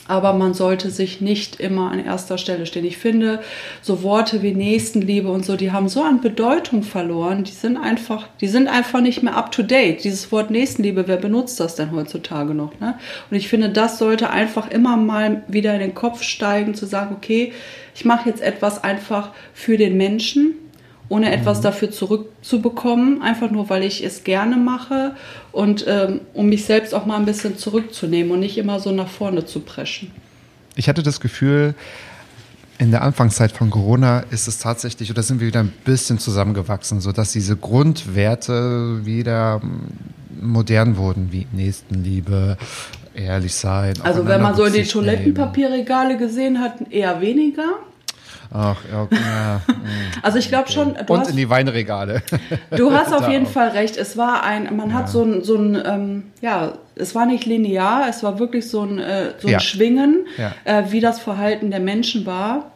Aber 0.08 0.32
man 0.32 0.54
sollte 0.54 0.90
sich 0.90 1.20
nicht 1.20 1.60
immer 1.60 1.90
an 1.90 2.04
erster 2.04 2.38
Stelle 2.38 2.66
stehen. 2.66 2.84
Ich 2.84 2.98
finde, 2.98 3.40
so 3.82 4.02
Worte 4.02 4.42
wie 4.42 4.54
Nächstenliebe 4.54 5.30
und 5.30 5.44
so, 5.44 5.56
die 5.56 5.72
haben 5.72 5.88
so 5.88 6.02
an 6.02 6.20
Bedeutung 6.20 6.82
verloren. 6.82 7.44
Die 7.44 7.52
sind 7.52 7.76
einfach, 7.76 8.28
die 8.40 8.48
sind 8.48 8.68
einfach 8.68 9.00
nicht 9.00 9.22
mehr 9.22 9.36
up 9.36 9.52
to 9.52 9.62
date. 9.62 10.04
Dieses 10.04 10.30
Wort 10.32 10.50
Nächstenliebe, 10.50 11.08
wer 11.08 11.16
benutzt 11.16 11.60
das 11.60 11.76
denn 11.76 11.92
heutzutage 11.92 12.54
noch? 12.54 12.78
Ne? 12.80 12.98
Und 13.30 13.36
ich 13.36 13.48
finde, 13.48 13.70
das 13.70 13.98
sollte 13.98 14.30
einfach 14.30 14.70
immer 14.70 14.96
mal 14.96 15.42
wieder 15.48 15.74
in 15.74 15.80
den 15.80 15.94
Kopf 15.94 16.22
steigen, 16.22 16.74
zu 16.74 16.86
sagen, 16.86 17.14
okay, 17.16 17.52
ich 17.94 18.04
mache 18.04 18.28
jetzt 18.28 18.42
etwas 18.42 18.84
einfach 18.84 19.30
für 19.54 19.76
den 19.76 19.96
Menschen, 19.96 20.54
ohne 21.08 21.32
etwas 21.32 21.60
dafür 21.60 21.90
zurückzubekommen, 21.90 23.22
einfach 23.22 23.50
nur, 23.50 23.70
weil 23.70 23.84
ich 23.84 24.04
es 24.04 24.24
gerne 24.24 24.56
mache 24.56 25.14
und 25.52 25.84
ähm, 25.86 26.20
um 26.34 26.48
mich 26.48 26.64
selbst 26.64 26.94
auch 26.94 27.06
mal 27.06 27.16
ein 27.16 27.24
bisschen 27.24 27.56
zurückzunehmen 27.56 28.32
und 28.32 28.40
nicht 28.40 28.58
immer 28.58 28.80
so 28.80 28.90
nach 28.90 29.08
vorne 29.08 29.44
zu 29.44 29.60
preschen. 29.60 30.10
Ich 30.74 30.88
hatte 30.88 31.02
das 31.02 31.20
Gefühl, 31.20 31.74
in 32.78 32.90
der 32.90 33.02
Anfangszeit 33.02 33.52
von 33.52 33.70
Corona 33.70 34.24
ist 34.30 34.48
es 34.48 34.58
tatsächlich, 34.58 35.10
oder 35.10 35.22
sind 35.22 35.40
wir 35.40 35.46
wieder 35.46 35.60
ein 35.60 35.72
bisschen 35.84 36.18
zusammengewachsen, 36.18 37.00
sodass 37.00 37.32
diese 37.32 37.56
Grundwerte 37.56 39.06
wieder 39.06 39.62
modern 40.40 40.96
wurden, 40.96 41.28
wie 41.32 41.46
Nächstenliebe, 41.52 42.58
ehrlich 43.14 43.54
sein. 43.54 43.94
Also 44.02 44.26
wenn 44.26 44.42
man 44.42 44.54
so 44.54 44.64
in 44.64 44.74
die. 44.74 44.84
Toilettenpapierregale 44.84 46.18
gesehen 46.18 46.60
hat, 46.60 46.90
eher 46.90 47.20
weniger. 47.20 47.78
Ach, 48.52 48.76
ja, 48.90 49.08
ja. 49.10 49.60
mm. 49.66 49.82
Also 50.22 50.38
ich 50.38 50.48
glaube 50.48 50.70
schon, 50.70 50.92
Und 51.08 51.20
hast, 51.20 51.30
in 51.30 51.36
die 51.36 51.48
Weinregale. 51.50 52.22
du 52.76 52.92
hast 52.94 53.12
auf 53.12 53.28
jeden 53.28 53.46
auch. 53.46 53.50
Fall 53.50 53.68
recht. 53.70 53.96
Es 53.96 54.16
war 54.16 54.42
ein, 54.42 54.74
man 54.76 54.94
hat 54.94 55.08
so 55.08 55.22
ein, 55.22 55.42
so 55.42 55.56
ein 55.56 55.80
ähm, 55.84 56.22
ja, 56.40 56.72
es 56.94 57.14
war 57.14 57.26
nicht 57.26 57.44
linear, 57.46 58.06
es 58.08 58.22
war 58.22 58.38
wirklich 58.38 58.68
so 58.70 58.82
ein, 58.82 58.98
äh, 58.98 59.32
so 59.38 59.48
ein 59.48 59.52
Ja. 59.52 59.60
Schwingen, 59.60 60.26
Ja. 60.38 60.52
äh, 60.64 60.84
wie 60.90 61.00
das 61.00 61.20
Verhalten 61.20 61.70
der 61.70 61.80
Menschen 61.80 62.26
war. 62.26 62.70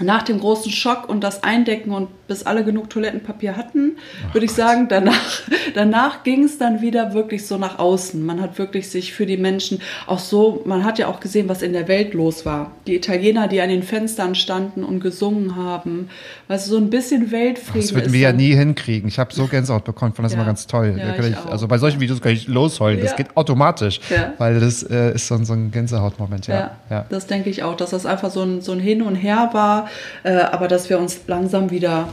Nach 0.00 0.22
dem 0.22 0.38
großen 0.38 0.70
Schock 0.70 1.08
und 1.08 1.22
das 1.24 1.42
Eindecken 1.42 1.90
und 1.90 2.08
bis 2.28 2.44
alle 2.44 2.62
genug 2.64 2.90
Toilettenpapier 2.90 3.56
hatten, 3.56 3.96
würde 4.32 4.44
ich 4.44 4.52
sagen. 4.52 4.86
Danach, 4.88 5.40
danach 5.74 6.22
ging 6.22 6.44
es 6.44 6.58
dann 6.58 6.80
wieder 6.82 7.14
wirklich 7.14 7.46
so 7.46 7.56
nach 7.58 7.78
außen. 7.78 8.24
Man 8.24 8.40
hat 8.40 8.58
wirklich 8.58 8.88
sich 8.90 9.12
für 9.12 9.26
die 9.26 9.36
Menschen 9.38 9.80
auch 10.06 10.18
so, 10.18 10.62
man 10.64 10.84
hat 10.84 10.98
ja 10.98 11.08
auch 11.08 11.20
gesehen, 11.20 11.48
was 11.48 11.62
in 11.62 11.72
der 11.72 11.88
Welt 11.88 12.14
los 12.14 12.44
war. 12.46 12.72
Die 12.86 12.94
Italiener, 12.94 13.48
die 13.48 13.60
an 13.60 13.70
den 13.70 13.82
Fenstern 13.82 14.34
standen 14.34 14.84
und 14.84 15.00
gesungen 15.00 15.56
haben. 15.56 16.08
Du, 16.48 16.58
so 16.58 16.76
ein 16.76 16.90
bisschen 16.90 17.30
Weltfrieden. 17.32 17.80
Das 17.80 17.94
würden 17.94 18.12
wir 18.12 18.20
ja 18.20 18.32
nie 18.32 18.54
hinkriegen. 18.54 19.08
Ich 19.08 19.18
habe 19.18 19.32
so 19.32 19.46
Gänsehaut 19.46 19.84
bekommen, 19.84 20.12
fand 20.12 20.26
das 20.26 20.32
Ja. 20.32 20.38
immer 20.38 20.46
ganz 20.46 20.66
toll. 20.66 20.94
Ja, 20.98 21.12
Da 21.12 21.18
ich 21.24 21.30
ich, 21.30 21.36
also 21.50 21.66
bei 21.66 21.78
solchen 21.78 22.00
Videos 22.00 22.20
kann 22.20 22.32
ich 22.32 22.46
losheulen. 22.46 23.00
Das 23.00 23.12
Ja. 23.12 23.16
geht 23.16 23.36
automatisch, 23.36 24.00
weil 24.38 24.60
das 24.60 24.82
äh, 24.82 25.14
ist 25.14 25.28
so 25.28 25.34
ein, 25.34 25.44
so 25.44 25.54
ein 25.54 25.70
Gänsehautmoment. 25.70 26.46
Ja. 26.46 26.54
Ja, 26.54 26.70
Ja. 26.90 27.06
das 27.08 27.26
denke 27.26 27.48
ich 27.48 27.62
auch, 27.62 27.76
dass 27.76 27.90
das 27.90 28.04
einfach 28.04 28.30
so 28.30 28.42
ein, 28.42 28.60
so 28.60 28.72
ein 28.72 28.80
Hin 28.80 29.00
und 29.02 29.14
Her 29.14 29.50
war, 29.52 29.88
äh, 30.24 30.32
aber 30.36 30.68
dass 30.68 30.90
wir 30.90 30.98
uns 30.98 31.20
langsam 31.26 31.70
wieder 31.70 32.08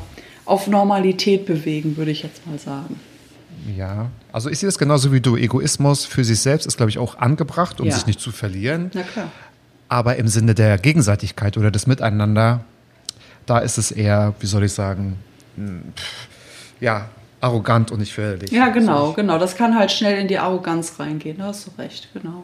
auf 0.46 0.68
Normalität 0.68 1.46
bewegen, 1.46 1.98
würde 1.98 2.12
ich 2.12 2.24
jetzt 2.24 2.46
mal 2.48 2.58
sagen. 2.60 3.00
Ja, 3.76 4.10
also 4.32 4.50
ich 4.50 4.60
sehe 4.60 4.68
das 4.68 4.78
genauso 4.78 5.12
wie 5.12 5.22
du. 5.22 5.38
Egoismus 5.38 6.06
für 6.06 6.24
sich 6.24 6.40
selbst 6.40 6.66
ist, 6.68 6.78
glaube 6.78 6.90
ich, 6.90 6.98
auch 7.00 7.18
angebracht, 7.18 7.80
um 7.82 7.88
Ja. 7.88 7.94
sich 7.94 8.06
nicht 8.06 8.20
zu 8.20 8.32
verlieren. 8.32 8.92
Na 8.94 9.02
klar. 9.02 9.32
Aber 9.90 10.16
im 10.18 10.28
Sinne 10.28 10.54
der 10.56 10.78
Gegenseitigkeit 10.78 11.58
oder 11.58 11.72
des 11.72 11.88
Miteinander, 11.88 12.64
da 13.46 13.60
ist 13.60 13.78
es 13.78 13.92
eher, 13.92 14.34
wie 14.40 14.46
soll 14.46 14.64
ich 14.64 14.74
sagen, 14.74 15.18
hm, 15.56 15.82
ja, 16.80 17.10
arrogant 17.42 17.92
und 17.92 18.00
nicht 18.00 18.14
förderlich. 18.14 18.52
Ja, 18.52 18.70
genau, 18.70 19.14
genau. 19.14 19.38
Das 19.40 19.56
kann 19.56 19.78
halt 19.78 19.92
schnell 19.92 20.20
in 20.20 20.28
die 20.28 20.38
Arroganz 20.40 21.00
reingehen. 21.00 21.38
Da 21.38 21.46
hast 21.46 21.68
du 21.68 21.72
recht, 21.82 22.10
genau. 22.14 22.44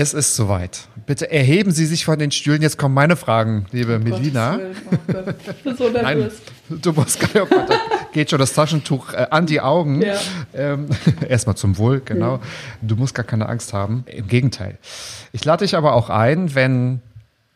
Es 0.00 0.14
ist 0.14 0.34
soweit. 0.34 0.88
Bitte 1.04 1.30
erheben 1.30 1.72
Sie 1.72 1.84
sich 1.84 2.06
von 2.06 2.18
den 2.18 2.30
Stühlen. 2.30 2.62
Jetzt 2.62 2.78
kommen 2.78 2.94
meine 2.94 3.16
Fragen, 3.16 3.66
liebe 3.70 3.98
Melina. 3.98 4.52
Gottes 4.56 4.62
Willen, 4.62 4.76
oh 4.90 5.12
Gott, 5.12 5.34
ich 5.46 5.62
bin 5.62 5.76
so 5.76 5.90
Nein, 5.92 6.30
du 6.70 6.92
musst 6.94 7.20
gar 7.20 7.42
nicht. 7.42 7.52
Da 7.52 7.78
geht 8.10 8.30
schon 8.30 8.38
das 8.38 8.54
Taschentuch 8.54 9.12
äh, 9.12 9.26
an 9.30 9.44
die 9.44 9.60
Augen. 9.60 10.00
Ja. 10.00 10.16
Ähm, 10.54 10.86
Erstmal 11.28 11.54
zum 11.58 11.76
Wohl, 11.76 12.00
genau. 12.02 12.40
Du 12.80 12.96
musst 12.96 13.14
gar 13.14 13.26
keine 13.26 13.46
Angst 13.46 13.74
haben. 13.74 14.04
Im 14.06 14.26
Gegenteil. 14.26 14.78
Ich 15.32 15.44
lade 15.44 15.66
dich 15.66 15.76
aber 15.76 15.92
auch 15.92 16.08
ein, 16.08 16.54
wenn 16.54 17.02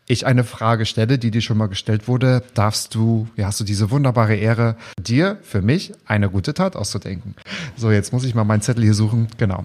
ich 0.07 0.27
eine 0.27 0.45
Frage 0.45 0.85
stelle, 0.85 1.17
die 1.17 1.31
dir 1.31 1.41
schon 1.41 1.57
mal 1.57 1.69
gestellt 1.69 2.09
wurde, 2.09 2.43
darfst 2.53 2.95
du, 2.95 3.27
ja, 3.37 3.47
hast 3.47 3.59
du 3.59 3.65
diese 3.65 3.91
wunderbare 3.91 4.37
Ehre, 4.37 4.77
dir 5.01 5.39
für 5.41 5.63
mich 5.63 5.95
eine 6.05 6.29
gute 6.29 6.53
Tat 6.53 6.77
auszudenken. 6.77 7.37
So, 7.75 7.91
jetzt 7.91 8.13
muss 8.13 8.25
ich 8.25 8.35
mal 8.35 8.45
meinen 8.45 8.61
Zettel 8.61 8.85
hier 8.85 8.93
suchen. 8.93 9.29
Genau. 9.39 9.65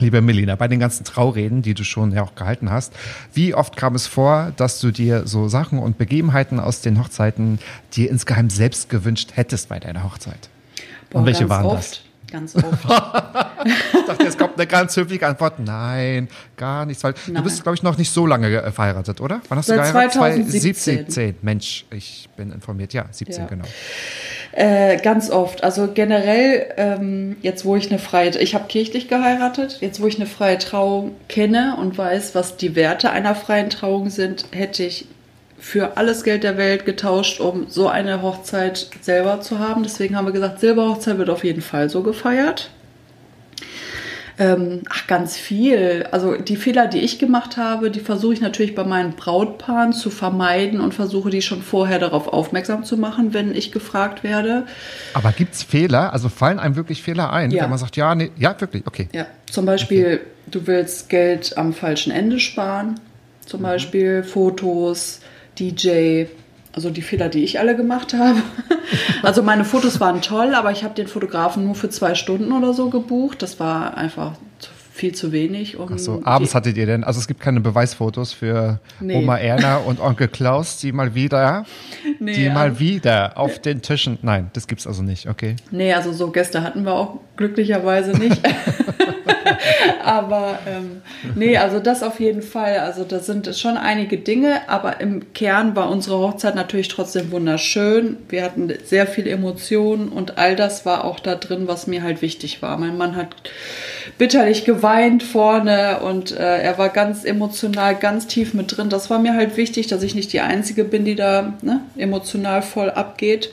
Liebe 0.00 0.20
Melina, 0.20 0.54
bei 0.54 0.68
den 0.68 0.78
ganzen 0.78 1.04
Traureden, 1.04 1.62
die 1.62 1.74
du 1.74 1.82
schon 1.82 2.12
ja 2.12 2.22
auch 2.22 2.34
gehalten 2.36 2.70
hast, 2.70 2.92
wie 3.34 3.54
oft 3.54 3.76
kam 3.76 3.94
es 3.96 4.06
vor, 4.06 4.52
dass 4.56 4.78
du 4.80 4.92
dir 4.92 5.26
so 5.26 5.48
Sachen 5.48 5.78
und 5.80 5.98
Begebenheiten 5.98 6.60
aus 6.60 6.80
den 6.82 7.00
Hochzeiten 7.00 7.58
dir 7.94 8.08
insgeheim 8.10 8.48
selbst 8.48 8.88
gewünscht 8.90 9.32
hättest 9.34 9.68
bei 9.68 9.80
deiner 9.80 10.04
Hochzeit? 10.04 10.48
Boah, 11.10 11.18
und 11.20 11.26
welche 11.26 11.48
waren 11.48 11.66
oft, 11.66 12.04
Ganz 12.30 12.54
oft. 12.54 12.64
das? 12.88 13.46
Ich 13.64 14.06
dachte, 14.06 14.24
jetzt 14.24 14.38
kommt 14.38 14.54
eine 14.54 14.66
ganz 14.68 14.96
höfliche 14.96 15.26
Antwort. 15.26 15.58
Nein, 15.58 16.28
gar 16.56 16.86
nichts. 16.86 17.02
Weil 17.02 17.14
du 17.26 17.32
Nein. 17.32 17.42
bist, 17.42 17.62
glaube 17.64 17.74
ich, 17.74 17.82
noch 17.82 17.98
nicht 17.98 18.10
so 18.10 18.24
lange 18.24 18.48
ge- 18.50 18.70
verheiratet, 18.70 19.20
oder? 19.20 19.40
Wann 19.48 19.58
hast 19.58 19.68
du 19.68 19.74
Seit 19.74 19.92
geheiratet? 19.92 20.12
2017. 20.12 20.74
2017. 21.08 21.34
Mensch, 21.42 21.84
ich 21.90 22.28
bin 22.36 22.52
informiert. 22.52 22.92
Ja, 22.92 23.06
17, 23.10 23.36
Ja. 23.42 23.46
genau. 23.48 23.64
Äh, 24.52 24.96
ganz 24.98 25.30
oft. 25.30 25.62
Also 25.62 25.88
generell, 25.92 26.72
ähm, 26.76 27.36
jetzt 27.42 27.64
wo 27.64 27.76
ich 27.76 27.90
eine 27.90 27.98
freie, 27.98 28.30
ich 28.38 28.54
habe 28.54 28.66
kirchlich 28.68 29.08
geheiratet, 29.08 29.78
jetzt 29.80 30.00
wo 30.00 30.06
ich 30.06 30.16
eine 30.16 30.26
freie 30.26 30.58
Trauung 30.58 31.14
kenne 31.28 31.76
und 31.78 31.98
weiß, 31.98 32.34
was 32.34 32.56
die 32.56 32.74
Werte 32.74 33.10
einer 33.10 33.34
freien 33.34 33.70
Trauung 33.70 34.10
sind, 34.10 34.46
hätte 34.52 34.84
ich 34.84 35.06
für 35.58 35.96
alles 35.96 36.22
Geld 36.22 36.44
der 36.44 36.56
Welt 36.56 36.86
getauscht, 36.86 37.40
um 37.40 37.66
so 37.68 37.88
eine 37.88 38.22
Hochzeit 38.22 38.88
selber 39.00 39.40
zu 39.40 39.58
haben. 39.58 39.82
Deswegen 39.82 40.16
haben 40.16 40.26
wir 40.26 40.32
gesagt, 40.32 40.60
Silberhochzeit 40.60 41.18
wird 41.18 41.30
auf 41.30 41.44
jeden 41.44 41.62
Fall 41.62 41.90
so 41.90 42.02
gefeiert. 42.02 42.70
Ähm, 44.40 44.82
ach, 44.88 45.06
ganz 45.08 45.36
viel. 45.36 46.06
Also 46.12 46.36
die 46.36 46.56
Fehler, 46.56 46.86
die 46.86 46.98
ich 47.00 47.18
gemacht 47.18 47.56
habe, 47.56 47.90
die 47.90 47.98
versuche 48.00 48.34
ich 48.34 48.40
natürlich 48.40 48.74
bei 48.74 48.84
meinen 48.84 49.14
Brautpaaren 49.14 49.92
zu 49.92 50.10
vermeiden 50.10 50.80
und 50.80 50.94
versuche 50.94 51.30
die 51.30 51.42
schon 51.42 51.60
vorher 51.60 51.98
darauf 51.98 52.28
aufmerksam 52.28 52.84
zu 52.84 52.96
machen, 52.96 53.34
wenn 53.34 53.52
ich 53.54 53.72
gefragt 53.72 54.22
werde. 54.22 54.64
Aber 55.14 55.32
gibt 55.32 55.54
es 55.54 55.64
Fehler? 55.64 56.12
Also 56.12 56.28
fallen 56.28 56.60
einem 56.60 56.76
wirklich 56.76 57.02
Fehler 57.02 57.32
ein, 57.32 57.50
Ja. 57.50 57.64
wenn 57.64 57.70
man 57.70 57.78
sagt, 57.80 57.96
ja, 57.96 58.14
nee, 58.14 58.30
ja, 58.36 58.54
wirklich, 58.60 58.86
okay. 58.86 59.08
Ja, 59.12 59.26
zum 59.50 59.66
Beispiel, 59.66 60.20
du 60.46 60.66
willst 60.68 61.08
Geld 61.08 61.58
am 61.58 61.72
falschen 61.72 62.12
Ende 62.12 62.38
sparen. 62.38 63.00
Zum 63.44 63.62
Beispiel 63.62 64.22
Fotos, 64.22 65.20
DJ, 65.58 66.26
also 66.78 66.90
die 66.90 67.02
Fehler, 67.02 67.28
die 67.28 67.42
ich 67.42 67.58
alle 67.58 67.74
gemacht 67.76 68.14
habe. 68.14 68.38
Also 69.22 69.42
meine 69.42 69.64
Fotos 69.64 70.00
waren 70.00 70.22
toll, 70.22 70.54
aber 70.54 70.70
ich 70.70 70.84
habe 70.84 70.94
den 70.94 71.08
Fotografen 71.08 71.64
nur 71.64 71.74
für 71.74 71.90
zwei 71.90 72.14
Stunden 72.14 72.52
oder 72.52 72.72
so 72.72 72.88
gebucht. 72.88 73.42
Das 73.42 73.58
war 73.60 73.96
einfach 73.98 74.32
zu- 74.60 74.70
viel 74.92 75.14
zu 75.14 75.30
wenig. 75.32 75.76
Um 75.78 75.88
Ach 75.92 75.98
so, 75.98 76.22
abends 76.24 76.54
hattet 76.54 76.76
ihr 76.78 76.86
denn, 76.86 77.04
also 77.04 77.18
es 77.20 77.26
gibt 77.26 77.40
keine 77.40 77.60
Beweisfotos 77.60 78.32
für 78.32 78.78
Nee. 79.00 79.16
Oma 79.16 79.36
Erna 79.36 79.78
und 79.78 80.00
Onkel 80.00 80.28
Klaus, 80.28 80.78
die 80.78 80.92
mal 80.92 81.14
wieder, 81.14 81.66
Nee, 82.20 82.32
die 82.32 82.48
mal 82.48 82.78
wieder 82.78 83.36
auf 83.36 83.58
den 83.60 83.82
Tischen, 83.82 84.18
nein, 84.22 84.50
das 84.54 84.66
gibt's 84.68 84.86
also 84.86 85.02
nicht, 85.02 85.28
okay. 85.28 85.56
Nee, 85.70 85.92
also 85.92 86.12
so 86.12 86.30
Gäste 86.30 86.62
hatten 86.62 86.84
wir 86.84 86.94
auch 86.94 87.18
glücklicherweise 87.36 88.12
nicht. 88.12 88.40
aber 90.04 90.58
ähm, 90.66 91.02
nee, 91.34 91.56
also 91.56 91.80
das 91.80 92.02
auf 92.02 92.20
jeden 92.20 92.42
Fall. 92.42 92.78
Also 92.78 93.04
das 93.04 93.26
sind 93.26 93.54
schon 93.56 93.76
einige 93.76 94.18
Dinge, 94.18 94.68
aber 94.68 95.00
im 95.00 95.32
Kern 95.32 95.76
war 95.76 95.90
unsere 95.90 96.18
Hochzeit 96.18 96.54
natürlich 96.54 96.88
trotzdem 96.88 97.30
wunderschön. 97.30 98.16
Wir 98.28 98.44
hatten 98.44 98.72
sehr 98.84 99.06
viel 99.06 99.26
Emotionen 99.26 100.08
und 100.08 100.38
all 100.38 100.56
das 100.56 100.86
war 100.86 101.04
auch 101.04 101.20
da 101.20 101.34
drin, 101.34 101.68
was 101.68 101.86
mir 101.86 102.02
halt 102.02 102.22
wichtig 102.22 102.62
war. 102.62 102.76
Mein 102.78 102.96
Mann 102.96 103.16
hat 103.16 103.28
bitterlich 104.16 104.64
geweint 104.64 105.22
vorne 105.22 106.00
und 106.00 106.32
äh, 106.32 106.62
er 106.62 106.78
war 106.78 106.88
ganz 106.88 107.24
emotional, 107.24 107.94
ganz 107.94 108.26
tief 108.26 108.54
mit 108.54 108.76
drin. 108.76 108.88
Das 108.88 109.10
war 109.10 109.18
mir 109.18 109.34
halt 109.34 109.56
wichtig, 109.56 109.86
dass 109.86 110.02
ich 110.02 110.14
nicht 110.14 110.32
die 110.32 110.40
Einzige 110.40 110.84
bin, 110.84 111.04
die 111.04 111.14
da 111.14 111.54
ne, 111.62 111.80
emotional 111.96 112.62
voll 112.62 112.90
abgeht. 112.90 113.50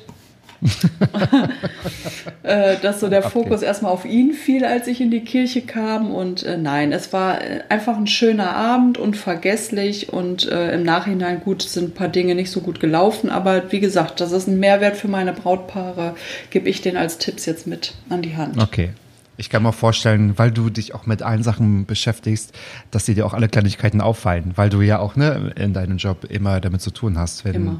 äh, 2.44 2.76
dass 2.82 3.00
so 3.00 3.10
der 3.10 3.26
Abgeht. 3.26 3.34
Fokus 3.34 3.62
erstmal 3.62 3.92
auf 3.92 4.06
ihn 4.06 4.34
fiel, 4.34 4.66
als 4.66 4.88
ich 4.88 5.02
in 5.02 5.12
die 5.12 5.22
Kirche 5.22 5.62
kam. 5.62 6.14
Und 6.14 6.44
äh, 6.44 6.58
nein, 6.58 6.92
es 6.92 7.14
war 7.14 7.42
äh, 7.42 7.62
einfach 7.70 7.98
ein 7.98 8.08
schöner 8.08 8.56
Abend 8.56 8.98
und 8.98 9.18
vergesslich. 9.18 10.12
Und 10.12 10.48
äh, 10.48 10.74
im 10.74 10.84
Nachhinein 10.84 11.42
gut 11.42 11.62
sind 11.62 11.90
ein 11.90 11.94
paar 11.94 12.10
Dinge 12.10 12.36
nicht 12.36 12.52
so 12.52 12.62
gut 12.62 12.80
gelaufen. 12.80 13.30
Aber 13.30 13.72
wie 13.72 13.80
gesagt, 13.80 14.22
das 14.22 14.32
ist 14.32 14.48
ein 14.48 14.60
Mehrwert 14.60 14.98
für 14.98 15.08
meine 15.08 15.34
Brautpaare. 15.34 16.16
Gebe 16.50 16.70
ich 16.70 16.82
den 16.82 16.98
als 16.98 17.18
Tipps 17.18 17.46
jetzt 17.46 17.68
mit 17.68 17.94
an 18.10 18.22
die 18.22 18.36
Hand. 18.36 18.62
Okay. 18.62 18.92
Ich 19.38 19.50
kann 19.50 19.64
mir 19.64 19.74
vorstellen, 19.74 20.38
weil 20.38 20.52
du 20.52 20.70
dich 20.70 20.96
auch 20.96 21.06
mit 21.06 21.22
allen 21.22 21.44
Sachen 21.44 21.86
beschäftigst, 21.86 22.54
dass 22.92 23.06
dir 23.06 23.16
dir 23.16 23.26
auch 23.26 23.34
alle 23.34 23.50
Kleinigkeiten 23.50 24.00
auffallen, 24.00 24.54
weil 24.56 24.70
du 24.70 24.82
ja 24.82 25.00
auch 25.00 25.18
ne, 25.18 25.52
in 25.58 25.74
deinem 25.74 25.98
Job 25.98 26.24
immer 26.30 26.62
damit 26.62 26.82
zu 26.82 26.92
tun 26.92 27.18
hast. 27.18 27.44
Wenn, 27.44 27.56
Immer. 27.56 27.80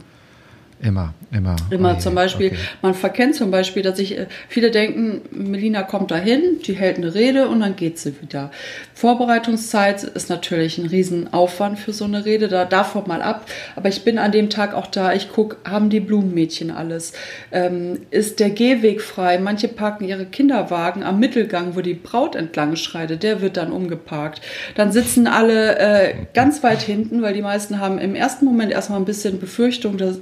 Immer, 0.82 1.14
immer. 1.32 1.56
Immer 1.70 1.94
je, 1.94 2.00
zum 2.00 2.16
Beispiel, 2.16 2.48
okay. 2.48 2.58
man 2.82 2.94
verkennt 2.94 3.36
zum 3.36 3.50
Beispiel, 3.50 3.82
dass 3.82 3.98
ich, 3.98 4.18
äh, 4.18 4.28
viele 4.50 4.72
denken, 4.72 5.22
Melina 5.32 5.84
kommt 5.84 6.12
dahin, 6.12 6.60
die 6.66 6.74
hält 6.74 6.98
eine 6.98 7.16
Rede 7.16 7.48
und 7.48 7.62
dann 7.62 7.78
geht 7.78 7.98
sie 7.98 8.14
wieder. 8.22 8.52
Vorbereitungszeit 8.94 10.04
ist 10.04 10.30
natürlich 10.30 10.78
ein 10.78 10.86
Riesenaufwand 10.86 11.80
für 11.80 11.94
so 11.94 12.04
eine 12.06 12.26
Rede, 12.26 12.50
da 12.50 12.66
davon 12.66 13.08
mal 13.08 13.22
ab. 13.22 13.46
Aber 13.78 13.88
ich 13.88 14.04
bin 14.04 14.20
an 14.20 14.34
dem 14.34 14.50
Tag 14.50 14.74
auch 14.74 14.88
da, 14.88 15.14
ich 15.14 15.32
gucke, 15.32 15.58
haben 15.70 15.90
die 15.90 16.02
Blumenmädchen 16.02 16.72
alles? 16.72 17.14
Ähm, 17.52 18.02
ist 18.12 18.42
der 18.42 18.50
Gehweg 18.50 19.02
frei? 19.02 19.38
Manche 19.38 19.70
parken 19.70 20.06
ihre 20.06 20.26
Kinderwagen 20.26 21.04
am 21.04 21.20
Mittelgang, 21.20 21.76
wo 21.78 21.82
die 21.82 21.94
Braut 21.94 22.36
entlang 22.36 22.76
schreitet, 22.76 23.24
der 23.24 23.42
wird 23.42 23.56
dann 23.56 23.72
umgeparkt. 23.72 24.42
Dann 24.76 24.92
sitzen 24.92 25.28
alle 25.28 25.80
äh, 25.80 26.14
ganz 26.34 26.64
weit 26.64 26.82
hinten, 26.82 27.22
weil 27.22 27.34
die 27.34 27.42
meisten 27.42 27.80
haben 27.80 27.98
im 27.98 28.14
ersten 28.14 28.44
Moment 28.44 28.74
erstmal 28.74 29.00
ein 29.00 29.06
bisschen 29.06 29.40
Befürchtung, 29.40 29.98
da 29.98 30.14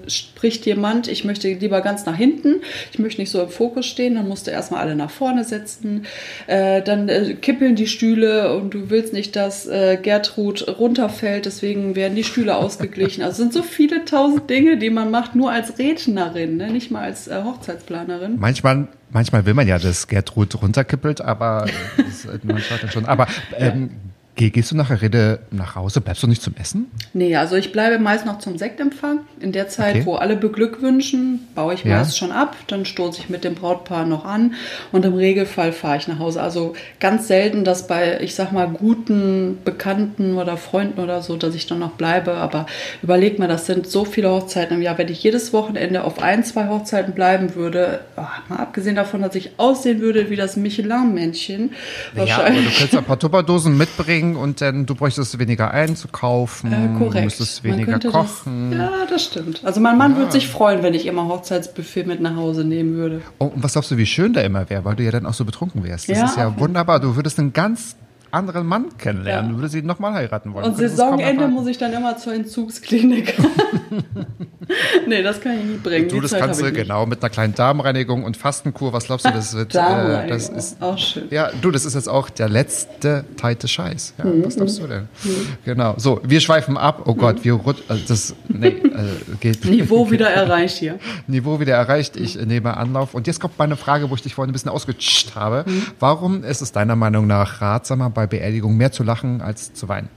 spricht 0.43 0.65
jemand, 0.65 1.07
ich 1.07 1.23
möchte 1.23 1.47
lieber 1.53 1.79
ganz 1.79 2.05
nach 2.05 2.17
hinten, 2.17 2.55
ich 2.91 2.99
möchte 2.99 3.21
nicht 3.21 3.29
so 3.29 3.41
im 3.41 3.47
Fokus 3.47 3.85
stehen, 3.85 4.15
dann 4.15 4.27
musst 4.27 4.45
du 4.45 4.51
erstmal 4.51 4.81
alle 4.81 4.93
nach 4.93 5.09
vorne 5.09 5.45
setzen, 5.45 6.05
äh, 6.47 6.81
dann 6.81 7.07
äh, 7.07 7.35
kippeln 7.35 7.77
die 7.77 7.87
Stühle 7.87 8.53
und 8.53 8.73
du 8.73 8.89
willst 8.89 9.13
nicht, 9.13 9.37
dass 9.37 9.67
äh, 9.67 9.97
Gertrud 10.01 10.67
runterfällt, 10.67 11.45
deswegen 11.45 11.95
werden 11.95 12.15
die 12.15 12.25
Stühle 12.25 12.57
ausgeglichen. 12.57 13.23
Also 13.23 13.31
es 13.31 13.37
sind 13.37 13.53
so 13.53 13.63
viele 13.63 14.03
tausend 14.03 14.49
Dinge, 14.49 14.75
die 14.75 14.89
man 14.89 15.11
macht, 15.11 15.33
nur 15.33 15.49
als 15.49 15.79
Rednerin, 15.79 16.57
ne? 16.57 16.69
nicht 16.69 16.91
mal 16.91 17.03
als 17.03 17.29
äh, 17.29 17.41
Hochzeitsplanerin. 17.41 18.35
Manchmal, 18.37 18.89
manchmal 19.11 19.45
will 19.45 19.53
man 19.53 19.65
ja, 19.65 19.79
dass 19.79 20.09
Gertrud 20.09 20.61
runterkippelt, 20.61 21.21
aber 21.21 21.67
das, 21.95 22.27
man 22.43 22.59
schaut 22.59 22.83
dann 22.83 22.91
schon. 22.91 23.05
Aber 23.05 23.27
ähm, 23.57 23.91
gehst 24.35 24.71
du 24.71 24.75
nachher 24.75 25.01
Rede 25.01 25.39
nach 25.51 25.75
Hause? 25.75 26.01
Bleibst 26.01 26.23
du 26.23 26.27
nicht 26.27 26.41
zum 26.41 26.55
Essen? 26.59 26.87
Nee, 27.13 27.35
also 27.35 27.55
ich 27.55 27.71
bleibe 27.71 27.99
meist 27.99 28.25
noch 28.25 28.39
zum 28.39 28.57
Sektempfang. 28.57 29.19
In 29.39 29.51
der 29.51 29.67
Zeit, 29.69 29.95
Okay. 29.95 30.05
wo 30.05 30.15
alle 30.15 30.35
beglückwünschen, 30.35 31.41
baue 31.53 31.75
ich 31.75 31.83
Ja. 31.83 31.97
meist 31.97 32.17
schon 32.17 32.31
ab. 32.31 32.55
Dann 32.67 32.85
stoße 32.85 33.19
ich 33.21 33.29
mit 33.29 33.43
dem 33.43 33.53
Brautpaar 33.53 34.05
noch 34.07 34.25
an 34.25 34.55
und 34.91 35.05
im 35.05 35.13
Regelfall 35.13 35.71
fahre 35.71 35.97
ich 35.97 36.07
nach 36.07 36.17
Hause. 36.19 36.41
Also 36.41 36.73
ganz 36.99 37.27
selten, 37.27 37.63
dass 37.63 37.85
bei, 37.87 38.19
ich 38.21 38.33
sag 38.33 38.51
mal, 38.51 38.67
guten 38.67 39.59
Bekannten 39.63 40.35
oder 40.37 40.57
Freunden 40.57 40.99
oder 40.99 41.21
so, 41.21 41.37
dass 41.37 41.53
ich 41.53 41.67
dann 41.67 41.79
noch 41.79 41.91
bleibe. 41.91 42.33
Aber 42.33 42.65
überleg 43.03 43.37
mal, 43.37 43.47
das 43.47 43.67
sind 43.67 43.85
so 43.87 44.03
viele 44.03 44.31
Hochzeiten 44.31 44.77
im 44.77 44.81
Jahr. 44.81 44.97
Wenn 44.97 45.09
ich 45.09 45.21
jedes 45.21 45.53
Wochenende 45.53 46.03
auf 46.03 46.21
ein, 46.23 46.43
zwei 46.43 46.67
Hochzeiten 46.69 47.13
bleiben 47.13 47.53
würde, 47.55 47.99
oh, 48.17 48.21
mal 48.49 48.57
abgesehen 48.57 48.95
davon, 48.95 49.21
dass 49.21 49.35
ich 49.35 49.51
aussehen 49.57 50.01
würde 50.01 50.31
wie 50.31 50.35
das 50.35 50.55
Michelin-Männchen, 50.57 51.71
Ja, 52.15 52.37
aber 52.39 52.49
du 52.49 52.55
könntest 52.63 52.95
ein 52.97 53.03
paar 53.03 53.19
Tupperdosen 53.19 53.77
mitbringen 53.77 54.22
und 54.35 54.61
dann 54.61 54.85
du 54.85 54.95
bräuchtest 54.95 55.37
weniger 55.39 55.71
einzukaufen, 55.71 56.71
Äh, 56.71 56.87
du 56.87 56.99
korrekt. 57.05 57.25
müsstest 57.25 57.63
Man 57.63 57.73
weniger 57.73 57.99
kochen. 57.99 58.71
Das, 58.71 58.79
ja, 58.79 58.91
das 59.09 59.23
stimmt. 59.25 59.61
Also 59.63 59.79
mein 59.81 59.97
Mann 59.97 60.15
würde 60.17 60.31
sich 60.31 60.47
freuen, 60.47 60.81
wenn 60.83 60.93
ich 60.93 61.05
immer 61.05 61.27
Hochzeitsbuffet 61.27 62.05
mit 62.05 62.21
nach 62.21 62.35
Hause 62.35 62.63
nehmen 62.63 62.95
würde. 62.95 63.21
Oh, 63.39 63.45
und 63.45 63.63
was 63.63 63.73
glaubst 63.73 63.91
du, 63.91 63.97
wie 63.97 64.05
schön 64.05 64.33
der 64.33 64.43
immer 64.45 64.69
wäre, 64.69 64.83
weil 64.85 64.95
du 64.95 65.03
ja 65.03 65.11
dann 65.11 65.25
auch 65.25 65.33
so 65.33 65.45
betrunken 65.45 65.83
wärst. 65.83 66.09
Das 66.09 66.17
Ja, 66.17 66.25
ist 66.25 66.37
ja 66.37 66.59
wunderbar. 66.59 66.99
Du 66.99 67.15
würdest 67.15 67.37
einen 67.39 67.53
ganz 67.53 67.95
anderen 68.31 68.65
Mann 68.65 68.85
kennenlernen. 68.97 69.51
Ja. 69.51 69.51
Du 69.51 69.59
würdest 69.59 69.75
ihn 69.75 69.85
nochmal 69.85 70.13
heiraten 70.13 70.53
wollen. 70.53 70.65
Und 70.65 70.73
Du 70.79 70.87
Saisonende 70.89 71.47
muss 71.47 71.67
ich 71.67 71.77
dann 71.77 71.93
immer 71.93 72.17
zur 72.17 72.33
Entzugsklinik. 72.33 73.35
nee, 75.07 75.21
das 75.21 75.41
kann 75.41 75.57
ich 75.59 75.65
nicht 75.65 75.83
bringen. 75.83 76.09
Du, 76.09 76.21
das 76.21 76.31
Zeit 76.31 76.41
kannst 76.41 76.61
du 76.61 76.71
genau 76.71 77.05
mit 77.05 77.21
einer 77.21 77.29
kleinen 77.29 77.55
Darmreinigung 77.55 78.23
und 78.23 78.37
Fastenkur. 78.37 78.93
Was 78.93 79.05
glaubst 79.05 79.25
du, 79.25 79.31
das 79.31 79.53
wird? 79.53 79.75
äh, 79.75 80.27
das 80.27 80.49
ist 80.49 80.81
auch 80.81 80.97
schön. 80.97 81.27
ja, 81.29 81.49
du, 81.61 81.71
das 81.71 81.85
ist 81.85 81.93
jetzt 81.95 82.09
auch 82.09 82.29
der 82.29 82.49
letzte 82.49 83.25
teite 83.37 83.67
Scheiß. 83.67 84.13
Ja, 84.17 84.25
Mhm, 84.25 84.45
was 84.45 84.55
glaubst 84.55 84.79
du 84.79 84.87
denn? 84.87 85.07
Genau. 85.65 85.95
So, 85.97 86.21
wir 86.23 86.39
schweifen 86.39 86.77
ab. 86.77 87.03
Oh 87.05 87.13
Gott, 87.15 87.43
wir 87.43 87.53
rut 87.53 87.83
also 87.87 88.03
das 88.07 88.35
nee, 88.47 88.67
äh, 88.67 88.81
geht 89.39 89.65
Niveau 89.65 90.09
wieder 90.11 90.29
erreicht 90.29 90.77
hier. 90.77 90.99
Niveau 91.27 91.59
wieder 91.59 91.75
erreicht. 91.75 92.15
Ich 92.15 92.35
nehme 92.35 92.75
Anlauf. 92.77 93.13
Und 93.13 93.27
jetzt 93.27 93.39
kommt 93.39 93.57
meine 93.57 93.75
Frage, 93.75 94.09
wo 94.09 94.15
ich 94.15 94.21
dich 94.21 94.33
vorhin 94.35 94.49
ein 94.49 94.53
bisschen 94.53 94.71
ausgetischt 94.71 95.35
habe. 95.35 95.65
Mhm. 95.67 95.83
Warum 95.99 96.43
ist 96.43 96.61
es 96.61 96.71
deiner 96.71 96.95
Meinung 96.95 97.27
nach 97.27 97.61
ratsamer, 97.61 98.09
bei 98.09 98.27
Beerdigungen 98.27 98.77
mehr 98.77 98.91
zu 98.91 99.03
lachen 99.03 99.41
als 99.41 99.73
zu 99.73 99.87
weinen? 99.89 100.09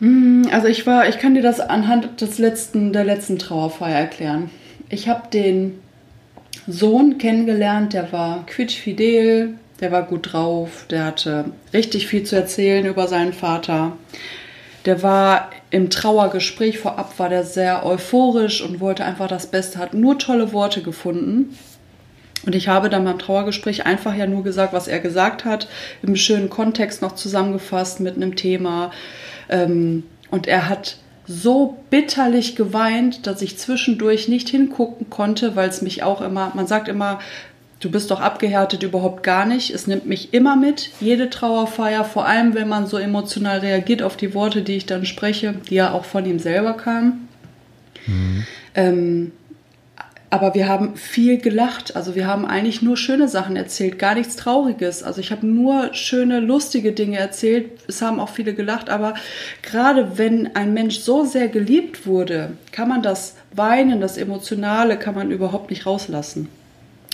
Also 0.00 0.68
ich 0.68 0.86
war, 0.86 1.08
ich 1.08 1.18
kann 1.18 1.34
dir 1.34 1.42
das 1.42 1.58
anhand 1.60 2.20
des 2.20 2.38
letzten, 2.38 2.92
der 2.92 3.04
letzten 3.04 3.38
Trauerfeier 3.38 3.98
erklären. 3.98 4.50
Ich 4.88 5.08
habe 5.08 5.28
den 5.32 5.80
Sohn 6.68 7.18
kennengelernt, 7.18 7.94
der 7.94 8.12
war 8.12 8.46
quietschfidel, 8.46 9.54
der 9.80 9.92
war 9.92 10.02
gut 10.04 10.32
drauf, 10.32 10.86
der 10.88 11.04
hatte 11.04 11.46
richtig 11.72 12.06
viel 12.06 12.22
zu 12.22 12.36
erzählen 12.36 12.86
über 12.86 13.08
seinen 13.08 13.32
Vater. 13.32 13.92
Der 14.84 15.02
war 15.02 15.50
im 15.70 15.90
Trauergespräch 15.90 16.78
vorab, 16.78 17.18
war 17.18 17.28
der 17.28 17.44
sehr 17.44 17.84
euphorisch 17.84 18.62
und 18.62 18.80
wollte 18.80 19.04
einfach 19.04 19.28
das 19.28 19.46
Beste, 19.48 19.78
hat 19.78 19.94
nur 19.94 20.18
tolle 20.18 20.52
Worte 20.52 20.82
gefunden. 20.82 21.56
Und 22.46 22.54
ich 22.54 22.68
habe 22.68 22.88
dann 22.88 23.04
beim 23.04 23.18
Trauergespräch 23.18 23.84
einfach 23.84 24.14
ja 24.14 24.26
nur 24.26 24.44
gesagt, 24.44 24.72
was 24.72 24.88
er 24.88 25.00
gesagt 25.00 25.44
hat, 25.44 25.68
im 26.02 26.16
schönen 26.16 26.48
Kontext 26.48 27.02
noch 27.02 27.14
zusammengefasst 27.14 28.00
mit 28.00 28.16
einem 28.16 28.36
Thema. 28.36 28.92
Ähm, 29.48 30.04
und 30.30 30.46
er 30.46 30.68
hat 30.68 30.96
so 31.26 31.76
bitterlich 31.90 32.56
geweint, 32.56 33.26
dass 33.26 33.42
ich 33.42 33.58
zwischendurch 33.58 34.28
nicht 34.28 34.48
hingucken 34.48 35.10
konnte, 35.10 35.56
weil 35.56 35.68
es 35.68 35.82
mich 35.82 36.02
auch 36.02 36.22
immer, 36.22 36.52
man 36.54 36.66
sagt 36.66 36.88
immer, 36.88 37.18
du 37.80 37.90
bist 37.90 38.10
doch 38.10 38.20
abgehärtet 38.20 38.82
überhaupt 38.82 39.22
gar 39.22 39.44
nicht. 39.44 39.70
Es 39.70 39.86
nimmt 39.86 40.06
mich 40.06 40.32
immer 40.32 40.56
mit, 40.56 40.90
jede 41.00 41.30
Trauerfeier, 41.30 42.04
vor 42.04 42.26
allem 42.26 42.54
wenn 42.54 42.68
man 42.68 42.86
so 42.86 42.96
emotional 42.96 43.58
reagiert 43.58 44.02
auf 44.02 44.16
die 44.16 44.34
Worte, 44.34 44.62
die 44.62 44.76
ich 44.76 44.86
dann 44.86 45.04
spreche, 45.04 45.54
die 45.68 45.76
ja 45.76 45.92
auch 45.92 46.04
von 46.04 46.24
ihm 46.24 46.38
selber 46.38 46.74
kamen. 46.74 47.28
Ähm, 48.74 49.32
aber 50.30 50.54
wir 50.54 50.68
haben 50.68 50.96
viel 50.96 51.38
gelacht. 51.38 51.96
Also 51.96 52.14
wir 52.14 52.26
haben 52.26 52.44
eigentlich 52.44 52.82
nur 52.82 52.96
schöne 52.96 53.28
Sachen 53.28 53.56
erzählt, 53.56 53.98
gar 53.98 54.14
nichts 54.14 54.36
Trauriges. 54.36 55.02
Also 55.02 55.20
ich 55.20 55.30
habe 55.30 55.46
nur 55.46 55.94
schöne, 55.94 56.40
lustige 56.40 56.92
Dinge 56.92 57.18
erzählt. 57.18 57.70
Es 57.88 58.02
haben 58.02 58.20
auch 58.20 58.28
viele 58.28 58.54
gelacht. 58.54 58.90
Aber 58.90 59.14
gerade 59.62 60.18
wenn 60.18 60.54
ein 60.54 60.74
Mensch 60.74 60.98
so 60.98 61.24
sehr 61.24 61.48
geliebt 61.48 62.06
wurde, 62.06 62.52
kann 62.72 62.88
man 62.88 63.02
das 63.02 63.36
Weinen, 63.52 64.00
das 64.00 64.18
Emotionale, 64.18 64.98
kann 64.98 65.14
man 65.14 65.30
überhaupt 65.30 65.70
nicht 65.70 65.86
rauslassen. 65.86 66.48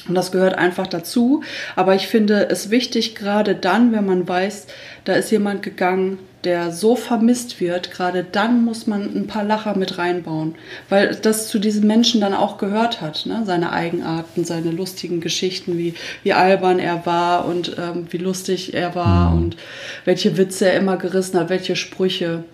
Und 0.09 0.14
das 0.14 0.32
gehört 0.32 0.57
einfach 0.57 0.86
dazu. 0.86 1.42
Aber 1.76 1.94
ich 1.94 2.09
finde 2.09 2.48
es 2.50 2.70
wichtig, 2.70 3.14
gerade 3.14 3.55
dann, 3.55 3.92
wenn 3.92 4.05
man 4.05 4.28
weiß, 4.28 4.66
da 5.05 5.14
ist 5.14 5.30
jemand 5.30 5.62
gegangen, 5.62 6.18
der 6.44 6.72
so 6.72 6.94
vermisst 6.94 7.61
wird, 7.61 7.90
gerade 7.90 8.22
dann 8.22 8.64
muss 8.64 8.86
man 8.86 9.02
ein 9.14 9.26
paar 9.26 9.44
Lacher 9.44 9.76
mit 9.76 9.98
reinbauen, 9.98 10.55
weil 10.88 11.14
das 11.14 11.48
zu 11.48 11.59
diesem 11.59 11.86
Menschen 11.86 12.20
dann 12.20 12.34
auch 12.34 12.59
gehört 12.59 13.00
hat, 13.00 13.24
ne? 13.26 13.42
seine 13.46 13.72
Eigenarten, 13.72 14.44
seine 14.44 14.70
lustigen 14.70 15.20
Geschichten, 15.20 15.78
wie, 15.78 15.94
wie 16.22 16.34
albern 16.34 16.78
er 16.78 17.07
war 17.07 17.46
und 17.46 17.76
ähm, 17.78 18.07
wie 18.11 18.18
lustig 18.18 18.74
er 18.74 18.94
war 18.94 19.32
und 19.32 19.57
welche 20.05 20.36
Witze 20.36 20.70
er 20.70 20.78
immer 20.78 20.96
gerissen 20.96 21.38
hat, 21.38 21.48
welche 21.48 21.76
Sprüche. 21.76 22.44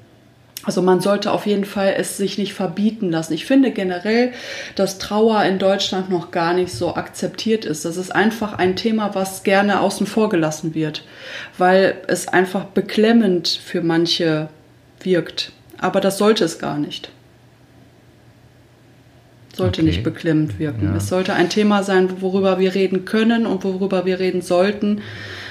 Also 0.65 0.83
man 0.83 1.01
sollte 1.01 1.33
auf 1.33 1.47
jeden 1.47 1.65
Fall 1.65 1.95
es 1.97 2.19
sich 2.19 2.37
nicht 2.37 2.53
verbieten 2.53 3.11
lassen. 3.11 3.33
Ich 3.33 3.47
finde 3.47 3.71
generell, 3.71 4.33
dass 4.75 4.99
Trauer 4.99 5.43
in 5.45 5.59
Deutschland 5.59 6.11
noch 6.11 6.31
gar 6.33 6.53
nicht 6.53 6.73
so 6.73 6.95
akzeptiert 6.97 7.65
ist. 7.65 7.87
Das 7.87 7.97
ist 7.97 8.15
einfach 8.15 8.59
ein 8.59 8.77
Thema, 8.77 9.15
was 9.15 9.43
gerne 9.43 9.81
außen 9.81 10.07
vor 10.07 10.29
gelassen 10.29 10.75
wird, 10.75 11.05
weil 11.57 11.95
es 12.09 12.29
einfach 12.29 12.65
beklemmend 12.65 13.49
für 13.49 13.81
manche 13.81 14.49
wirkt. 15.01 15.53
Aber 15.79 16.01
das 16.03 16.19
sollte 16.19 16.45
es 16.45 16.59
gar 16.59 16.77
nicht. 16.77 17.11
Sollte 19.55 19.81
Okay. 19.81 19.89
nicht 19.89 20.03
beklemmend 20.05 20.59
wirken. 20.59 20.91
Ja. 20.91 20.97
Es 20.97 21.09
sollte 21.09 21.33
ein 21.35 21.49
Thema 21.49 21.83
sein, 21.83 22.21
worüber 22.21 22.59
wir 22.59 22.75
reden 22.75 23.05
können 23.05 23.47
und 23.47 23.65
worüber 23.65 24.05
wir 24.05 24.21
reden 24.21 24.43
sollten, 24.43 25.01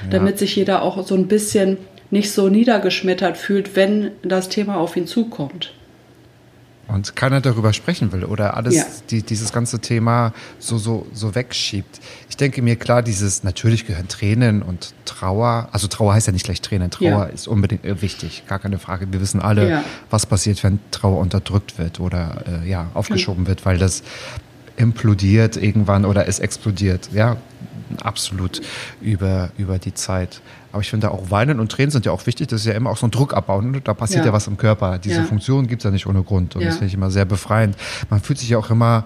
damit 0.10 0.40
sich 0.40 0.56
jeder 0.56 0.84
auch 0.84 1.06
so 1.06 1.16
ein 1.16 1.28
bisschen 1.28 1.78
nicht 2.12 2.32
so 2.32 2.50
niedergeschmettert 2.50 3.38
fühlt, 3.38 3.76
wenn 3.76 4.12
das 4.24 4.50
Thema 4.50 4.78
auf 4.78 4.96
ihn 4.96 5.08
zukommt. 5.08 5.74
Und 6.88 7.16
keiner 7.16 7.40
darüber 7.40 7.72
sprechen 7.72 8.12
will 8.12 8.26
oder 8.26 8.58
alles, 8.58 8.76
Ja. 8.76 8.84
die, 9.12 9.22
dieses 9.22 9.54
ganze 9.54 9.78
Thema 9.78 10.34
so, 10.58 10.80
so, 10.80 11.06
so 11.14 11.36
wegschiebt. 11.36 12.00
Ich 12.32 12.36
denke 12.38 12.64
mir, 12.64 12.78
klar, 12.78 13.04
dieses, 13.04 13.44
natürlich 13.44 13.86
gehören 13.86 14.08
Tränen 14.08 14.64
und 14.64 14.94
Trauer, 15.06 15.70
also 15.72 15.86
Trauer 15.88 16.16
heißt 16.16 16.26
ja 16.26 16.34
nicht 16.34 16.46
gleich 16.46 16.62
Tränen, 16.62 16.90
Trauer 16.90 17.08
Ja. 17.10 17.24
ist 17.26 17.48
unbedingt 17.48 17.86
äh, 17.86 18.02
wichtig, 18.02 18.42
gar 18.48 18.58
keine 18.58 18.80
Frage. 18.80 19.06
Wir 19.12 19.22
wissen 19.22 19.40
alle, 19.40 19.70
Ja. 19.70 19.84
was 20.10 20.26
passiert, 20.26 20.64
wenn 20.64 20.80
Trauer 20.90 21.20
unterdrückt 21.20 21.78
wird 21.78 22.00
oder 22.00 22.44
äh, 22.64 22.68
ja, 22.68 22.88
aufgeschoben 22.96 23.46
wird, 23.46 23.68
weil 23.68 23.78
das 23.78 24.02
implodiert 24.80 25.58
irgendwann 25.58 26.06
oder 26.06 26.28
es 26.28 26.40
explodiert, 26.40 27.10
ja, 27.14 27.38
absolut 28.04 28.62
über, 29.02 29.50
über 29.58 29.78
die 29.80 29.94
Zeit. 29.94 30.42
Aber 30.72 30.82
ich 30.82 30.90
finde 30.90 31.12
auch 31.12 31.32
Weinen 31.32 31.60
und 31.60 31.72
Tränen 31.72 31.92
sind 31.92 32.06
ja 32.06 32.12
auch 32.12 32.26
wichtig, 32.28 32.48
das 32.48 32.62
ist 32.62 32.68
ja 32.68 32.74
immer 32.74 32.92
auch 32.92 32.98
so 32.98 33.08
ein 33.08 33.12
Druck 33.12 33.34
abbauen, 33.34 33.72
ne? 33.72 33.82
da 33.82 33.94
passiert 33.94 34.22
ja, 34.26 34.28
Ja. 34.28 34.34
was 34.34 34.48
im 34.48 34.58
Körper. 34.58 35.00
Diese 35.00 35.22
Ja. 35.22 35.24
Funktion 35.24 35.68
gibt 35.68 35.82
es 35.82 35.84
ja 35.86 35.92
nicht 35.92 36.06
ohne 36.08 36.22
Grund 36.24 36.56
und 36.56 36.62
Ja. 36.62 36.68
das 36.68 36.76
finde 36.78 36.88
ich 36.88 36.94
immer 36.94 37.12
sehr 37.12 37.26
befreiend. 37.26 37.76
Man 38.10 38.22
fühlt 38.22 38.40
sich 38.40 38.50
ja 38.50 38.58
auch 38.58 38.70
immer 38.70 39.06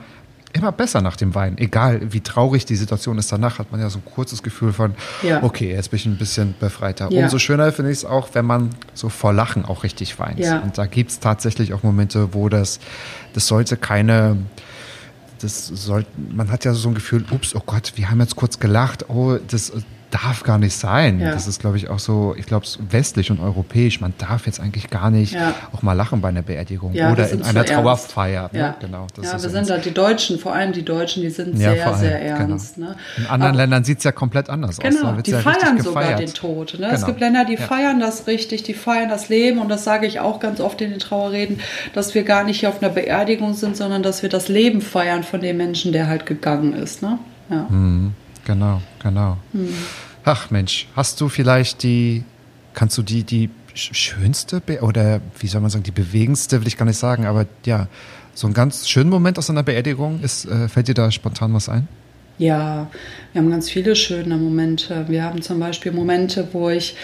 immer 0.56 0.72
besser 0.72 1.02
nach 1.02 1.16
dem 1.16 1.34
Weinen. 1.34 1.58
Egal 1.58 2.14
wie 2.14 2.20
traurig 2.22 2.64
die 2.68 2.76
Situation 2.76 3.18
ist 3.18 3.32
danach, 3.32 3.58
hat 3.58 3.72
man 3.72 3.82
ja 3.82 3.90
so 3.90 3.98
ein 3.98 4.06
kurzes 4.06 4.44
Gefühl 4.44 4.72
von, 4.72 4.94
okay, 5.42 5.72
jetzt 5.74 5.90
bin 5.90 5.98
ich 5.98 6.06
ein 6.06 6.18
bisschen 6.18 6.54
befreiter. 6.60 7.12
Umso 7.12 7.40
schöner 7.40 7.72
finde 7.72 7.90
ich 7.90 7.98
es 7.98 8.06
auch, 8.06 8.30
wenn 8.34 8.46
man 8.46 8.70
so 8.94 9.10
vor 9.10 9.34
Lachen 9.34 9.66
auch 9.66 9.82
richtig 9.84 10.20
weint. 10.20 10.40
Und 10.64 10.78
da 10.78 10.86
gibt 10.86 11.10
es 11.10 11.20
tatsächlich 11.20 11.74
auch 11.74 11.82
Momente, 11.82 12.36
wo 12.36 12.50
das, 12.50 12.80
das 13.34 13.48
sollte 13.48 13.78
keine, 13.78 14.38
das 15.44 15.68
sollte, 15.68 16.10
man 16.30 16.50
hat 16.52 16.66
ja 16.66 16.74
so 16.74 16.90
ein 16.90 16.96
Gefühl, 16.96 17.26
ups, 17.32 17.56
oh 17.56 17.62
Gott, 17.66 17.94
wir 17.96 18.10
haben 18.10 18.20
jetzt 18.20 18.36
kurz 18.36 18.60
gelacht, 18.60 19.10
oh, 19.10 19.38
das 19.48 19.72
darf 20.14 20.44
gar 20.44 20.58
nicht 20.60 20.76
sein. 20.76 21.20
Ja. 21.20 21.32
Das 21.32 21.48
ist, 21.48 21.60
glaube 21.60 21.78
ich, 21.78 21.90
auch 21.90 21.98
so, 21.98 22.36
ich 22.38 22.46
glaube, 22.46 22.66
westlich 22.92 23.32
und 23.32 23.40
europäisch, 23.40 24.00
man 24.00 24.14
darf 24.20 24.46
jetzt 24.46 24.60
eigentlich 24.60 24.90
gar 24.92 25.10
nicht 25.10 25.34
Ja. 25.34 25.54
auch 25.74 25.82
mal 25.82 25.94
lachen 25.94 26.22
bei 26.22 26.30
einer 26.30 26.44
Beerdigung 26.44 26.94
Ja, 26.94 27.12
oder 27.12 27.30
in 27.30 27.42
einer. 27.42 27.66
Trauerfeier. 27.66 28.50
Ne? 28.54 28.60
Ja, 28.60 28.76
Genau, 28.80 29.08
das 29.16 29.26
ja 29.26 29.32
wir 29.34 29.40
so 29.40 29.50
sind 29.50 29.70
da, 29.70 29.78
die 29.78 29.92
Deutschen, 29.92 30.38
vor 30.38 30.54
allem 30.54 30.72
die 30.72 30.84
Deutschen, 30.84 31.24
die 31.24 31.30
sind 31.30 31.58
sehr, 31.58 31.88
allem, 31.88 32.00
sehr 32.00 32.20
genau. 32.20 32.36
ernst. 32.52 32.78
Ne? 32.78 32.96
In 33.18 33.26
anderen 33.26 33.50
Aber- 33.54 33.58
Ländern 33.58 33.84
sieht 33.84 33.98
es 34.00 34.04
ja 34.04 34.12
komplett 34.12 34.50
anders 34.50 34.80
aus. 34.80 34.84
Genau, 34.84 35.02
Da 35.12 35.16
wird's 35.18 35.30
die 35.30 35.34
feiern 35.36 35.82
sogar 35.82 36.14
den 36.16 36.34
Tod. 36.34 36.78
Ne? 36.80 36.88
Es 36.88 36.96
Genau. 36.96 37.06
gibt 37.08 37.20
Länder, 37.20 37.46
die 37.46 37.58
feiern 37.58 38.00
das 38.00 38.28
richtig, 38.28 38.64
die 38.64 38.74
feiern 38.74 39.10
das 39.10 39.30
Leben 39.30 39.60
und 39.60 39.70
das 39.70 39.84
sage 39.84 40.06
ich 40.06 40.20
auch 40.20 40.40
ganz 40.40 40.60
oft 40.60 40.80
in 40.82 40.92
den 40.92 41.00
Trauerreden, 41.00 41.60
dass 41.94 42.14
wir 42.14 42.24
gar 42.24 42.44
nicht 42.44 42.60
hier 42.60 42.70
auf 42.70 42.84
einer 42.84 42.92
Beerdigung 42.94 43.54
sind, 43.56 43.76
sondern 43.78 44.04
dass 44.04 44.22
wir 44.22 44.30
das 44.30 44.48
Leben 44.48 44.82
feiern 44.82 45.24
von 45.24 45.42
dem 45.42 45.58
Menschen, 45.58 45.92
der 45.92 46.08
halt 46.08 46.26
gegangen 46.26 46.74
ist. 46.74 47.02
Ne? 47.02 47.18
Ja. 47.50 47.68
Genau, 48.46 48.82
genau. 49.02 49.38
Hm. 49.54 49.70
Ach 50.26 50.52
Mensch, 50.52 50.88
hast 50.96 51.20
du 51.22 51.30
vielleicht 51.30 51.84
die, 51.84 52.24
kannst 52.74 52.98
du 52.98 53.02
die, 53.04 53.24
die 53.24 53.50
sch- 53.76 53.94
schönste 53.94 54.62
oder 54.82 55.22
wie 55.40 55.48
soll 55.48 55.62
man 55.62 55.70
sagen, 55.70 55.84
die 55.84 55.92
bewegendste, 55.92 56.60
will 56.62 56.68
ich 56.68 56.78
gar 56.78 56.86
nicht 56.86 56.98
sagen, 56.98 57.26
aber 57.26 57.46
ja, 57.66 57.88
so 58.34 58.48
einen 58.48 58.54
ganz 58.54 58.90
schönen 58.90 59.10
Moment 59.10 59.38
aus 59.38 59.50
einer 59.50 59.64
Beerdigung, 59.64 60.20
ist, 60.22 60.46
äh, 60.46 60.68
fällt 60.68 60.88
dir 60.88 60.94
da 60.94 61.12
spontan 61.12 61.54
was 61.54 61.70
ein? 61.70 61.88
Ja, 62.40 62.90
wir 63.32 63.42
haben 63.42 63.52
ganz 63.52 63.70
viele 63.70 63.96
schöne 63.96 64.38
Momente. 64.38 65.06
Wir 65.08 65.24
haben 65.24 65.42
zum 65.42 65.60
Beispiel 65.60 65.92
Momente, 65.92 66.48
wo 66.52 66.70
ich 66.70 66.96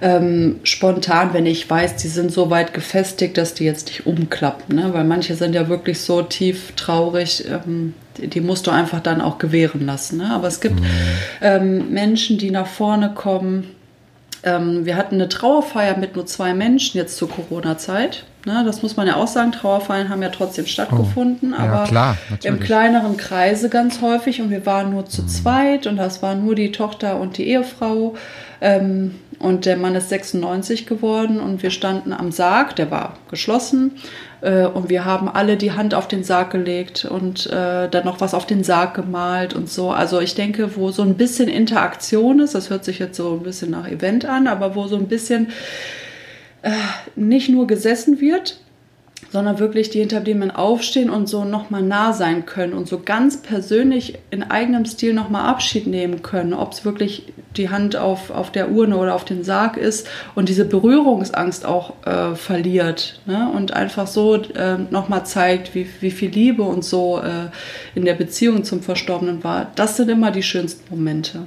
ähm, 0.00 0.60
spontan, 0.62 1.32
wenn 1.32 1.44
ich 1.44 1.68
weiß, 1.68 1.96
die 1.96 2.08
sind 2.08 2.30
so 2.30 2.50
weit 2.50 2.72
gefestigt, 2.72 3.36
dass 3.36 3.54
die 3.54 3.64
jetzt 3.64 3.88
nicht 3.88 4.06
umklappen, 4.06 4.76
ne? 4.76 4.94
weil 4.94 5.04
manche 5.04 5.34
sind 5.34 5.54
ja 5.54 5.68
wirklich 5.68 6.00
so 6.00 6.22
tief 6.22 6.72
traurig, 6.76 7.44
ähm, 7.48 7.94
die, 8.16 8.28
die, 8.28 8.40
musst 8.40 8.66
du 8.66 8.70
einfach 8.70 9.00
dann 9.00 9.20
auch 9.20 9.38
gewähren 9.38 9.84
lassen. 9.84 10.18
Ne? 10.18 10.30
Aber 10.30 10.46
es 10.46 10.60
gibt 10.60 10.80
mhm. 10.80 10.86
ähm, 11.42 11.90
Menschen, 11.92 12.38
die 12.38 12.50
nach 12.50 12.68
vorne 12.68 13.12
kommen. 13.12 13.75
Ähm, 14.46 14.86
wir 14.86 14.96
hatten 14.96 15.16
eine 15.16 15.28
Trauerfeier 15.28 15.98
mit 15.98 16.14
nur 16.14 16.24
zwei 16.24 16.54
Menschen 16.54 16.96
jetzt 16.96 17.16
zur 17.16 17.28
Corona-Zeit. 17.28 18.24
Ne, 18.46 18.62
das 18.64 18.80
muss 18.80 18.96
man 18.96 19.08
ja 19.08 19.16
auch 19.16 19.26
sagen, 19.26 19.50
Trauerfeiern 19.50 20.08
haben 20.08 20.22
ja 20.22 20.28
trotzdem 20.28 20.66
stattgefunden, 20.66 21.52
oh, 21.52 21.60
aber 21.60 21.82
klar, 21.82 22.16
im 22.44 22.60
kleineren 22.60 23.16
Kreise 23.16 23.68
ganz 23.68 24.00
häufig 24.00 24.40
und 24.40 24.50
wir 24.50 24.64
waren 24.64 24.90
nur 24.90 25.04
zu 25.04 25.22
mhm. 25.22 25.28
zweit 25.28 25.86
und 25.88 25.96
das 25.96 26.22
waren 26.22 26.44
nur 26.44 26.54
die 26.54 26.70
Tochter 26.70 27.18
und 27.18 27.38
die 27.38 27.48
Ehefrau 27.48 28.14
ähm, 28.60 29.16
und 29.40 29.66
der 29.66 29.76
Mann 29.76 29.96
ist 29.96 30.10
96 30.10 30.86
geworden 30.86 31.40
und 31.40 31.64
wir 31.64 31.70
standen 31.70 32.12
am 32.12 32.30
Sarg, 32.30 32.76
der 32.76 32.88
war 32.92 33.14
geschlossen 33.28 33.96
und 34.46 34.88
wir 34.88 35.04
haben 35.04 35.28
alle 35.28 35.56
die 35.56 35.72
Hand 35.72 35.94
auf 35.94 36.06
den 36.06 36.22
Sarg 36.22 36.50
gelegt 36.50 37.04
und 37.04 37.46
äh, 37.46 37.88
dann 37.88 38.04
noch 38.04 38.20
was 38.20 38.34
auf 38.34 38.46
den 38.46 38.62
Sarg 38.62 38.94
gemalt 38.94 39.54
und 39.54 39.68
so. 39.68 39.90
Also 39.90 40.20
ich 40.20 40.34
denke, 40.34 40.76
wo 40.76 40.90
so 40.90 41.02
ein 41.02 41.14
bisschen 41.14 41.48
Interaktion 41.48 42.40
ist, 42.40 42.54
das 42.54 42.70
hört 42.70 42.84
sich 42.84 42.98
jetzt 42.98 43.16
so 43.16 43.32
ein 43.34 43.42
bisschen 43.42 43.70
nach 43.70 43.88
Event 43.88 44.24
an, 44.24 44.46
aber 44.46 44.74
wo 44.74 44.86
so 44.86 44.96
ein 44.96 45.08
bisschen 45.08 45.48
äh, 46.62 46.70
nicht 47.14 47.48
nur 47.48 47.66
gesessen 47.66 48.20
wird, 48.20 48.60
sondern 49.30 49.58
wirklich 49.58 49.90
die 49.90 50.00
Hinterbliebenen 50.00 50.50
aufstehen 50.50 51.10
und 51.10 51.28
so 51.28 51.44
nochmal 51.44 51.82
nah 51.82 52.12
sein 52.12 52.46
können 52.46 52.72
und 52.72 52.88
so 52.88 53.00
ganz 53.04 53.38
persönlich 53.38 54.18
in 54.30 54.42
eigenem 54.42 54.84
Stil 54.84 55.14
nochmal 55.14 55.48
Abschied 55.48 55.86
nehmen 55.86 56.22
können, 56.22 56.54
ob 56.54 56.72
es 56.72 56.84
wirklich 56.84 57.32
die 57.56 57.70
Hand 57.70 57.96
auf, 57.96 58.30
auf 58.30 58.50
der 58.50 58.70
Urne 58.70 58.96
oder 58.96 59.14
auf 59.14 59.24
den 59.24 59.44
Sarg 59.44 59.76
ist 59.76 60.08
und 60.34 60.48
diese 60.48 60.64
Berührungsangst 60.64 61.64
auch 61.64 61.94
äh, 62.04 62.34
verliert 62.34 63.20
ne? 63.26 63.50
und 63.54 63.72
einfach 63.72 64.06
so 64.06 64.34
äh, 64.34 64.78
nochmal 64.90 65.24
zeigt, 65.26 65.74
wie, 65.74 65.86
wie 66.00 66.10
viel 66.10 66.30
Liebe 66.30 66.62
und 66.62 66.84
so 66.84 67.20
äh, 67.20 67.50
in 67.94 68.04
der 68.04 68.14
Beziehung 68.14 68.64
zum 68.64 68.82
Verstorbenen 68.82 69.44
war. 69.44 69.70
Das 69.74 69.96
sind 69.96 70.08
immer 70.10 70.30
die 70.30 70.42
schönsten 70.42 70.94
Momente. 70.94 71.40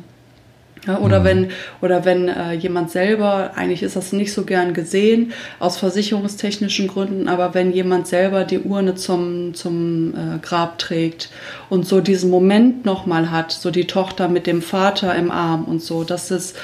Ja, 0.87 0.99
oder, 0.99 1.19
mhm. 1.19 1.23
wenn, 1.25 1.51
oder 1.81 2.05
wenn 2.05 2.29
äh, 2.29 2.53
jemand 2.53 2.89
selber, 2.89 3.51
eigentlich 3.55 3.83
ist 3.83 3.97
das 3.97 4.13
nicht 4.13 4.31
so 4.31 4.43
gern 4.43 4.73
gesehen, 4.73 5.33
aus 5.59 5.77
versicherungstechnischen 5.77 6.87
Gründen, 6.87 7.27
aber 7.27 7.53
wenn 7.53 7.73
jemand 7.73 8.07
selber 8.07 8.45
die 8.45 8.59
Urne 8.59 8.95
zum, 8.95 9.53
zum 9.53 10.13
äh, 10.13 10.39
Grab 10.41 10.77
trägt 10.77 11.29
und 11.69 11.85
so 11.85 11.99
diesen 11.99 12.29
Moment 12.29 12.85
nochmal 12.85 13.29
hat, 13.29 13.51
so 13.51 13.71
die 13.71 13.87
Tochter 13.87 14.29
mit 14.29 14.47
dem 14.47 14.61
Vater 14.61 15.13
im 15.15 15.31
Arm 15.31 15.65
und 15.65 15.81
so, 15.81 16.05
das 16.05 16.31
ist, 16.31 16.55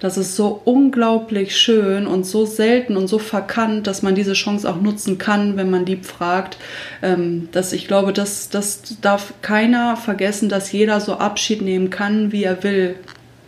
das 0.00 0.18
ist 0.18 0.36
so 0.36 0.60
unglaublich 0.64 1.56
schön 1.56 2.06
und 2.08 2.26
so 2.26 2.44
selten 2.44 2.96
und 2.96 3.06
so 3.06 3.18
verkannt, 3.18 3.86
dass 3.86 4.02
man 4.02 4.16
diese 4.16 4.32
Chance 4.32 4.68
auch 4.68 4.80
nutzen 4.80 5.16
kann, 5.16 5.56
wenn 5.56 5.70
man 5.70 5.86
lieb 5.86 6.04
fragt. 6.04 6.58
Ähm, 7.02 7.48
dass 7.52 7.72
ich 7.72 7.86
glaube, 7.86 8.12
das, 8.12 8.48
das 8.48 8.82
darf 9.00 9.32
keiner 9.42 9.96
vergessen, 9.96 10.48
dass 10.48 10.72
jeder 10.72 11.00
so 11.00 11.14
Abschied 11.14 11.62
nehmen 11.62 11.88
kann, 11.88 12.32
wie 12.32 12.42
er 12.42 12.64
will 12.64 12.96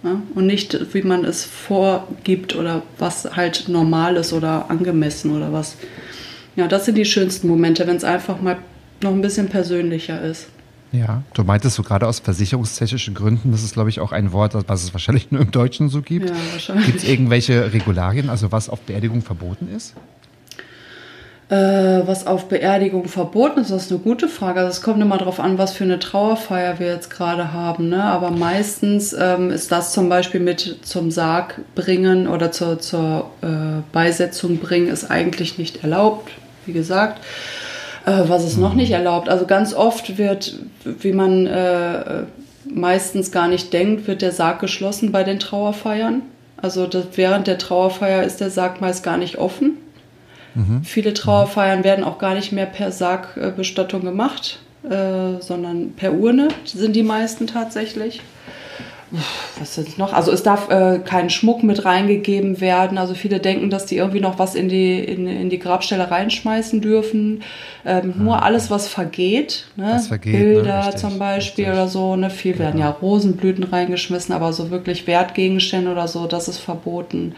Ne? 0.04 0.20
Und 0.34 0.46
nicht, 0.46 0.94
wie 0.94 1.02
man 1.02 1.24
es 1.24 1.44
vorgibt 1.44 2.54
oder 2.54 2.82
was 2.98 3.24
halt 3.36 3.68
normal 3.68 4.16
ist 4.16 4.34
oder 4.34 4.70
angemessen 4.70 5.34
oder 5.34 5.50
was. 5.50 5.76
Ja, 6.56 6.68
das 6.68 6.84
sind 6.84 6.96
die 6.96 7.06
schönsten 7.06 7.48
Momente, 7.48 7.86
wenn 7.86 7.96
es 7.96 8.04
einfach 8.04 8.40
mal 8.40 8.58
noch 9.02 9.12
ein 9.12 9.22
bisschen 9.22 9.48
persönlicher 9.48 10.20
ist. 10.20 10.48
Ja, 10.92 11.22
du 11.32 11.42
meintest 11.42 11.76
so 11.76 11.82
gerade 11.82 12.06
aus 12.06 12.20
versicherungstechnischen 12.20 13.14
Gründen, 13.14 13.50
das 13.50 13.64
ist, 13.64 13.72
glaube 13.72 13.88
ich, 13.88 13.98
auch 13.98 14.12
ein 14.12 14.30
Wort, 14.32 14.54
was 14.68 14.84
es 14.84 14.92
wahrscheinlich 14.92 15.32
nur 15.32 15.40
im 15.40 15.50
Deutschen 15.50 15.88
so 15.88 16.02
gibt. 16.02 16.28
Ja, 16.28 16.36
wahrscheinlich. 16.52 16.86
Gibt 16.86 16.98
es 16.98 17.08
irgendwelche 17.08 17.72
Regularien, 17.72 18.28
also 18.28 18.52
was 18.52 18.68
auf 18.68 18.82
Beerdigung 18.82 19.22
verboten 19.22 19.68
ist? 19.74 19.94
Äh, 21.50 22.06
was 22.06 22.26
auf 22.26 22.48
Beerdigung 22.48 23.06
verboten 23.06 23.60
ist, 23.60 23.70
das 23.70 23.84
ist 23.84 23.90
eine 23.92 24.00
gute 24.00 24.28
Frage. 24.28 24.60
Also 24.60 24.70
es 24.70 24.80
kommt 24.80 25.02
immer 25.02 25.18
darauf 25.18 25.40
an, 25.40 25.58
was 25.58 25.74
für 25.74 25.84
eine 25.84 25.98
Trauerfeier 25.98 26.78
wir 26.78 26.86
jetzt 26.86 27.10
gerade 27.10 27.52
haben. 27.52 27.90
Ne? 27.90 28.02
Aber 28.02 28.30
meistens 28.30 29.12
ähm, 29.12 29.50
ist 29.50 29.70
das 29.70 29.92
zum 29.92 30.08
Beispiel 30.08 30.40
mit 30.40 30.78
zum 30.82 31.10
Sarg 31.10 31.60
bringen 31.74 32.28
oder 32.28 32.50
zur, 32.50 32.78
zur 32.78 33.30
äh, 33.42 33.82
Beisetzung 33.92 34.56
bringen, 34.56 34.88
ist 34.88 35.10
eigentlich 35.10 35.58
nicht 35.58 35.82
erlaubt, 35.82 36.30
wie 36.64 36.72
gesagt. 36.72 37.20
Äh, 38.06 38.22
was 38.26 38.42
ist 38.44 38.56
noch 38.56 38.72
nicht 38.72 38.92
erlaubt? 38.92 39.28
Also 39.28 39.44
ganz 39.44 39.74
oft 39.74 40.16
wird, 40.16 40.58
wie 40.84 41.12
man 41.12 41.46
äh, 41.46 42.22
meistens 42.64 43.32
gar 43.32 43.48
nicht 43.48 43.70
denkt, 43.74 44.06
wird 44.06 44.22
der 44.22 44.32
Sarg 44.32 44.60
geschlossen 44.60 45.12
bei 45.12 45.24
den 45.24 45.40
Trauerfeiern. 45.40 46.22
Also 46.56 46.86
das, 46.86 47.04
während 47.16 47.46
der 47.46 47.58
Trauerfeier 47.58 48.22
ist 48.22 48.40
der 48.40 48.48
Sarg 48.48 48.80
meist 48.80 49.04
gar 49.04 49.18
nicht 49.18 49.36
offen. 49.36 49.76
Mhm. 50.54 50.84
Viele 50.84 51.14
Trauerfeiern 51.14 51.84
werden 51.84 52.04
auch 52.04 52.18
gar 52.18 52.34
nicht 52.34 52.52
mehr 52.52 52.66
per 52.66 52.92
Sargbestattung 52.92 54.02
gemacht, 54.02 54.60
äh, 54.88 55.40
sondern 55.40 55.92
per 55.92 56.14
Urne 56.14 56.48
sind 56.64 56.94
die 56.94 57.02
meisten 57.02 57.46
tatsächlich. 57.46 58.20
Was 59.58 59.78
ist 59.78 59.98
noch? 59.98 60.12
Also 60.12 60.32
es 60.32 60.42
darf 60.42 60.70
äh, 60.70 60.98
kein 60.98 61.30
Schmuck 61.30 61.62
mit 61.62 61.84
reingegeben 61.84 62.60
werden. 62.60 62.98
Also 62.98 63.14
viele 63.14 63.38
denken, 63.38 63.70
dass 63.70 63.86
die 63.86 63.96
irgendwie 63.96 64.20
noch 64.20 64.38
was 64.38 64.54
in 64.54 64.68
die, 64.68 64.98
in, 64.98 65.28
in 65.28 65.50
die 65.50 65.58
Grabstelle 65.58 66.10
reinschmeißen 66.10 66.80
dürfen. 66.80 67.42
Ähm, 67.84 68.14
mhm. 68.16 68.24
Nur 68.24 68.42
alles, 68.42 68.70
was 68.70 68.88
vergeht, 68.88 69.66
ne? 69.76 69.92
was 69.94 70.08
vergeht 70.08 70.32
ne? 70.32 70.38
Bilder 70.38 70.86
ne? 70.86 70.96
zum 70.96 71.18
Beispiel 71.18 71.66
richtig. 71.66 71.80
oder 71.80 71.88
so. 71.88 72.16
Ne? 72.16 72.30
Viel 72.30 72.58
werden 72.58 72.80
ja. 72.80 72.86
ja 72.86 72.90
Rosenblüten 72.90 73.64
reingeschmissen, 73.64 74.34
aber 74.34 74.52
so 74.52 74.70
wirklich 74.70 75.06
Wertgegenstände 75.06 75.92
oder 75.92 76.08
so, 76.08 76.26
das 76.26 76.48
ist 76.48 76.58
verboten 76.58 77.34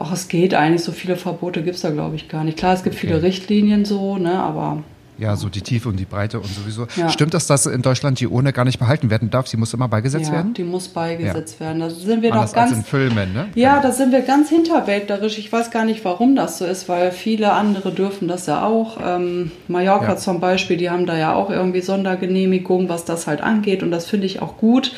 ach, 0.00 0.12
es 0.12 0.28
geht 0.28 0.54
eigentlich, 0.54 0.82
so 0.82 0.92
viele 0.92 1.16
Verbote 1.16 1.62
gibt 1.62 1.76
es 1.76 1.82
da, 1.82 1.90
glaube 1.90 2.16
ich, 2.16 2.28
gar 2.28 2.44
nicht. 2.44 2.58
Klar, 2.58 2.74
es 2.74 2.82
gibt 2.82 2.96
okay. 2.96 3.06
viele 3.06 3.22
Richtlinien 3.22 3.84
so, 3.84 4.16
ne, 4.16 4.34
aber. 4.34 4.82
Ja, 5.18 5.36
so 5.36 5.50
die 5.50 5.60
Tiefe 5.60 5.90
und 5.90 5.98
die 5.98 6.06
Breite 6.06 6.40
und 6.40 6.46
sowieso. 6.46 6.86
Ja. 6.96 7.10
Stimmt 7.10 7.34
das, 7.34 7.46
dass 7.46 7.66
in 7.66 7.82
Deutschland 7.82 8.20
die 8.20 8.26
Urne 8.26 8.54
gar 8.54 8.64
nicht 8.64 8.78
behalten 8.78 9.10
werden 9.10 9.28
darf? 9.28 9.48
Sie 9.48 9.58
muss 9.58 9.74
immer 9.74 9.86
beigesetzt 9.86 10.28
ja, 10.28 10.32
werden? 10.32 10.54
die 10.54 10.64
muss 10.64 10.88
beigesetzt 10.88 11.56
ja. 11.60 11.66
werden. 11.66 11.80
Da 11.80 11.90
sind 11.90 12.22
wir 12.22 12.32
Anders 12.32 12.52
doch 12.52 12.56
ganz. 12.56 12.70
Als 12.70 12.78
in 12.78 12.84
Filmen, 12.84 13.34
ne? 13.34 13.48
Ja, 13.54 13.82
da 13.82 13.92
sind 13.92 14.12
wir 14.12 14.22
ganz 14.22 14.48
hinterwäldlerisch. 14.48 15.36
Ich 15.38 15.52
weiß 15.52 15.70
gar 15.70 15.84
nicht, 15.84 16.06
warum 16.06 16.36
das 16.36 16.56
so 16.56 16.64
ist, 16.64 16.88
weil 16.88 17.12
viele 17.12 17.52
andere 17.52 17.92
dürfen 17.92 18.28
das 18.28 18.46
ja 18.46 18.64
auch. 18.64 18.96
Ähm, 19.04 19.50
Mallorca 19.68 20.16
zum 20.16 20.40
Beispiel, 20.40 20.78
die 20.78 20.88
haben 20.88 21.04
da 21.04 21.18
ja 21.18 21.34
auch 21.34 21.50
irgendwie 21.50 21.82
Sondergenehmigung, 21.82 22.88
was 22.88 23.04
das 23.04 23.26
halt 23.26 23.42
angeht. 23.42 23.82
Und 23.82 23.90
das 23.90 24.06
finde 24.06 24.24
ich 24.24 24.40
auch 24.40 24.56
gut, 24.56 24.94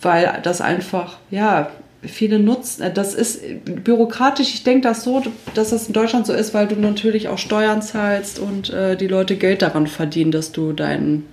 weil 0.00 0.38
das 0.44 0.60
einfach, 0.60 1.16
ja, 1.32 1.70
viele 2.02 2.38
nutzen. 2.38 2.82
Äh, 2.82 2.92
das 2.92 3.14
ist 3.14 3.40
bürokratisch. 3.64 4.54
Ich 4.54 4.64
denke 4.64 4.82
das 4.88 5.04
so, 5.04 5.22
dass 5.54 5.70
das 5.70 5.86
in 5.86 5.92
Deutschland 5.92 6.26
so 6.26 6.32
ist, 6.32 6.54
weil 6.54 6.68
du 6.68 6.76
natürlich 6.76 7.28
auch 7.28 7.38
Steuern 7.38 7.82
zahlst 7.82 8.38
und 8.38 8.70
äh, 8.70 8.96
die 8.96 9.08
Leute 9.08 9.36
Geld 9.36 9.62
daran 9.62 9.86
verdienen, 9.86 10.30
dass 10.30 10.52
du 10.52 10.72
dein, 10.72 11.24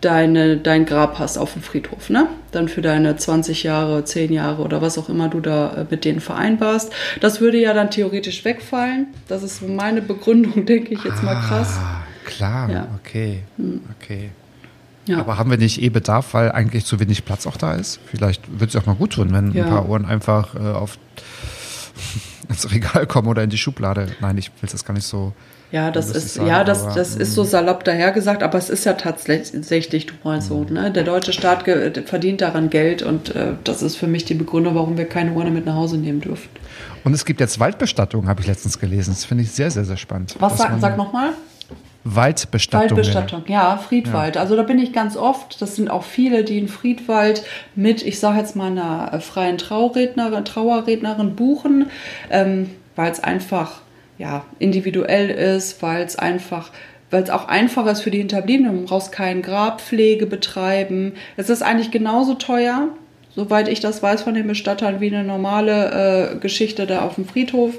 deine, 0.00 0.56
dein 0.56 0.86
Grab 0.86 1.18
hast 1.18 1.36
auf 1.36 1.52
dem 1.52 1.62
Friedhof. 1.62 2.10
Ne? 2.10 2.28
Dann 2.52 2.68
für 2.68 2.82
deine 2.82 3.16
20 3.16 3.62
Jahre, 3.62 4.04
10 4.04 4.32
Jahre 4.32 4.62
oder 4.62 4.80
was 4.80 4.96
auch 4.98 5.08
immer 5.08 5.28
du 5.28 5.40
da 5.40 5.74
äh, 5.74 5.86
mit 5.90 6.04
denen 6.04 6.20
vereinbarst. 6.20 6.92
Das 7.20 7.40
würde 7.40 7.58
ja 7.58 7.74
dann 7.74 7.90
theoretisch 7.90 8.44
wegfallen. 8.44 9.08
Das 9.28 9.42
ist 9.42 9.66
meine 9.66 10.02
Begründung, 10.02 10.64
denke 10.66 10.94
ich 10.94 11.04
jetzt 11.04 11.22
mal 11.22 11.40
krass. 11.40 11.78
Ah, 11.78 12.04
klar, 12.24 12.70
ja. 12.70 12.88
okay. 12.98 13.40
Hm. 13.56 13.82
okay. 13.98 14.30
Ja. 15.10 15.18
Aber 15.18 15.38
haben 15.38 15.50
wir 15.50 15.58
nicht 15.58 15.82
eh 15.82 15.88
Bedarf, 15.88 16.34
weil 16.34 16.52
eigentlich 16.52 16.84
zu 16.84 17.00
wenig 17.00 17.24
Platz 17.24 17.46
auch 17.46 17.56
da 17.56 17.74
ist? 17.74 17.98
Vielleicht 18.06 18.48
würde 18.48 18.66
es 18.66 18.76
auch 18.76 18.86
mal 18.86 18.94
gut 18.94 19.14
tun, 19.14 19.32
wenn 19.32 19.52
ja. 19.52 19.64
ein 19.64 19.70
paar 19.70 19.88
Ohren 19.88 20.04
einfach 20.04 20.54
äh, 20.54 20.58
auf 20.58 20.98
ins 22.48 22.70
Regal 22.70 23.06
kommen 23.06 23.28
oder 23.28 23.42
in 23.42 23.50
die 23.50 23.58
Schublade. 23.58 24.08
Nein, 24.20 24.38
ich 24.38 24.50
will 24.60 24.68
das 24.70 24.84
gar 24.84 24.94
nicht 24.94 25.06
so. 25.06 25.32
Ja, 25.72 25.90
das 25.90 26.10
ist 26.10 26.34
sagen, 26.34 26.48
ja 26.48 26.64
das, 26.64 26.84
aber, 26.84 26.94
das 26.94 27.14
ist 27.14 27.34
so 27.34 27.44
mm. 27.44 27.46
salopp 27.46 27.84
dahergesagt, 27.84 28.42
aber 28.42 28.58
es 28.58 28.70
ist 28.70 28.84
ja 28.84 28.94
tatsächlich 28.94 30.06
du 30.06 30.14
mal 30.24 30.42
so. 30.42 30.66
Mm. 30.68 30.72
Ne? 30.72 30.90
Der 30.90 31.04
deutsche 31.04 31.32
Staat 31.32 31.64
verdient 32.06 32.40
daran 32.40 32.70
Geld 32.70 33.02
und 33.02 33.34
äh, 33.36 33.52
das 33.62 33.80
ist 33.82 33.94
für 33.94 34.08
mich 34.08 34.24
die 34.24 34.34
Begründung, 34.34 34.74
warum 34.74 34.98
wir 34.98 35.04
keine 35.04 35.32
Urne 35.32 35.52
mit 35.52 35.66
nach 35.66 35.76
Hause 35.76 35.96
nehmen 35.96 36.20
dürfen. 36.20 36.48
Und 37.04 37.14
es 37.14 37.24
gibt 37.24 37.40
jetzt 37.40 37.60
Waldbestattung, 37.60 38.26
habe 38.26 38.40
ich 38.40 38.48
letztens 38.48 38.80
gelesen. 38.80 39.10
Das 39.10 39.24
finde 39.24 39.44
ich 39.44 39.52
sehr, 39.52 39.70
sehr, 39.70 39.84
sehr 39.84 39.96
spannend. 39.96 40.34
Was 40.40 40.58
sag, 40.58 40.72
sag 40.80 40.96
nochmal? 40.96 41.34
Waldbestattung. 42.04 42.96
Waldbestattung, 42.96 43.44
ja, 43.46 43.76
Friedwald. 43.76 44.36
Ja. 44.36 44.40
Also 44.40 44.56
da 44.56 44.62
bin 44.62 44.78
ich 44.78 44.92
ganz 44.92 45.16
oft. 45.16 45.60
Das 45.60 45.76
sind 45.76 45.90
auch 45.90 46.04
viele, 46.04 46.44
die 46.44 46.58
in 46.58 46.68
Friedwald 46.68 47.44
mit, 47.74 48.02
ich 48.02 48.18
sage 48.18 48.38
jetzt 48.38 48.56
mal, 48.56 48.70
einer 48.70 49.10
äh, 49.12 49.20
freien 49.20 49.58
Traurednerin, 49.58 50.44
Trauerrednerin 50.44 51.36
buchen, 51.36 51.90
ähm, 52.30 52.70
weil 52.96 53.12
es 53.12 53.20
einfach 53.20 53.82
ja, 54.16 54.44
individuell 54.58 55.30
ist, 55.30 55.82
weil 55.82 56.02
es 56.02 56.16
einfach 56.16 56.70
weil 57.10 57.24
es 57.24 57.30
auch 57.30 57.48
einfacher 57.48 57.90
ist 57.90 58.02
für 58.02 58.10
die 58.10 58.18
Hinterbliebenen. 58.18 58.82
Du 58.82 58.86
brauchst 58.86 59.12
keinen 59.12 59.42
Grabpflege 59.42 60.26
betreiben. 60.26 61.14
Es 61.36 61.50
ist 61.50 61.62
eigentlich 61.62 61.90
genauso 61.90 62.34
teuer, 62.34 62.88
soweit 63.34 63.68
ich 63.68 63.80
das 63.80 64.02
weiß 64.02 64.22
von 64.22 64.34
den 64.34 64.46
Bestattern, 64.46 65.00
wie 65.00 65.08
eine 65.08 65.24
normale 65.24 66.34
äh, 66.34 66.38
Geschichte 66.38 66.86
da 66.86 67.02
auf 67.02 67.16
dem 67.16 67.26
Friedhof. 67.26 67.74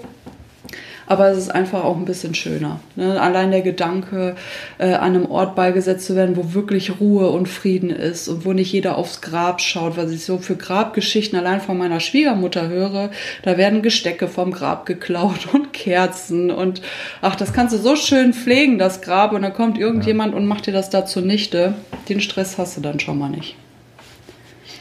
Aber 1.12 1.28
es 1.28 1.38
ist 1.38 1.50
einfach 1.50 1.84
auch 1.84 1.98
ein 1.98 2.06
bisschen 2.06 2.34
schöner. 2.34 2.80
Ne? 2.96 3.20
Allein 3.20 3.52
der 3.52 3.60
Gedanke, 3.60 4.38
äh, 4.78 4.94
an 4.94 5.14
einem 5.14 5.26
Ort 5.26 5.56
beigesetzt 5.56 6.06
zu 6.06 6.16
werden, 6.16 6.38
wo 6.38 6.54
wirklich 6.54 7.02
Ruhe 7.02 7.30
und 7.32 7.50
Frieden 7.50 7.90
ist 7.90 8.30
und 8.30 8.46
wo 8.46 8.54
nicht 8.54 8.72
jeder 8.72 8.98
aufs 8.98 9.20
Grab 9.20 9.60
schaut, 9.60 9.98
was 9.98 10.10
ich 10.10 10.24
so 10.24 10.38
für 10.38 10.56
Grabgeschichten 10.56 11.38
allein 11.38 11.60
von 11.60 11.78
meiner 11.78 12.00
Schwiegermutter 12.00 12.70
höre. 12.70 13.12
Da 13.44 13.58
werden 13.58 13.82
Gestecke 13.82 14.30
vom 14.30 14.52
Grab 14.52 14.86
geklaut 14.86 15.50
und 15.52 15.74
Kerzen 15.74 16.50
und 16.50 16.82
ach, 17.22 17.36
das 17.36 17.52
kannst 17.52 17.74
du 17.74 17.78
so 17.78 17.98
schön 17.98 18.34
pflegen, 18.34 18.80
das 18.80 19.02
Grab, 19.02 19.34
und 19.34 19.42
dann 19.42 19.54
kommt 19.54 19.78
irgendjemand 19.78 20.32
ja. 20.32 20.38
und 20.38 20.46
macht 20.46 20.68
dir 20.68 20.72
das 20.72 20.90
da 20.90 21.06
zunichte. 21.06 21.74
Den 22.08 22.22
Stress 22.22 22.58
hast 22.58 22.78
du 22.78 22.82
dann 22.82 23.02
schon 23.02 23.20
mal 23.20 23.30
nicht. 23.30 23.58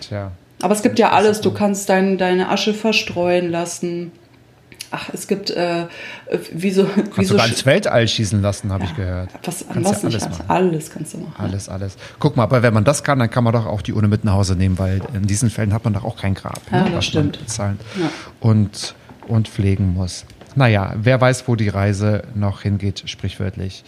Tja. 0.00 0.30
Aber 0.62 0.74
es 0.74 0.82
gibt 0.82 1.00
ja 1.00 1.10
alles. 1.10 1.40
Du 1.40 1.50
kannst 1.52 1.88
dein, 1.88 2.18
deine 2.18 2.50
Asche 2.50 2.72
verstreuen 2.72 3.50
lassen. 3.50 4.12
Ach, 4.92 5.08
es 5.12 5.28
gibt 5.28 5.50
äh, 5.50 5.86
wie 6.52 6.70
so. 6.70 6.84
Kannst 6.84 7.18
wie 7.18 7.24
so 7.24 7.34
sogar 7.34 7.46
ins 7.46 7.64
Weltall 7.64 8.08
schießen 8.08 8.42
lassen, 8.42 8.72
habe 8.72 8.84
ja, 8.84 8.90
ich 8.90 8.96
gehört. 8.96 9.30
Was, 9.44 9.68
an 9.68 9.84
was 9.84 10.02
ja 10.02 10.08
alles, 10.08 10.24
alles, 10.24 10.40
alles 10.48 10.90
kannst 10.90 11.14
du 11.14 11.18
machen. 11.18 11.34
Alles, 11.38 11.68
alles. 11.68 11.96
Guck 12.18 12.36
mal, 12.36 12.42
aber 12.44 12.62
wenn 12.62 12.74
man 12.74 12.84
das 12.84 13.04
kann, 13.04 13.18
dann 13.18 13.30
kann 13.30 13.44
man 13.44 13.52
doch 13.52 13.66
auch 13.66 13.82
die 13.82 13.92
Urne 13.92 14.08
mit 14.08 14.24
nach 14.24 14.32
Hause 14.32 14.56
nehmen, 14.56 14.78
weil 14.78 15.00
in 15.14 15.26
diesen 15.26 15.50
Fällen 15.50 15.72
hat 15.72 15.84
man 15.84 15.92
doch 15.92 16.04
auch 16.04 16.16
kein 16.16 16.34
Grab. 16.34 16.60
Ja, 16.72 16.84
ne, 16.84 16.90
das 16.90 17.06
stimmt. 17.06 17.38
ja. 17.56 17.74
und, 18.40 18.94
und 19.28 19.48
pflegen 19.48 19.94
muss. 19.94 20.24
Naja, 20.56 20.94
wer 20.96 21.20
weiß, 21.20 21.46
wo 21.46 21.54
die 21.54 21.68
Reise 21.68 22.22
noch 22.34 22.62
hingeht, 22.62 23.04
sprichwörtlich. 23.06 23.84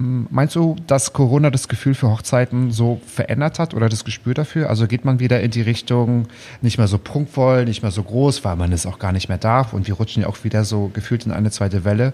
Meinst 0.00 0.54
du, 0.54 0.76
dass 0.86 1.12
Corona 1.12 1.50
das 1.50 1.66
Gefühl 1.66 1.94
für 1.94 2.08
Hochzeiten 2.08 2.70
so 2.70 3.00
verändert 3.06 3.58
hat 3.58 3.74
oder 3.74 3.88
das 3.88 4.04
Gespür 4.04 4.32
dafür? 4.32 4.70
Also 4.70 4.86
geht 4.86 5.04
man 5.04 5.18
wieder 5.18 5.40
in 5.40 5.50
die 5.50 5.62
Richtung 5.62 6.26
nicht 6.62 6.78
mehr 6.78 6.86
so 6.86 6.98
prunkvoll, 6.98 7.64
nicht 7.64 7.82
mehr 7.82 7.90
so 7.90 8.04
groß, 8.04 8.44
weil 8.44 8.54
man 8.54 8.72
es 8.72 8.86
auch 8.86 9.00
gar 9.00 9.10
nicht 9.10 9.28
mehr 9.28 9.38
darf 9.38 9.72
und 9.72 9.88
wir 9.88 9.94
rutschen 9.94 10.22
ja 10.22 10.28
auch 10.28 10.44
wieder 10.44 10.64
so 10.64 10.90
gefühlt 10.94 11.26
in 11.26 11.32
eine 11.32 11.50
zweite 11.50 11.84
Welle, 11.84 12.12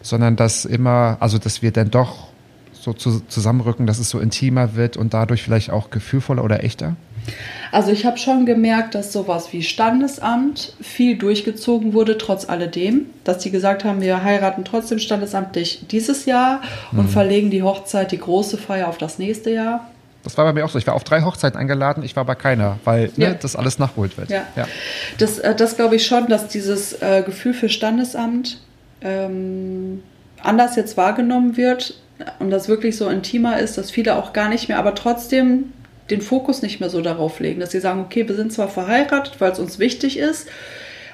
sondern 0.00 0.36
dass 0.36 0.64
immer, 0.64 1.18
also 1.20 1.36
dass 1.36 1.60
wir 1.60 1.72
dann 1.72 1.90
doch 1.90 2.28
so 2.72 2.92
zusammenrücken, 2.94 3.86
dass 3.86 3.98
es 3.98 4.08
so 4.08 4.18
intimer 4.20 4.74
wird 4.74 4.96
und 4.96 5.12
dadurch 5.12 5.42
vielleicht 5.42 5.70
auch 5.70 5.90
gefühlvoller 5.90 6.42
oder 6.42 6.64
echter? 6.64 6.96
Also 7.72 7.90
ich 7.90 8.06
habe 8.06 8.18
schon 8.18 8.46
gemerkt, 8.46 8.94
dass 8.94 9.12
sowas 9.12 9.52
wie 9.52 9.62
Standesamt 9.62 10.72
viel 10.80 11.16
durchgezogen 11.18 11.92
wurde, 11.92 12.16
trotz 12.18 12.48
alledem. 12.48 13.06
Dass 13.24 13.38
die 13.38 13.50
gesagt 13.50 13.84
haben, 13.84 14.00
wir 14.00 14.22
heiraten 14.22 14.64
trotzdem 14.64 14.98
standesamtlich 14.98 15.86
dieses 15.90 16.26
Jahr 16.26 16.62
und 16.92 17.04
mhm. 17.04 17.08
verlegen 17.08 17.50
die 17.50 17.62
Hochzeit, 17.62 18.12
die 18.12 18.18
große 18.18 18.56
Feier 18.56 18.88
auf 18.88 18.98
das 18.98 19.18
nächste 19.18 19.50
Jahr. 19.50 19.90
Das 20.26 20.36
war 20.36 20.44
bei 20.44 20.52
mir 20.52 20.64
auch 20.64 20.70
so. 20.70 20.78
Ich 20.78 20.86
war 20.86 20.94
auf 20.94 21.04
drei 21.04 21.22
Hochzeiten 21.22 21.58
eingeladen, 21.58 22.02
ich 22.02 22.16
war 22.16 22.24
bei 22.24 22.34
keiner, 22.34 22.78
weil 22.84 23.12
ne, 23.16 23.26
ja. 23.26 23.34
das 23.34 23.54
alles 23.54 23.78
nachgeholt 23.78 24.18
wird. 24.18 24.28
Ja. 24.28 24.42
ja. 24.56 24.66
Das, 25.18 25.38
äh, 25.38 25.54
das 25.54 25.76
glaube 25.76 25.94
ich 25.94 26.06
schon, 26.06 26.26
dass 26.26 26.48
dieses 26.48 27.00
äh, 27.00 27.22
Gefühl 27.24 27.54
für 27.54 27.68
Standesamt 27.68 28.58
ähm, 29.02 30.02
anders 30.42 30.74
jetzt 30.74 30.96
wahrgenommen 30.96 31.56
wird 31.56 31.94
und 32.38 32.50
das 32.50 32.68
wirklich 32.68 32.96
so 32.96 33.08
intimer 33.08 33.58
ist, 33.58 33.78
dass 33.78 33.90
viele 33.90 34.16
auch 34.16 34.32
gar 34.32 34.48
nicht 34.48 34.68
mehr, 34.68 34.78
aber 34.78 34.94
trotzdem 34.94 35.72
den 36.10 36.20
Fokus 36.20 36.62
nicht 36.62 36.80
mehr 36.80 36.90
so 36.90 37.00
darauf 37.00 37.40
legen, 37.40 37.60
dass 37.60 37.72
sie 37.72 37.80
sagen, 37.80 38.00
okay, 38.00 38.28
wir 38.28 38.34
sind 38.34 38.52
zwar 38.52 38.68
verheiratet, 38.68 39.40
weil 39.40 39.52
es 39.52 39.58
uns 39.58 39.78
wichtig 39.78 40.18
ist, 40.18 40.48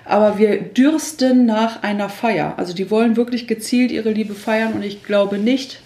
aber 0.04 0.38
wir 0.38 0.60
dürsten 0.60 1.46
nach 1.46 1.82
einer 1.82 2.08
Feier. 2.08 2.54
Also 2.56 2.74
die 2.74 2.90
wollen 2.90 3.16
wirklich 3.16 3.46
gezielt 3.46 3.90
ihre 3.90 4.10
Liebe 4.10 4.34
feiern 4.34 4.74
und 4.74 4.82
ich 4.82 5.02
glaube 5.04 5.38
nicht, 5.38 5.80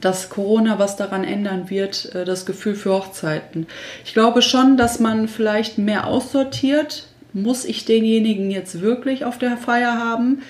dass 0.00 0.28
Corona 0.28 0.78
was 0.78 0.96
daran 0.96 1.24
ändern 1.24 1.70
wird, 1.70 2.14
äh, 2.14 2.24
das 2.24 2.46
Gefühl 2.46 2.74
für 2.74 2.92
Hochzeiten. 2.92 3.66
Ich 4.04 4.12
glaube 4.14 4.42
schon, 4.42 4.76
dass 4.76 5.00
man 5.00 5.28
vielleicht 5.28 5.78
mehr 5.78 6.06
aussortiert. 6.06 7.08
Muss 7.32 7.64
ich 7.64 7.84
denjenigen 7.84 8.50
jetzt 8.50 8.80
wirklich 8.80 9.24
auf 9.24 9.38
der 9.38 9.56
Feier 9.56 9.98
haben? 9.98 10.42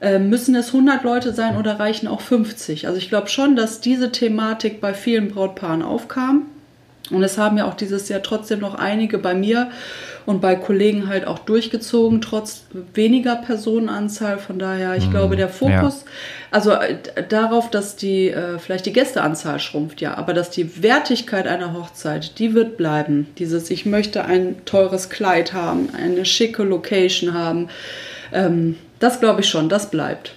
Äh, 0.00 0.18
müssen 0.18 0.54
es 0.54 0.68
100 0.68 1.04
Leute 1.04 1.32
sein 1.32 1.56
oder 1.56 1.78
reichen 1.78 2.08
auch 2.08 2.20
50? 2.20 2.86
Also 2.86 2.98
ich 2.98 3.08
glaube 3.08 3.28
schon, 3.28 3.54
dass 3.54 3.80
diese 3.80 4.12
Thematik 4.12 4.80
bei 4.80 4.94
vielen 4.94 5.28
Brautpaaren 5.28 5.82
aufkam. 5.82 6.46
Und 7.14 7.22
es 7.22 7.38
haben 7.38 7.58
ja 7.58 7.66
auch 7.66 7.74
dieses 7.74 8.08
Jahr 8.08 8.22
trotzdem 8.22 8.60
noch 8.60 8.74
einige 8.74 9.18
bei 9.18 9.34
mir 9.34 9.70
und 10.24 10.40
bei 10.40 10.54
Kollegen 10.54 11.08
halt 11.08 11.26
auch 11.26 11.38
durchgezogen, 11.40 12.20
trotz 12.20 12.64
weniger 12.94 13.36
Personenanzahl. 13.36 14.38
Von 14.38 14.58
daher, 14.58 14.96
ich 14.96 15.08
mm, 15.08 15.10
glaube, 15.10 15.36
der 15.36 15.48
Fokus, 15.48 16.04
ja. 16.04 16.12
also 16.50 16.72
äh, 16.72 16.96
darauf, 17.28 17.70
dass 17.70 17.96
die, 17.96 18.28
äh, 18.28 18.58
vielleicht 18.58 18.86
die 18.86 18.92
Gästeanzahl 18.92 19.58
schrumpft, 19.58 20.00
ja, 20.00 20.14
aber 20.14 20.32
dass 20.32 20.50
die 20.50 20.82
Wertigkeit 20.82 21.46
einer 21.46 21.74
Hochzeit, 21.74 22.38
die 22.38 22.54
wird 22.54 22.76
bleiben. 22.76 23.26
Dieses, 23.38 23.70
ich 23.70 23.84
möchte 23.86 24.24
ein 24.24 24.64
teures 24.64 25.10
Kleid 25.10 25.52
haben, 25.52 25.88
eine 25.96 26.24
schicke 26.24 26.62
Location 26.62 27.34
haben, 27.34 27.68
ähm, 28.32 28.76
das 29.00 29.20
glaube 29.20 29.40
ich 29.40 29.48
schon, 29.48 29.68
das 29.68 29.90
bleibt. 29.90 30.34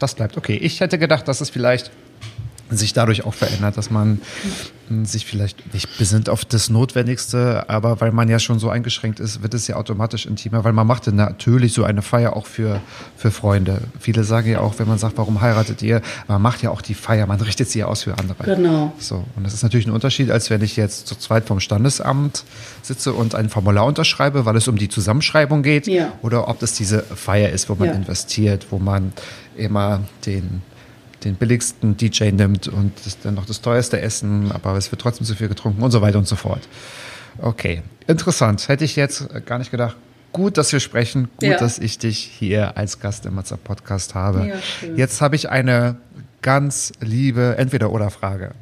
Das 0.00 0.14
bleibt, 0.14 0.36
okay. 0.36 0.58
Ich 0.60 0.80
hätte 0.80 0.98
gedacht, 0.98 1.28
dass 1.28 1.40
es 1.40 1.50
vielleicht 1.50 1.90
sich 2.70 2.92
dadurch 2.92 3.24
auch 3.24 3.34
verändert, 3.34 3.76
dass 3.76 3.90
man 3.90 4.20
sich 5.04 5.24
vielleicht 5.24 5.72
nicht 5.72 5.98
besinnt 5.98 6.28
auf 6.28 6.44
das 6.44 6.68
Notwendigste, 6.68 7.68
aber 7.70 8.00
weil 8.00 8.12
man 8.12 8.28
ja 8.28 8.38
schon 8.38 8.58
so 8.58 8.68
eingeschränkt 8.68 9.18
ist, 9.18 9.42
wird 9.42 9.54
es 9.54 9.66
ja 9.66 9.76
automatisch 9.76 10.26
intimer, 10.26 10.64
weil 10.64 10.72
man 10.72 10.86
macht 10.86 11.06
natürlich 11.06 11.72
so 11.72 11.84
eine 11.84 12.02
Feier 12.02 12.36
auch 12.36 12.46
für, 12.46 12.80
für 13.16 13.30
Freunde. 13.30 13.80
Viele 13.98 14.24
sagen 14.24 14.50
ja 14.50 14.60
auch, 14.60 14.78
wenn 14.78 14.86
man 14.86 14.98
sagt, 14.98 15.16
warum 15.16 15.40
heiratet 15.40 15.80
ihr, 15.82 16.02
man 16.28 16.42
macht 16.42 16.62
ja 16.62 16.70
auch 16.70 16.82
die 16.82 16.94
Feier, 16.94 17.26
man 17.26 17.40
richtet 17.40 17.70
sie 17.70 17.80
ja 17.80 17.86
aus 17.86 18.02
für 18.02 18.18
andere. 18.18 18.44
Genau. 18.44 18.92
So, 18.98 19.24
und 19.36 19.44
das 19.44 19.54
ist 19.54 19.62
natürlich 19.62 19.86
ein 19.86 19.92
Unterschied, 19.92 20.30
als 20.30 20.50
wenn 20.50 20.62
ich 20.62 20.76
jetzt 20.76 21.06
zu 21.06 21.14
zweit 21.16 21.46
vom 21.46 21.60
Standesamt 21.60 22.44
sitze 22.82 23.14
und 23.14 23.34
ein 23.34 23.48
Formular 23.48 23.86
unterschreibe, 23.86 24.44
weil 24.44 24.56
es 24.56 24.68
um 24.68 24.76
die 24.76 24.88
Zusammenschreibung 24.88 25.62
geht, 25.62 25.86
ja. 25.86 26.12
oder 26.22 26.48
ob 26.48 26.58
das 26.58 26.74
diese 26.74 27.02
Feier 27.02 27.50
ist, 27.50 27.70
wo 27.70 27.74
man 27.74 27.88
ja. 27.88 27.94
investiert, 27.94 28.66
wo 28.70 28.78
man 28.78 29.12
immer 29.56 30.00
den 30.26 30.62
den 31.24 31.36
billigsten 31.36 31.96
DJ 31.96 32.30
nimmt 32.30 32.68
und 32.68 32.92
dann 33.22 33.34
noch 33.34 33.46
das 33.46 33.60
teuerste 33.60 34.00
Essen, 34.00 34.52
aber 34.52 34.76
es 34.76 34.90
wird 34.92 35.00
trotzdem 35.00 35.26
zu 35.26 35.34
viel 35.34 35.48
getrunken 35.48 35.82
und 35.82 35.90
so 35.90 36.00
weiter 36.00 36.18
und 36.18 36.28
so 36.28 36.36
fort. 36.36 36.68
Okay, 37.38 37.82
interessant. 38.06 38.68
Hätte 38.68 38.84
ich 38.84 38.96
jetzt 38.96 39.28
gar 39.46 39.58
nicht 39.58 39.70
gedacht. 39.70 39.96
Gut, 40.32 40.58
dass 40.58 40.72
wir 40.72 40.80
sprechen. 40.80 41.28
Gut, 41.36 41.50
ja. 41.50 41.58
dass 41.58 41.78
ich 41.78 41.98
dich 41.98 42.18
hier 42.18 42.76
als 42.76 43.00
Gast 43.00 43.24
im 43.26 43.34
Matza 43.36 43.56
Podcast 43.56 44.14
habe. 44.14 44.48
Ja, 44.48 44.88
jetzt 44.96 45.20
habe 45.20 45.36
ich 45.36 45.48
eine 45.48 45.96
ganz 46.42 46.92
liebe 47.00 47.54
Entweder-Oder-Frage. 47.56 48.52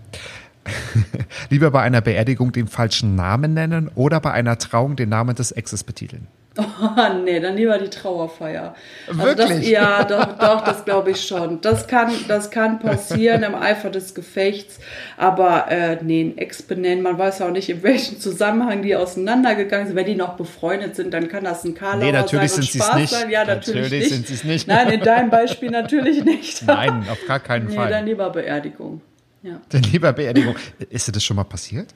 Lieber 1.50 1.70
bei 1.70 1.82
einer 1.82 2.00
Beerdigung 2.00 2.52
den 2.52 2.68
falschen 2.68 3.16
Namen 3.16 3.54
nennen 3.54 3.88
oder 3.94 4.20
bei 4.20 4.32
einer 4.32 4.58
Trauung 4.58 4.96
den 4.96 5.08
Namen 5.08 5.34
des 5.34 5.50
Exes 5.50 5.82
betiteln? 5.82 6.28
Oh, 6.58 7.14
nee, 7.24 7.40
dann 7.40 7.56
lieber 7.56 7.78
die 7.78 7.88
Trauerfeier. 7.88 8.74
Also 9.08 9.22
Wirklich? 9.22 9.48
Das, 9.48 9.68
ja, 9.68 10.04
doch, 10.04 10.38
doch 10.38 10.64
das 10.64 10.84
glaube 10.84 11.12
ich 11.12 11.26
schon. 11.26 11.62
Das 11.62 11.86
kann, 11.86 12.12
das 12.28 12.50
kann 12.50 12.78
passieren 12.78 13.42
im 13.42 13.54
Eifer 13.54 13.88
des 13.88 14.14
Gefechts. 14.14 14.78
Aber 15.16 15.70
äh, 15.70 15.98
nee, 16.02 16.22
ein 16.22 16.38
Ex 16.38 16.62
benennen, 16.62 17.02
man 17.02 17.16
weiß 17.16 17.38
ja 17.38 17.46
auch 17.46 17.52
nicht, 17.52 17.70
in 17.70 17.82
welchem 17.82 18.20
Zusammenhang 18.20 18.82
die 18.82 18.94
auseinandergegangen 18.94 19.86
sind. 19.86 19.96
Wenn 19.96 20.04
die 20.06 20.14
noch 20.14 20.36
befreundet 20.36 20.94
sind, 20.94 21.14
dann 21.14 21.28
kann 21.28 21.44
das 21.44 21.64
ein 21.64 21.74
Karlauer 21.74 22.04
nee, 22.04 22.12
natürlich 22.12 22.52
sein 22.52 22.60
und 22.60 22.68
Spaß 22.68 22.94
nicht. 22.96 23.10
sein. 23.10 23.30
Ja, 23.30 23.44
natürlich, 23.44 23.66
natürlich 23.66 24.00
nicht. 24.00 24.10
sind 24.10 24.26
sie 24.26 24.34
es 24.34 24.44
nicht. 24.44 24.68
Nein, 24.68 24.90
in 24.90 25.00
deinem 25.00 25.30
Beispiel 25.30 25.70
natürlich 25.70 26.22
nicht. 26.22 26.62
Nein, 26.66 27.06
auf 27.10 27.18
gar 27.26 27.40
keinen 27.40 27.68
nee, 27.68 27.76
Fall. 27.76 27.88
dann 27.88 28.04
lieber 28.04 28.28
Beerdigung. 28.28 29.00
Ja. 29.42 29.60
Dann 29.70 29.82
lieber 29.84 30.12
Beerdigung. 30.12 30.54
Ist 30.90 31.08
dir 31.08 31.12
das 31.12 31.24
schon 31.24 31.36
mal 31.36 31.44
passiert? 31.44 31.88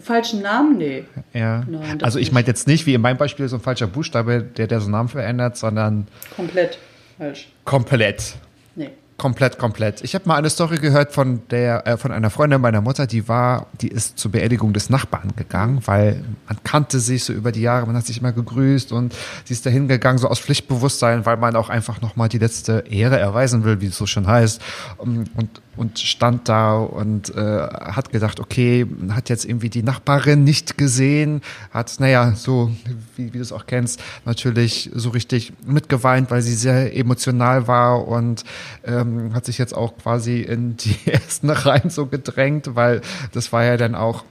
Falschen 0.00 0.42
Namen? 0.42 0.78
Nee. 0.78 1.04
Ja. 1.32 1.64
Nein, 1.68 2.02
also 2.02 2.18
ich 2.18 2.30
meine 2.32 2.46
jetzt 2.46 2.68
nicht, 2.68 2.86
wie 2.86 2.94
in 2.94 3.00
meinem 3.00 3.16
Beispiel, 3.16 3.48
so 3.48 3.56
ein 3.56 3.62
falscher 3.62 3.86
Buchstabe, 3.86 4.42
der, 4.42 4.66
der 4.66 4.80
so 4.80 4.86
einen 4.86 4.92
Namen 4.92 5.08
verändert, 5.08 5.56
sondern. 5.56 6.06
Komplett 6.36 6.78
falsch. 7.18 7.48
Komplett. 7.64 8.34
Nee. 8.76 8.90
Komplett, 9.20 9.58
komplett. 9.58 10.02
Ich 10.02 10.14
habe 10.14 10.26
mal 10.26 10.36
eine 10.36 10.48
Story 10.48 10.78
gehört 10.78 11.12
von 11.12 11.42
der, 11.50 11.86
äh, 11.86 11.98
von 11.98 12.10
einer 12.10 12.30
Freundin 12.30 12.58
meiner 12.58 12.80
Mutter, 12.80 13.06
die 13.06 13.28
war, 13.28 13.66
die 13.82 13.88
ist 13.88 14.18
zur 14.18 14.30
Beerdigung 14.30 14.72
des 14.72 14.88
Nachbarn 14.88 15.32
gegangen, 15.36 15.82
weil 15.84 16.24
man 16.48 16.56
kannte 16.64 16.98
sich 17.00 17.24
so 17.24 17.34
über 17.34 17.52
die 17.52 17.60
Jahre, 17.60 17.84
man 17.84 17.96
hat 17.96 18.06
sich 18.06 18.18
immer 18.18 18.32
gegrüßt 18.32 18.92
und 18.92 19.14
sie 19.44 19.52
ist 19.52 19.66
dahin 19.66 19.88
gegangen, 19.88 20.16
so 20.16 20.26
aus 20.26 20.40
Pflichtbewusstsein, 20.40 21.26
weil 21.26 21.36
man 21.36 21.54
auch 21.54 21.68
einfach 21.68 22.00
nochmal 22.00 22.30
die 22.30 22.38
letzte 22.38 22.84
Ehre 22.88 23.18
erweisen 23.18 23.62
will, 23.64 23.82
wie 23.82 23.88
es 23.88 23.98
so 23.98 24.06
schon 24.06 24.26
heißt. 24.26 24.62
Und, 24.96 25.28
und 25.36 25.60
und 25.80 25.98
stand 25.98 26.46
da 26.48 26.74
und 26.74 27.34
äh, 27.34 27.40
hat 27.40 28.10
gedacht, 28.10 28.38
okay, 28.38 28.86
hat 29.12 29.30
jetzt 29.30 29.46
irgendwie 29.46 29.70
die 29.70 29.82
Nachbarin 29.82 30.44
nicht 30.44 30.76
gesehen, 30.76 31.40
hat, 31.70 31.98
naja, 32.00 32.34
so 32.34 32.70
wie, 33.16 33.32
wie 33.32 33.38
du 33.38 33.40
es 33.40 33.50
auch 33.50 33.64
kennst, 33.66 33.98
natürlich 34.26 34.90
so 34.92 35.08
richtig 35.08 35.54
mitgeweint, 35.64 36.30
weil 36.30 36.42
sie 36.42 36.54
sehr 36.54 36.94
emotional 36.94 37.66
war 37.66 38.06
und 38.06 38.44
ähm, 38.84 39.09
hat 39.34 39.44
sich 39.44 39.58
jetzt 39.58 39.74
auch 39.74 39.96
quasi 39.96 40.40
in 40.40 40.76
die 40.76 40.96
ersten 41.10 41.50
Reihen 41.50 41.90
so 41.90 42.06
gedrängt, 42.06 42.74
weil 42.74 43.00
das 43.32 43.52
war 43.52 43.64
ja 43.64 43.76
dann 43.76 43.94
auch 43.94 44.24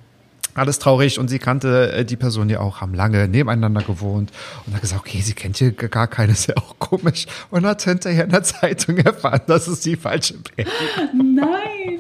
alles 0.55 0.79
traurig 0.79 1.19
und 1.19 1.27
sie 1.29 1.39
kannte 1.39 1.91
äh, 1.91 2.05
die 2.05 2.15
Person 2.15 2.49
ja 2.49 2.59
auch, 2.59 2.81
haben 2.81 2.93
lange 2.93 3.27
nebeneinander 3.27 3.81
gewohnt 3.81 4.31
und 4.65 4.73
hat 4.73 4.81
gesagt, 4.81 5.01
okay, 5.01 5.21
sie 5.21 5.33
kennt 5.33 5.57
hier 5.57 5.71
gar 5.71 6.07
keine, 6.07 6.31
ist 6.33 6.47
ja 6.47 6.55
auch 6.57 6.77
komisch 6.79 7.27
und 7.51 7.65
hat 7.65 7.81
hinterher 7.83 8.25
in 8.25 8.31
der 8.31 8.43
Zeitung 8.43 8.97
erfahren, 8.97 9.41
dass 9.47 9.67
es 9.67 9.79
die 9.81 9.95
falsche 9.95 10.35
Beerdigung 10.35 11.35
Nein! 11.35 11.99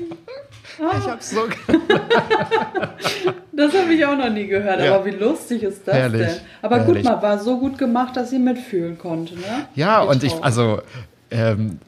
Oh. 0.81 0.85
Ich 0.97 1.07
hab's 1.07 1.31
so 1.31 1.41
Das 3.51 3.73
habe 3.73 3.93
ich 3.93 4.05
auch 4.05 4.15
noch 4.15 4.29
nie 4.29 4.47
gehört, 4.47 4.79
ja. 4.79 4.95
aber 4.95 5.05
wie 5.05 5.11
lustig 5.11 5.63
ist 5.63 5.85
das 5.85 5.93
Herrlich. 5.95 6.27
denn? 6.27 6.37
Aber 6.61 6.77
Herrlich. 6.77 7.03
gut, 7.03 7.03
mal 7.03 7.21
war 7.21 7.37
so 7.39 7.59
gut 7.59 7.77
gemacht, 7.77 8.15
dass 8.15 8.29
sie 8.29 8.39
mitfühlen 8.39 8.97
konnte, 8.97 9.35
ne? 9.35 9.67
Ja, 9.75 10.01
und 10.01 10.23
ich, 10.23 10.33
also 10.41 10.81
ähm, 11.31 11.79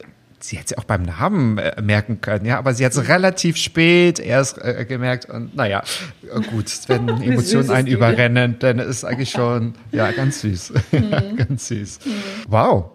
sie 0.42 0.56
hätte 0.56 0.74
es 0.74 0.78
auch 0.78 0.84
beim 0.84 1.02
Namen 1.02 1.58
äh, 1.58 1.80
merken 1.80 2.20
können, 2.20 2.44
ja, 2.44 2.58
aber 2.58 2.74
sie 2.74 2.84
hat 2.84 2.92
es 2.92 3.08
relativ 3.08 3.56
spät 3.56 4.18
erst 4.18 4.58
äh, 4.58 4.84
gemerkt 4.86 5.28
und 5.28 5.54
naja, 5.54 5.82
gut, 6.50 6.70
wenn 6.88 7.08
Emotionen 7.22 7.70
einen 7.70 7.88
überrennen, 7.88 8.56
dann 8.58 8.78
ist 8.78 8.88
es 8.88 9.04
eigentlich 9.04 9.30
schon, 9.30 9.74
ja, 9.90 10.10
ganz 10.12 10.40
süß. 10.40 10.72
Mhm. 10.92 11.36
ganz 11.36 11.68
süß. 11.68 12.00
Mhm. 12.04 12.10
Wow. 12.48 12.90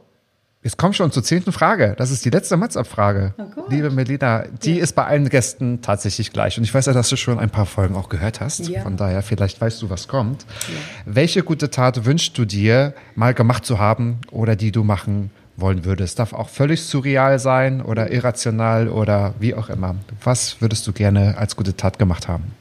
Jetzt 0.64 0.78
kommen 0.78 0.94
schon 0.94 1.12
zur 1.12 1.24
zehnten 1.24 1.52
Frage. 1.52 1.96
Das 1.98 2.12
ist 2.12 2.26
die 2.26 2.30
letzte 2.30 2.58
Matzabfrage. 2.58 3.34
Oh 3.38 3.64
Liebe 3.70 3.90
Melina, 3.90 4.44
die 4.64 4.76
ja. 4.76 4.84
ist 4.84 4.94
bei 4.96 5.06
allen 5.06 5.30
Gästen 5.30 5.82
tatsächlich 5.82 6.34
gleich. 6.34 6.58
Und 6.58 6.64
ich 6.64 6.74
weiß 6.74 6.88
ja, 6.88 6.94
dass 6.94 7.10
du 7.10 7.16
schon 7.16 7.40
ein 7.40 7.50
paar 7.50 7.66
Folgen 7.66 7.96
auch 7.96 8.10
gehört 8.10 8.42
hast. 8.42 8.68
Ja. 8.68 8.82
Von 8.82 8.98
daher, 8.98 9.22
vielleicht 9.22 9.62
weißt 9.62 9.82
du, 9.82 9.90
was 9.90 10.08
kommt. 10.08 10.44
Ja. 10.44 10.76
Welche 11.06 11.44
gute 11.44 11.70
Tat 11.70 12.06
wünschst 12.06 12.38
du 12.38 12.46
dir, 12.46 12.94
mal 13.16 13.34
gemacht 13.34 13.66
zu 13.66 13.80
haben 13.80 14.20
oder 14.32 14.56
die 14.56 14.72
du 14.72 14.84
machen 14.84 15.32
wollen 15.58 15.84
würdest? 15.84 16.20
Darf 16.20 16.34
auch 16.34 16.50
völlig 16.50 16.84
surreal 16.84 17.40
sein 17.40 17.82
oder 17.82 18.12
irrational 18.12 18.88
oder 18.88 19.34
wie 19.40 19.54
auch 19.54 19.70
immer. 19.70 19.96
Was 20.24 20.62
würdest 20.62 20.88
du 20.88 20.94
gerne 20.94 21.38
als 21.38 21.56
gute 21.56 21.76
Tat 21.76 22.00
gemacht 22.00 22.28
haben? 22.28 22.54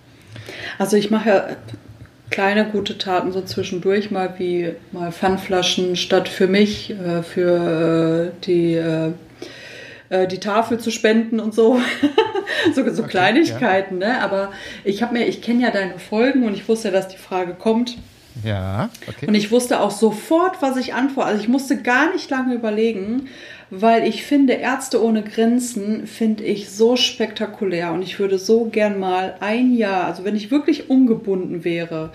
Also 0.79 0.97
ich 0.97 1.11
mache 1.11 1.29
ja 1.29 1.47
kleine 2.31 2.67
gute 2.67 2.99
Taten 2.99 3.33
so 3.33 3.41
zwischendurch 3.43 4.11
mal 4.11 4.35
wie 4.39 4.73
mal 4.93 5.13
Pfandflaschen 5.13 5.97
statt 5.97 6.29
für 6.29 6.49
mich 6.49 6.91
äh, 6.91 7.23
für 7.23 8.33
äh, 8.33 8.45
die 8.45 8.75
äh, 8.75 9.13
äh 10.09 10.27
die 10.27 10.41
Tafel 10.41 10.79
zu 10.79 10.91
spenden 10.91 11.39
und 11.39 11.55
so 11.55 11.81
so, 12.75 12.83
so 12.91 13.03
okay, 13.03 13.11
Kleinigkeiten 13.11 14.01
ja. 14.01 14.09
ne 14.09 14.23
aber 14.23 14.51
ich 14.83 15.03
habe 15.03 15.15
mir 15.15 15.27
ich 15.27 15.41
kenne 15.41 15.63
ja 15.63 15.71
deine 15.71 15.99
Folgen 15.99 16.45
und 16.45 16.55
ich 16.55 16.69
wusste 16.69 16.91
dass 16.91 17.09
die 17.09 17.17
Frage 17.17 17.55
kommt 17.55 17.97
ja 18.45 18.91
okay. 19.09 19.27
und 19.27 19.35
ich 19.35 19.51
wusste 19.51 19.81
auch 19.81 19.91
sofort 19.91 20.61
was 20.61 20.77
ich 20.77 20.95
antworte 20.95 21.29
also 21.29 21.41
ich 21.41 21.49
musste 21.49 21.81
gar 21.81 22.13
nicht 22.13 22.31
lange 22.31 22.55
überlegen 22.55 23.29
weil 23.71 24.07
ich 24.07 24.25
finde, 24.25 24.55
Ärzte 24.55 25.03
ohne 25.03 25.23
Grenzen 25.23 26.07
finde 26.07 26.45
ich 26.45 26.71
so 26.71 26.97
spektakulär 26.97 27.93
und 27.93 28.03
ich 28.03 28.19
würde 28.19 28.39
so 28.39 28.67
gern 28.67 29.01
mal 29.01 29.37
ein 29.41 29.75
Jahr, 29.75 30.05
also 30.05 30.25
wenn 30.25 30.37
ich 30.37 30.51
wirklich 30.51 30.89
ungebunden 30.89 31.65
wäre, 31.65 32.13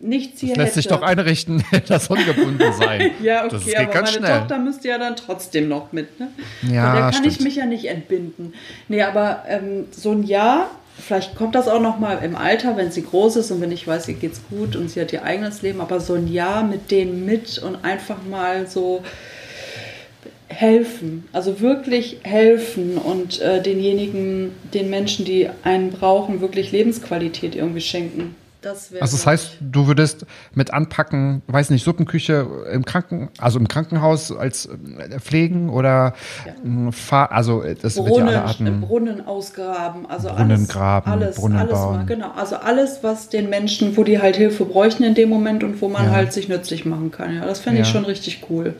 nichts 0.00 0.40
hier 0.40 0.50
das 0.50 0.58
lässt 0.58 0.68
hätte. 0.72 0.82
sich 0.82 0.88
doch 0.88 1.00
einrichten, 1.00 1.64
das 1.88 2.08
ungebunden 2.08 2.72
sein. 2.74 3.12
ja, 3.22 3.46
okay, 3.46 3.58
das 3.64 3.74
aber 3.74 3.94
meine 3.94 4.06
schnell. 4.06 4.38
Tochter 4.40 4.58
müsste 4.58 4.88
ja 4.88 4.98
dann 4.98 5.16
trotzdem 5.16 5.68
noch 5.68 5.92
mit. 5.92 6.20
Ne? 6.20 6.28
Ja, 6.70 6.84
Von 6.84 6.92
der 6.92 7.02
kann 7.02 7.12
stimmt. 7.14 7.26
ich 7.28 7.40
mich 7.40 7.56
ja 7.56 7.64
nicht 7.64 7.86
entbinden. 7.86 8.52
Nee, 8.88 9.00
aber 9.00 9.44
ähm, 9.48 9.86
so 9.92 10.12
ein 10.12 10.24
Jahr, 10.24 10.70
vielleicht 10.98 11.34
kommt 11.34 11.54
das 11.54 11.68
auch 11.68 11.80
noch 11.80 11.98
mal 11.98 12.22
im 12.22 12.36
Alter, 12.36 12.76
wenn 12.76 12.90
sie 12.90 13.02
groß 13.02 13.36
ist 13.36 13.50
und 13.50 13.60
wenn 13.60 13.72
ich 13.72 13.86
weiß, 13.86 14.08
ihr 14.08 14.14
geht's 14.14 14.42
gut 14.50 14.76
und 14.76 14.90
sie 14.90 15.00
hat 15.00 15.12
ihr 15.12 15.24
eigenes 15.24 15.62
Leben, 15.62 15.80
aber 15.80 16.00
so 16.00 16.14
ein 16.14 16.28
Jahr 16.28 16.64
mit 16.64 16.90
denen 16.90 17.24
mit 17.24 17.58
und 17.58 17.84
einfach 17.84 18.18
mal 18.28 18.66
so 18.66 19.02
helfen, 20.48 21.28
also 21.32 21.60
wirklich 21.60 22.18
helfen 22.22 22.96
und 22.98 23.40
äh, 23.40 23.62
denjenigen, 23.62 24.52
den 24.72 24.90
Menschen, 24.90 25.24
die 25.24 25.48
einen 25.64 25.90
brauchen, 25.90 26.40
wirklich 26.40 26.72
Lebensqualität 26.72 27.54
irgendwie 27.54 27.80
schenken. 27.80 28.34
Das 28.66 28.92
also 29.00 29.16
das 29.16 29.26
heißt, 29.26 29.58
du 29.60 29.86
würdest 29.86 30.26
mit 30.52 30.72
anpacken, 30.72 31.42
weiß 31.46 31.70
nicht, 31.70 31.84
Suppenküche 31.84 32.64
im 32.72 32.84
Kranken, 32.84 33.28
also 33.38 33.60
im 33.60 33.68
Krankenhaus 33.68 34.32
als 34.32 34.66
äh, 34.66 35.20
pflegen 35.20 35.70
oder 35.70 36.14
ja. 36.44 37.26
also 37.30 37.62
das 37.62 37.94
Brunnen, 37.94 38.10
wird 38.10 38.18
ja 38.18 38.26
alle 38.26 38.42
Arten 38.42 38.80
Brunnen 38.80 39.24
ausgraben, 39.24 40.06
also 40.06 40.30
Brunnen 40.30 40.50
alles, 40.50 40.68
graben, 40.68 41.10
alles, 41.12 41.36
Brunnen 41.36 41.58
alles 41.58 41.72
bauen. 41.72 41.96
Mal, 41.98 42.06
genau, 42.06 42.32
also 42.32 42.56
alles, 42.56 42.98
was 43.02 43.28
den 43.28 43.48
Menschen, 43.50 43.96
wo 43.96 44.02
die 44.02 44.20
halt 44.20 44.34
Hilfe 44.34 44.64
bräuchten 44.64 45.04
in 45.04 45.14
dem 45.14 45.28
Moment 45.28 45.62
und 45.62 45.80
wo 45.80 45.88
man 45.88 46.06
ja. 46.06 46.10
halt 46.10 46.32
sich 46.32 46.48
nützlich 46.48 46.84
machen 46.84 47.12
kann. 47.12 47.36
Ja, 47.36 47.46
das 47.46 47.60
fände 47.60 47.82
ich 47.82 47.86
schon 47.86 48.04
richtig 48.04 48.46
cool. 48.50 48.74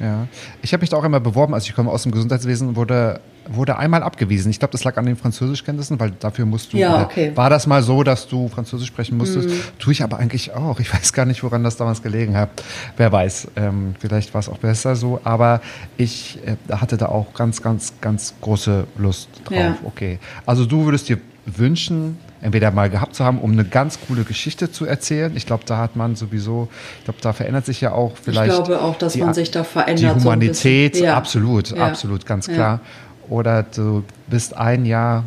Ja, 0.00 0.26
ich 0.62 0.72
habe 0.72 0.82
mich 0.82 0.90
da 0.90 0.96
auch 0.96 1.04
immer 1.04 1.20
beworben, 1.20 1.54
also 1.54 1.66
ich 1.68 1.74
komme 1.74 1.90
aus 1.90 2.02
dem 2.02 2.12
Gesundheitswesen, 2.12 2.76
wurde, 2.76 3.20
wurde 3.48 3.78
einmal 3.78 4.02
abgewiesen. 4.02 4.50
Ich 4.50 4.58
glaube, 4.58 4.72
das 4.72 4.84
lag 4.84 4.96
an 4.96 5.06
den 5.06 5.16
Französischkenntnissen, 5.16 5.98
weil 5.98 6.10
dafür 6.10 6.44
musst 6.44 6.72
du. 6.72 6.76
Ja, 6.76 7.04
okay. 7.04 7.32
War 7.34 7.48
das 7.48 7.66
mal 7.66 7.82
so, 7.82 8.02
dass 8.02 8.28
du 8.28 8.48
Französisch 8.48 8.88
sprechen 8.88 9.16
musstest? 9.16 9.48
Mhm. 9.48 9.60
Tue 9.78 9.92
ich 9.92 10.02
aber 10.02 10.18
eigentlich 10.18 10.52
auch. 10.54 10.80
Ich 10.80 10.92
weiß 10.92 11.12
gar 11.12 11.24
nicht, 11.24 11.42
woran 11.42 11.64
das 11.64 11.76
damals 11.76 12.02
gelegen 12.02 12.36
hat. 12.36 12.50
Wer 12.96 13.10
weiß, 13.10 13.48
ähm, 13.56 13.94
vielleicht 13.98 14.34
war 14.34 14.40
es 14.40 14.48
auch 14.48 14.58
besser 14.58 14.96
so, 14.96 15.20
aber 15.24 15.60
ich 15.96 16.38
äh, 16.44 16.72
hatte 16.72 16.96
da 16.96 17.06
auch 17.06 17.32
ganz, 17.34 17.62
ganz, 17.62 17.94
ganz 18.00 18.34
große 18.40 18.86
Lust 18.98 19.28
drauf. 19.44 19.56
Ja. 19.56 19.76
Okay. 19.84 20.18
Also 20.44 20.66
du 20.66 20.84
würdest 20.84 21.08
dir 21.08 21.18
wünschen, 21.46 22.18
entweder 22.46 22.70
mal 22.70 22.88
gehabt 22.88 23.16
zu 23.16 23.24
haben, 23.24 23.40
um 23.40 23.50
eine 23.50 23.64
ganz 23.64 23.98
coole 24.06 24.22
Geschichte 24.22 24.70
zu 24.70 24.86
erzählen. 24.86 25.36
Ich 25.36 25.46
glaube, 25.46 25.64
da 25.66 25.78
hat 25.78 25.96
man 25.96 26.14
sowieso, 26.14 26.68
ich 26.98 27.04
glaube, 27.04 27.18
da 27.20 27.32
verändert 27.32 27.66
sich 27.66 27.80
ja 27.80 27.90
auch 27.90 28.12
vielleicht. 28.16 28.52
Ich 28.52 28.64
glaube 28.64 28.80
auch, 28.80 28.96
dass 28.96 29.14
die, 29.14 29.20
man 29.20 29.34
sich 29.34 29.50
da 29.50 29.64
verändert. 29.64 30.16
Die 30.16 30.20
Humanität, 30.20 30.96
so 30.96 31.04
ja. 31.04 31.16
absolut, 31.16 31.72
ja. 31.72 31.84
absolut, 31.84 32.24
ganz 32.24 32.46
klar. 32.46 32.80
Ja. 32.80 33.28
Oder 33.28 33.64
du 33.64 34.04
bist 34.28 34.56
ein 34.56 34.86
Jahr 34.86 35.24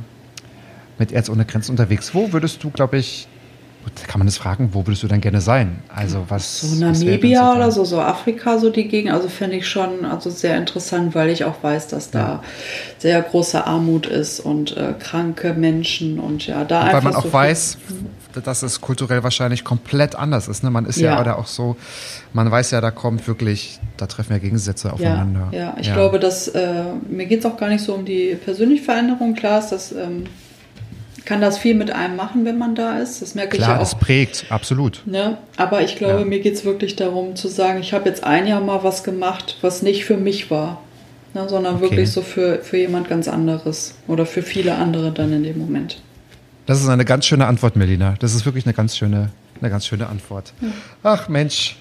mit 0.97 1.11
Erz 1.11 1.29
ohne 1.29 1.43
Grenzen 1.43 1.71
unterwegs. 1.71 2.15
Wo 2.15 2.31
würdest 2.31 2.63
du, 2.63 2.69
glaube 2.69 2.97
ich, 2.97 3.27
kann 4.07 4.19
man 4.19 4.27
das 4.27 4.37
fragen, 4.37 4.69
wo 4.73 4.85
würdest 4.85 5.03
du 5.03 5.07
denn 5.07 5.21
gerne 5.21 5.41
sein? 5.41 5.79
Also 5.87 6.25
was 6.29 6.61
so 6.61 6.75
Namibia 6.75 7.55
oder 7.55 7.71
so, 7.71 7.85
so 7.85 7.99
Afrika, 7.99 8.57
so 8.57 8.69
die 8.69 8.87
Gegend. 8.87 9.13
Also 9.13 9.29
finde 9.29 9.57
ich 9.57 9.67
schon 9.67 10.05
also 10.05 10.29
sehr 10.29 10.57
interessant, 10.57 11.15
weil 11.15 11.29
ich 11.29 11.43
auch 11.43 11.61
weiß, 11.61 11.87
dass 11.87 12.11
da 12.11 12.19
ja. 12.19 12.43
sehr 12.97 13.21
große 13.21 13.65
Armut 13.65 14.05
ist 14.05 14.39
und 14.39 14.75
äh, 14.77 14.93
kranke 14.99 15.53
Menschen 15.53 16.19
und 16.19 16.47
ja 16.47 16.63
da 16.63 16.81
und 16.81 16.87
einfach. 16.87 17.03
Weil 17.03 17.11
man 17.11 17.15
auch 17.15 17.25
so 17.25 17.33
weiß, 17.33 17.77
dass 18.43 18.63
es 18.63 18.81
kulturell 18.81 19.23
wahrscheinlich 19.23 19.63
komplett 19.63 20.15
anders 20.15 20.47
ist. 20.47 20.63
Ne? 20.63 20.69
Man 20.69 20.85
ist 20.85 20.99
ja, 20.99 21.15
ja 21.15 21.23
da 21.23 21.35
auch 21.35 21.47
so, 21.47 21.75
man 22.33 22.49
weiß 22.49 22.71
ja, 22.71 22.81
da 22.81 22.91
kommt 22.91 23.27
wirklich, 23.27 23.79
da 23.97 24.07
treffen 24.07 24.33
ja 24.33 24.39
Gegensätze 24.39 24.93
aufeinander. 24.93 25.49
Ja, 25.51 25.59
ja. 25.59 25.75
ich 25.79 25.91
glaube, 25.91 26.19
dass 26.19 26.47
äh, 26.47 26.83
mir 27.07 27.25
geht 27.25 27.39
es 27.39 27.45
auch 27.45 27.57
gar 27.57 27.69
nicht 27.69 27.83
so 27.83 27.93
um 27.93 28.05
die 28.05 28.35
persönliche 28.35 28.83
Veränderung. 28.83 29.33
Klar 29.33 29.59
ist 29.59 29.69
das. 29.69 29.91
Ähm, 29.91 30.25
kann 31.29 31.41
das 31.41 31.59
viel 31.59 31.75
mit 31.75 31.91
einem 31.91 32.15
machen, 32.15 32.43
wenn 32.43 32.57
man 32.57 32.73
da 32.73 32.97
ist. 32.97 33.21
Das 33.21 33.35
merke 33.35 33.57
Klar, 33.57 33.61
ich 33.61 33.67
ja 33.67 33.75
auch. 33.75 33.79
das 33.81 33.99
prägt, 33.99 34.47
absolut. 34.49 35.03
Ne? 35.05 35.37
Aber 35.57 35.83
ich 35.83 35.95
glaube, 35.95 36.21
ja. 36.21 36.25
mir 36.25 36.39
geht 36.39 36.55
es 36.55 36.65
wirklich 36.65 36.95
darum 36.95 37.35
zu 37.35 37.47
sagen, 37.47 37.79
ich 37.81 37.93
habe 37.93 38.09
jetzt 38.09 38.23
ein 38.23 38.47
Jahr 38.47 38.61
mal 38.61 38.83
was 38.83 39.03
gemacht, 39.03 39.59
was 39.61 39.83
nicht 39.83 40.05
für 40.05 40.17
mich 40.17 40.49
war, 40.49 40.81
ne? 41.35 41.47
sondern 41.47 41.75
okay. 41.75 41.83
wirklich 41.83 42.11
so 42.11 42.23
für, 42.23 42.63
für 42.63 42.77
jemand 42.77 43.09
ganz 43.09 43.27
anderes 43.27 43.93
oder 44.07 44.25
für 44.25 44.41
viele 44.41 44.73
andere 44.73 45.11
dann 45.11 45.31
in 45.31 45.43
dem 45.43 45.59
Moment. 45.59 46.01
Das 46.65 46.81
ist 46.81 46.89
eine 46.89 47.05
ganz 47.05 47.27
schöne 47.27 47.45
Antwort, 47.45 47.75
Melina. 47.75 48.15
Das 48.17 48.33
ist 48.33 48.47
wirklich 48.47 48.65
eine 48.65 48.73
ganz 48.73 48.97
schöne, 48.97 49.29
eine 49.61 49.69
ganz 49.69 49.85
schöne 49.85 50.07
Antwort. 50.07 50.53
Ja. 50.61 50.69
Ach 51.03 51.29
Mensch, 51.29 51.77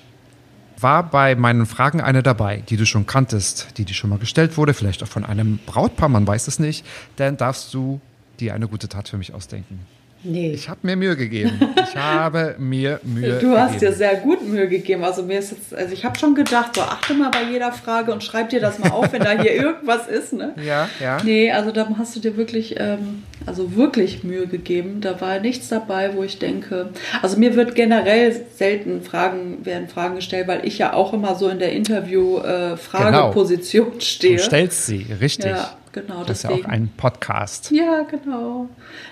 war 0.78 1.04
bei 1.04 1.36
meinen 1.36 1.64
Fragen 1.64 2.02
eine 2.02 2.22
dabei, 2.22 2.62
die 2.68 2.76
du 2.76 2.84
schon 2.84 3.06
kanntest, 3.06 3.68
die 3.78 3.86
dir 3.86 3.94
schon 3.94 4.10
mal 4.10 4.18
gestellt 4.18 4.58
wurde, 4.58 4.74
vielleicht 4.74 5.02
auch 5.02 5.08
von 5.08 5.24
einem 5.24 5.58
Brautpaar, 5.64 6.10
man 6.10 6.26
weiß 6.26 6.48
es 6.48 6.58
nicht, 6.58 6.84
dann 7.16 7.38
darfst 7.38 7.72
du 7.72 7.98
die 8.40 8.52
eine 8.52 8.68
gute 8.68 8.88
Tat 8.88 9.08
für 9.08 9.18
mich 9.18 9.34
ausdenken. 9.34 9.80
Nee. 10.24 10.50
Ich 10.50 10.68
habe 10.68 10.80
mir 10.82 10.96
Mühe 10.96 11.14
gegeben. 11.16 11.52
Ich 11.80 11.96
habe 11.96 12.56
mir 12.58 12.98
Mühe 13.04 13.38
Du 13.38 13.56
hast 13.56 13.74
gegeben. 13.74 13.92
dir 13.92 13.96
sehr 13.96 14.16
gut 14.16 14.44
Mühe 14.46 14.68
gegeben. 14.68 15.04
Also 15.04 15.22
mir 15.22 15.38
ist 15.38 15.52
jetzt, 15.52 15.72
also 15.74 15.92
ich 15.92 16.04
habe 16.04 16.18
schon 16.18 16.34
gedacht, 16.34 16.74
so 16.74 16.82
achte 16.82 17.14
mal 17.14 17.30
bei 17.30 17.44
jeder 17.44 17.70
Frage 17.70 18.12
und 18.12 18.24
schreib 18.24 18.50
dir 18.50 18.58
das 18.60 18.80
mal 18.80 18.90
auf, 18.90 19.12
wenn 19.12 19.22
da 19.22 19.40
hier 19.40 19.54
irgendwas 19.54 20.08
ist, 20.08 20.32
ne? 20.32 20.54
Ja, 20.64 20.88
ja. 21.00 21.18
Nee, 21.22 21.52
also 21.52 21.70
da 21.70 21.88
hast 21.96 22.16
du 22.16 22.20
dir 22.20 22.36
wirklich, 22.36 22.74
ähm, 22.80 23.22
also 23.46 23.76
wirklich 23.76 24.24
Mühe 24.24 24.48
gegeben. 24.48 25.00
Da 25.00 25.20
war 25.20 25.38
nichts 25.38 25.68
dabei, 25.68 26.14
wo 26.14 26.24
ich 26.24 26.40
denke, 26.40 26.88
also 27.22 27.38
mir 27.38 27.54
wird 27.54 27.76
generell 27.76 28.44
selten 28.56 29.02
Fragen, 29.02 29.64
werden 29.64 29.86
Fragen 29.88 30.16
gestellt, 30.16 30.48
weil 30.48 30.66
ich 30.66 30.78
ja 30.78 30.94
auch 30.94 31.12
immer 31.12 31.36
so 31.36 31.48
in 31.48 31.60
der 31.60 31.70
Interview-Frageposition 31.72 33.86
äh, 33.86 33.90
genau. 33.90 34.00
stehe. 34.00 34.36
Du 34.36 34.42
stellst 34.42 34.86
sie, 34.86 35.06
richtig. 35.20 35.52
Ja, 35.52 35.76
genau. 35.92 36.24
Das 36.24 36.42
deswegen. 36.42 36.54
ist 36.54 36.60
ja 36.60 36.68
auch 36.68 36.72
ein 36.72 36.90
Podcast. 36.96 37.70
Ja, 37.70 38.02
genau. 38.02 38.68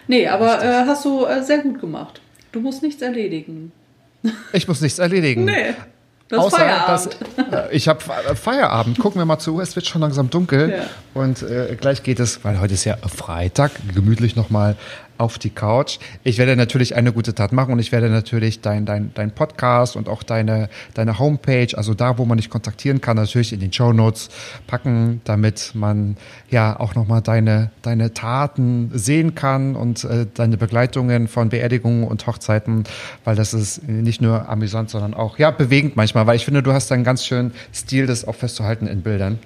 Nee, 0.06 0.28
aber 0.28 0.62
äh, 0.62 0.84
hast 0.86 1.04
du 1.04 1.24
äh, 1.24 1.42
sehr 1.42 1.58
gut 1.58 1.80
gemacht. 1.80 2.20
Du 2.52 2.60
musst 2.60 2.82
nichts 2.82 3.02
erledigen. 3.02 3.72
Ich 4.52 4.66
muss 4.66 4.80
nichts 4.80 4.98
erledigen. 4.98 5.44
Nee. 5.44 5.74
Das 6.28 6.40
Außer, 6.40 6.56
Feierabend. 6.56 7.16
Dass, 7.36 7.52
äh, 7.52 7.76
ich 7.76 7.86
habe 7.86 8.00
Feierabend. 8.34 8.98
Gucken 8.98 9.20
wir 9.20 9.26
mal 9.26 9.38
zu. 9.38 9.60
Es 9.60 9.76
wird 9.76 9.86
schon 9.86 10.00
langsam 10.00 10.28
dunkel. 10.28 10.70
Ja. 10.70 10.84
Und 11.14 11.42
äh, 11.42 11.76
gleich 11.80 12.02
geht 12.02 12.18
es, 12.18 12.44
weil 12.44 12.60
heute 12.60 12.74
ist 12.74 12.84
ja 12.84 12.96
Freitag, 12.96 13.70
gemütlich 13.94 14.34
nochmal 14.34 14.76
auf 15.18 15.38
die 15.38 15.50
Couch. 15.50 15.98
Ich 16.24 16.38
werde 16.38 16.56
natürlich 16.56 16.96
eine 16.96 17.12
gute 17.12 17.34
Tat 17.34 17.52
machen 17.52 17.72
und 17.72 17.78
ich 17.78 17.92
werde 17.92 18.10
natürlich 18.10 18.60
dein, 18.60 18.86
dein, 18.86 19.12
dein 19.14 19.30
Podcast 19.30 19.96
und 19.96 20.08
auch 20.08 20.22
deine, 20.22 20.68
deine 20.94 21.18
Homepage, 21.18 21.68
also 21.76 21.94
da, 21.94 22.18
wo 22.18 22.24
man 22.24 22.38
dich 22.38 22.50
kontaktieren 22.50 23.00
kann, 23.00 23.16
natürlich 23.16 23.52
in 23.52 23.60
den 23.60 23.72
Show 23.72 23.92
Notes 23.92 24.28
packen, 24.66 25.20
damit 25.24 25.72
man 25.74 26.16
ja 26.50 26.78
auch 26.78 26.94
nochmal 26.94 27.22
deine, 27.22 27.70
deine 27.82 28.14
Taten 28.14 28.90
sehen 28.94 29.34
kann 29.34 29.76
und 29.76 30.04
äh, 30.04 30.26
deine 30.32 30.56
Begleitungen 30.56 31.28
von 31.28 31.48
Beerdigungen 31.48 32.04
und 32.04 32.26
Hochzeiten, 32.26 32.84
weil 33.24 33.36
das 33.36 33.54
ist 33.54 33.86
nicht 33.88 34.20
nur 34.20 34.48
amüsant, 34.48 34.90
sondern 34.90 35.14
auch 35.14 35.38
ja 35.38 35.50
bewegend 35.50 35.96
manchmal, 35.96 36.26
weil 36.26 36.36
ich 36.36 36.44
finde, 36.44 36.62
du 36.62 36.72
hast 36.72 36.92
einen 36.92 37.04
ganz 37.04 37.24
schönen 37.24 37.52
Stil, 37.74 38.06
das 38.06 38.26
auch 38.26 38.34
festzuhalten 38.34 38.86
in 38.86 39.02
Bildern. 39.02 39.38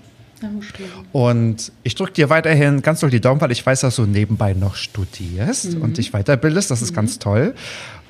Und 1.13 1.73
ich 1.83 1.95
drücke 1.95 2.13
dir 2.13 2.31
weiterhin 2.31 2.83
ganz 2.83 3.01
doll 3.01 3.11
die 3.11 3.21
Daumen, 3.21 3.41
weil 3.41 3.53
ich 3.53 3.65
weiß, 3.65 3.81
dass 3.81 3.97
du 3.97 4.03
nebenbei 4.03 4.55
noch 4.55 4.77
studierst 4.77 5.75
mhm. 5.75 5.83
und 5.83 5.99
dich 5.99 6.13
weiterbildest. 6.13 6.71
Das 6.71 6.83
ist 6.83 6.93
mhm. 6.93 6.97
ganz 6.97 7.19
toll. 7.19 7.55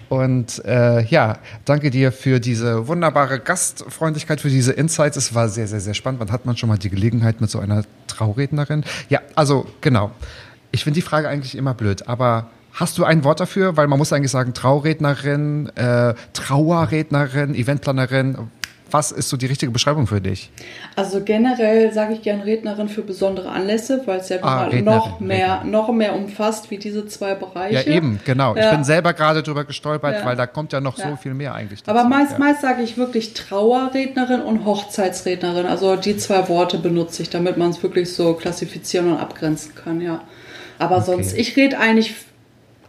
Und 0.08 0.64
äh, 0.64 1.04
ja, 1.04 1.38
danke 1.64 1.90
dir 1.90 2.10
für 2.10 2.40
diese 2.40 2.88
wunderbare 2.88 3.38
Gastfreundlichkeit, 3.38 4.40
für 4.40 4.48
diese 4.48 4.72
Insights. 4.72 5.16
Es 5.16 5.34
war 5.34 5.48
sehr, 5.48 5.68
sehr, 5.68 5.80
sehr 5.80 5.94
spannend. 5.94 6.20
Wann 6.20 6.32
hat 6.32 6.46
man 6.46 6.56
schon 6.56 6.68
mal 6.68 6.78
die 6.78 6.90
Gelegenheit 6.90 7.40
mit 7.40 7.48
so 7.48 7.60
einer 7.60 7.84
Traurednerin? 8.08 8.84
Ja, 9.08 9.20
also 9.36 9.66
genau. 9.80 10.10
Ich 10.72 10.82
finde 10.82 10.96
die 10.96 11.02
Frage 11.02 11.28
eigentlich 11.28 11.56
immer 11.56 11.74
blöd, 11.74 12.08
aber 12.08 12.50
Hast 12.72 12.98
du 12.98 13.04
ein 13.04 13.24
Wort 13.24 13.40
dafür? 13.40 13.76
Weil 13.76 13.88
man 13.88 13.98
muss 13.98 14.12
eigentlich 14.12 14.30
sagen 14.30 14.54
Traurednerin, 14.54 15.70
äh, 15.76 16.14
Trauerrednerin, 16.32 17.54
Eventplanerin. 17.54 18.50
Was 18.90 19.12
ist 19.12 19.28
so 19.28 19.36
die 19.36 19.46
richtige 19.46 19.70
Beschreibung 19.72 20.06
für 20.06 20.20
dich? 20.20 20.50
Also 20.96 21.22
generell 21.22 21.92
sage 21.92 22.14
ich 22.14 22.22
gern 22.22 22.40
Rednerin 22.40 22.88
für 22.88 23.02
besondere 23.02 23.48
Anlässe, 23.50 24.02
weil 24.06 24.20
es 24.20 24.28
ja 24.28 24.38
Ah, 24.42 24.64
noch, 24.66 24.72
Rednerin, 24.72 24.84
noch 24.84 25.20
mehr, 25.20 25.46
Rednerin. 25.54 25.70
noch 25.70 25.92
mehr 25.92 26.14
umfasst 26.14 26.70
wie 26.70 26.78
diese 26.78 27.06
zwei 27.06 27.34
Bereiche. 27.34 27.74
Ja, 27.74 27.82
eben, 27.96 28.20
genau. 28.24 28.54
Ich 28.56 28.62
Ja. 28.64 28.70
bin 28.72 28.84
selber 28.84 29.12
gerade 29.12 29.42
drüber 29.42 29.64
gestolpert, 29.64 30.16
Ja. 30.20 30.24
weil 30.24 30.36
da 30.36 30.46
kommt 30.46 30.72
ja 30.72 30.80
noch 30.80 30.96
so 30.96 31.02
Ja. 31.02 31.16
viel 31.16 31.34
mehr 31.34 31.54
eigentlich 31.54 31.80
Aber 31.86 32.04
meist, 32.04 32.38
meist 32.38 32.60
sage 32.62 32.82
ich 32.82 32.96
wirklich 32.96 33.34
Trauerrednerin 33.34 34.42
und 34.42 34.64
Hochzeitsrednerin. 34.64 35.66
Also 35.66 35.96
die 35.96 36.16
zwei 36.16 36.48
Worte 36.48 36.78
benutze 36.78 37.22
ich, 37.22 37.30
damit 37.30 37.56
man 37.56 37.70
es 37.70 37.82
wirklich 37.82 38.12
so 38.12 38.34
klassifizieren 38.34 39.12
und 39.12 39.18
abgrenzen 39.18 39.74
kann, 39.74 40.00
ja. 40.00 40.20
Aber 40.78 41.02
sonst, 41.02 41.36
ich 41.36 41.56
rede 41.56 41.78
eigentlich 41.78 42.14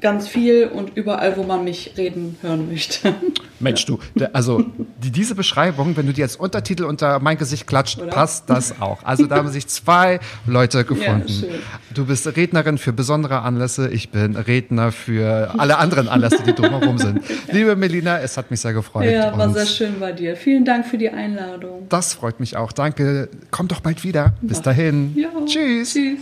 ganz 0.02 0.28
viel 0.28 0.68
und 0.68 0.98
überall, 0.98 1.38
wo 1.38 1.44
man 1.44 1.64
mich 1.64 1.94
reden 1.98 2.38
hören 2.42 2.68
möchte. 2.70 3.14
Mensch, 3.60 3.86
du, 3.86 4.00
also 4.34 4.66
die, 5.04 5.12
diese 5.12 5.36
Beschreibung, 5.36 5.96
wenn 5.96 6.08
du 6.08 6.14
die 6.14 6.24
als 6.24 6.36
Untertitel 6.36 6.84
unter 6.84 7.20
mein 7.20 7.38
Gesicht 7.38 7.68
klatscht, 7.68 8.00
Oder? 8.00 8.12
passt 8.12 8.50
das 8.50 8.82
auch. 8.82 9.04
Also 9.04 9.28
da 9.28 9.38
haben 9.38 9.50
sich 9.50 9.68
zwei 9.68 10.20
Leute 10.48 10.84
gefunden. 10.84 11.30
schön. 11.30 11.50
du 11.94 12.06
bist 12.06 12.26
Rednerin 12.36 12.78
für 12.78 12.92
besondere 12.92 13.42
Anlässe, 13.42 13.90
ich 13.90 14.10
bin 14.10 14.36
Redner 14.36 14.92
für 14.92 15.54
alle 15.58 15.78
anderen 15.78 16.10
Anlässe, 16.10 16.44
die 16.46 16.54
drumherum 16.54 16.98
sind. 16.98 17.22
Liebe 17.52 17.76
Melina, 17.76 18.20
es 18.20 18.38
hat 18.38 18.50
mich 18.50 18.60
sehr 18.60 18.74
gefreut. 18.74 19.06
ja, 19.06 19.38
war 19.38 19.52
sehr 19.54 19.66
schön 19.66 20.00
bei 20.00 20.12
dir. 20.12 20.36
Vielen 20.36 20.66
Dank 20.66 20.88
für 20.88 20.98
die 20.98 21.10
Einladung. 21.10 21.86
Das 21.90 22.14
freut 22.14 22.40
mich 22.40 22.58
auch. 22.58 22.72
Danke. 22.72 23.30
Komm 23.52 23.68
doch 23.68 23.82
bald 23.82 24.04
wieder. 24.04 24.34
Bis 24.42 24.62
dahin. 24.62 25.16
Ja, 25.16 25.30
Tschüss. 25.46 25.94
Tschüss. 25.94 26.22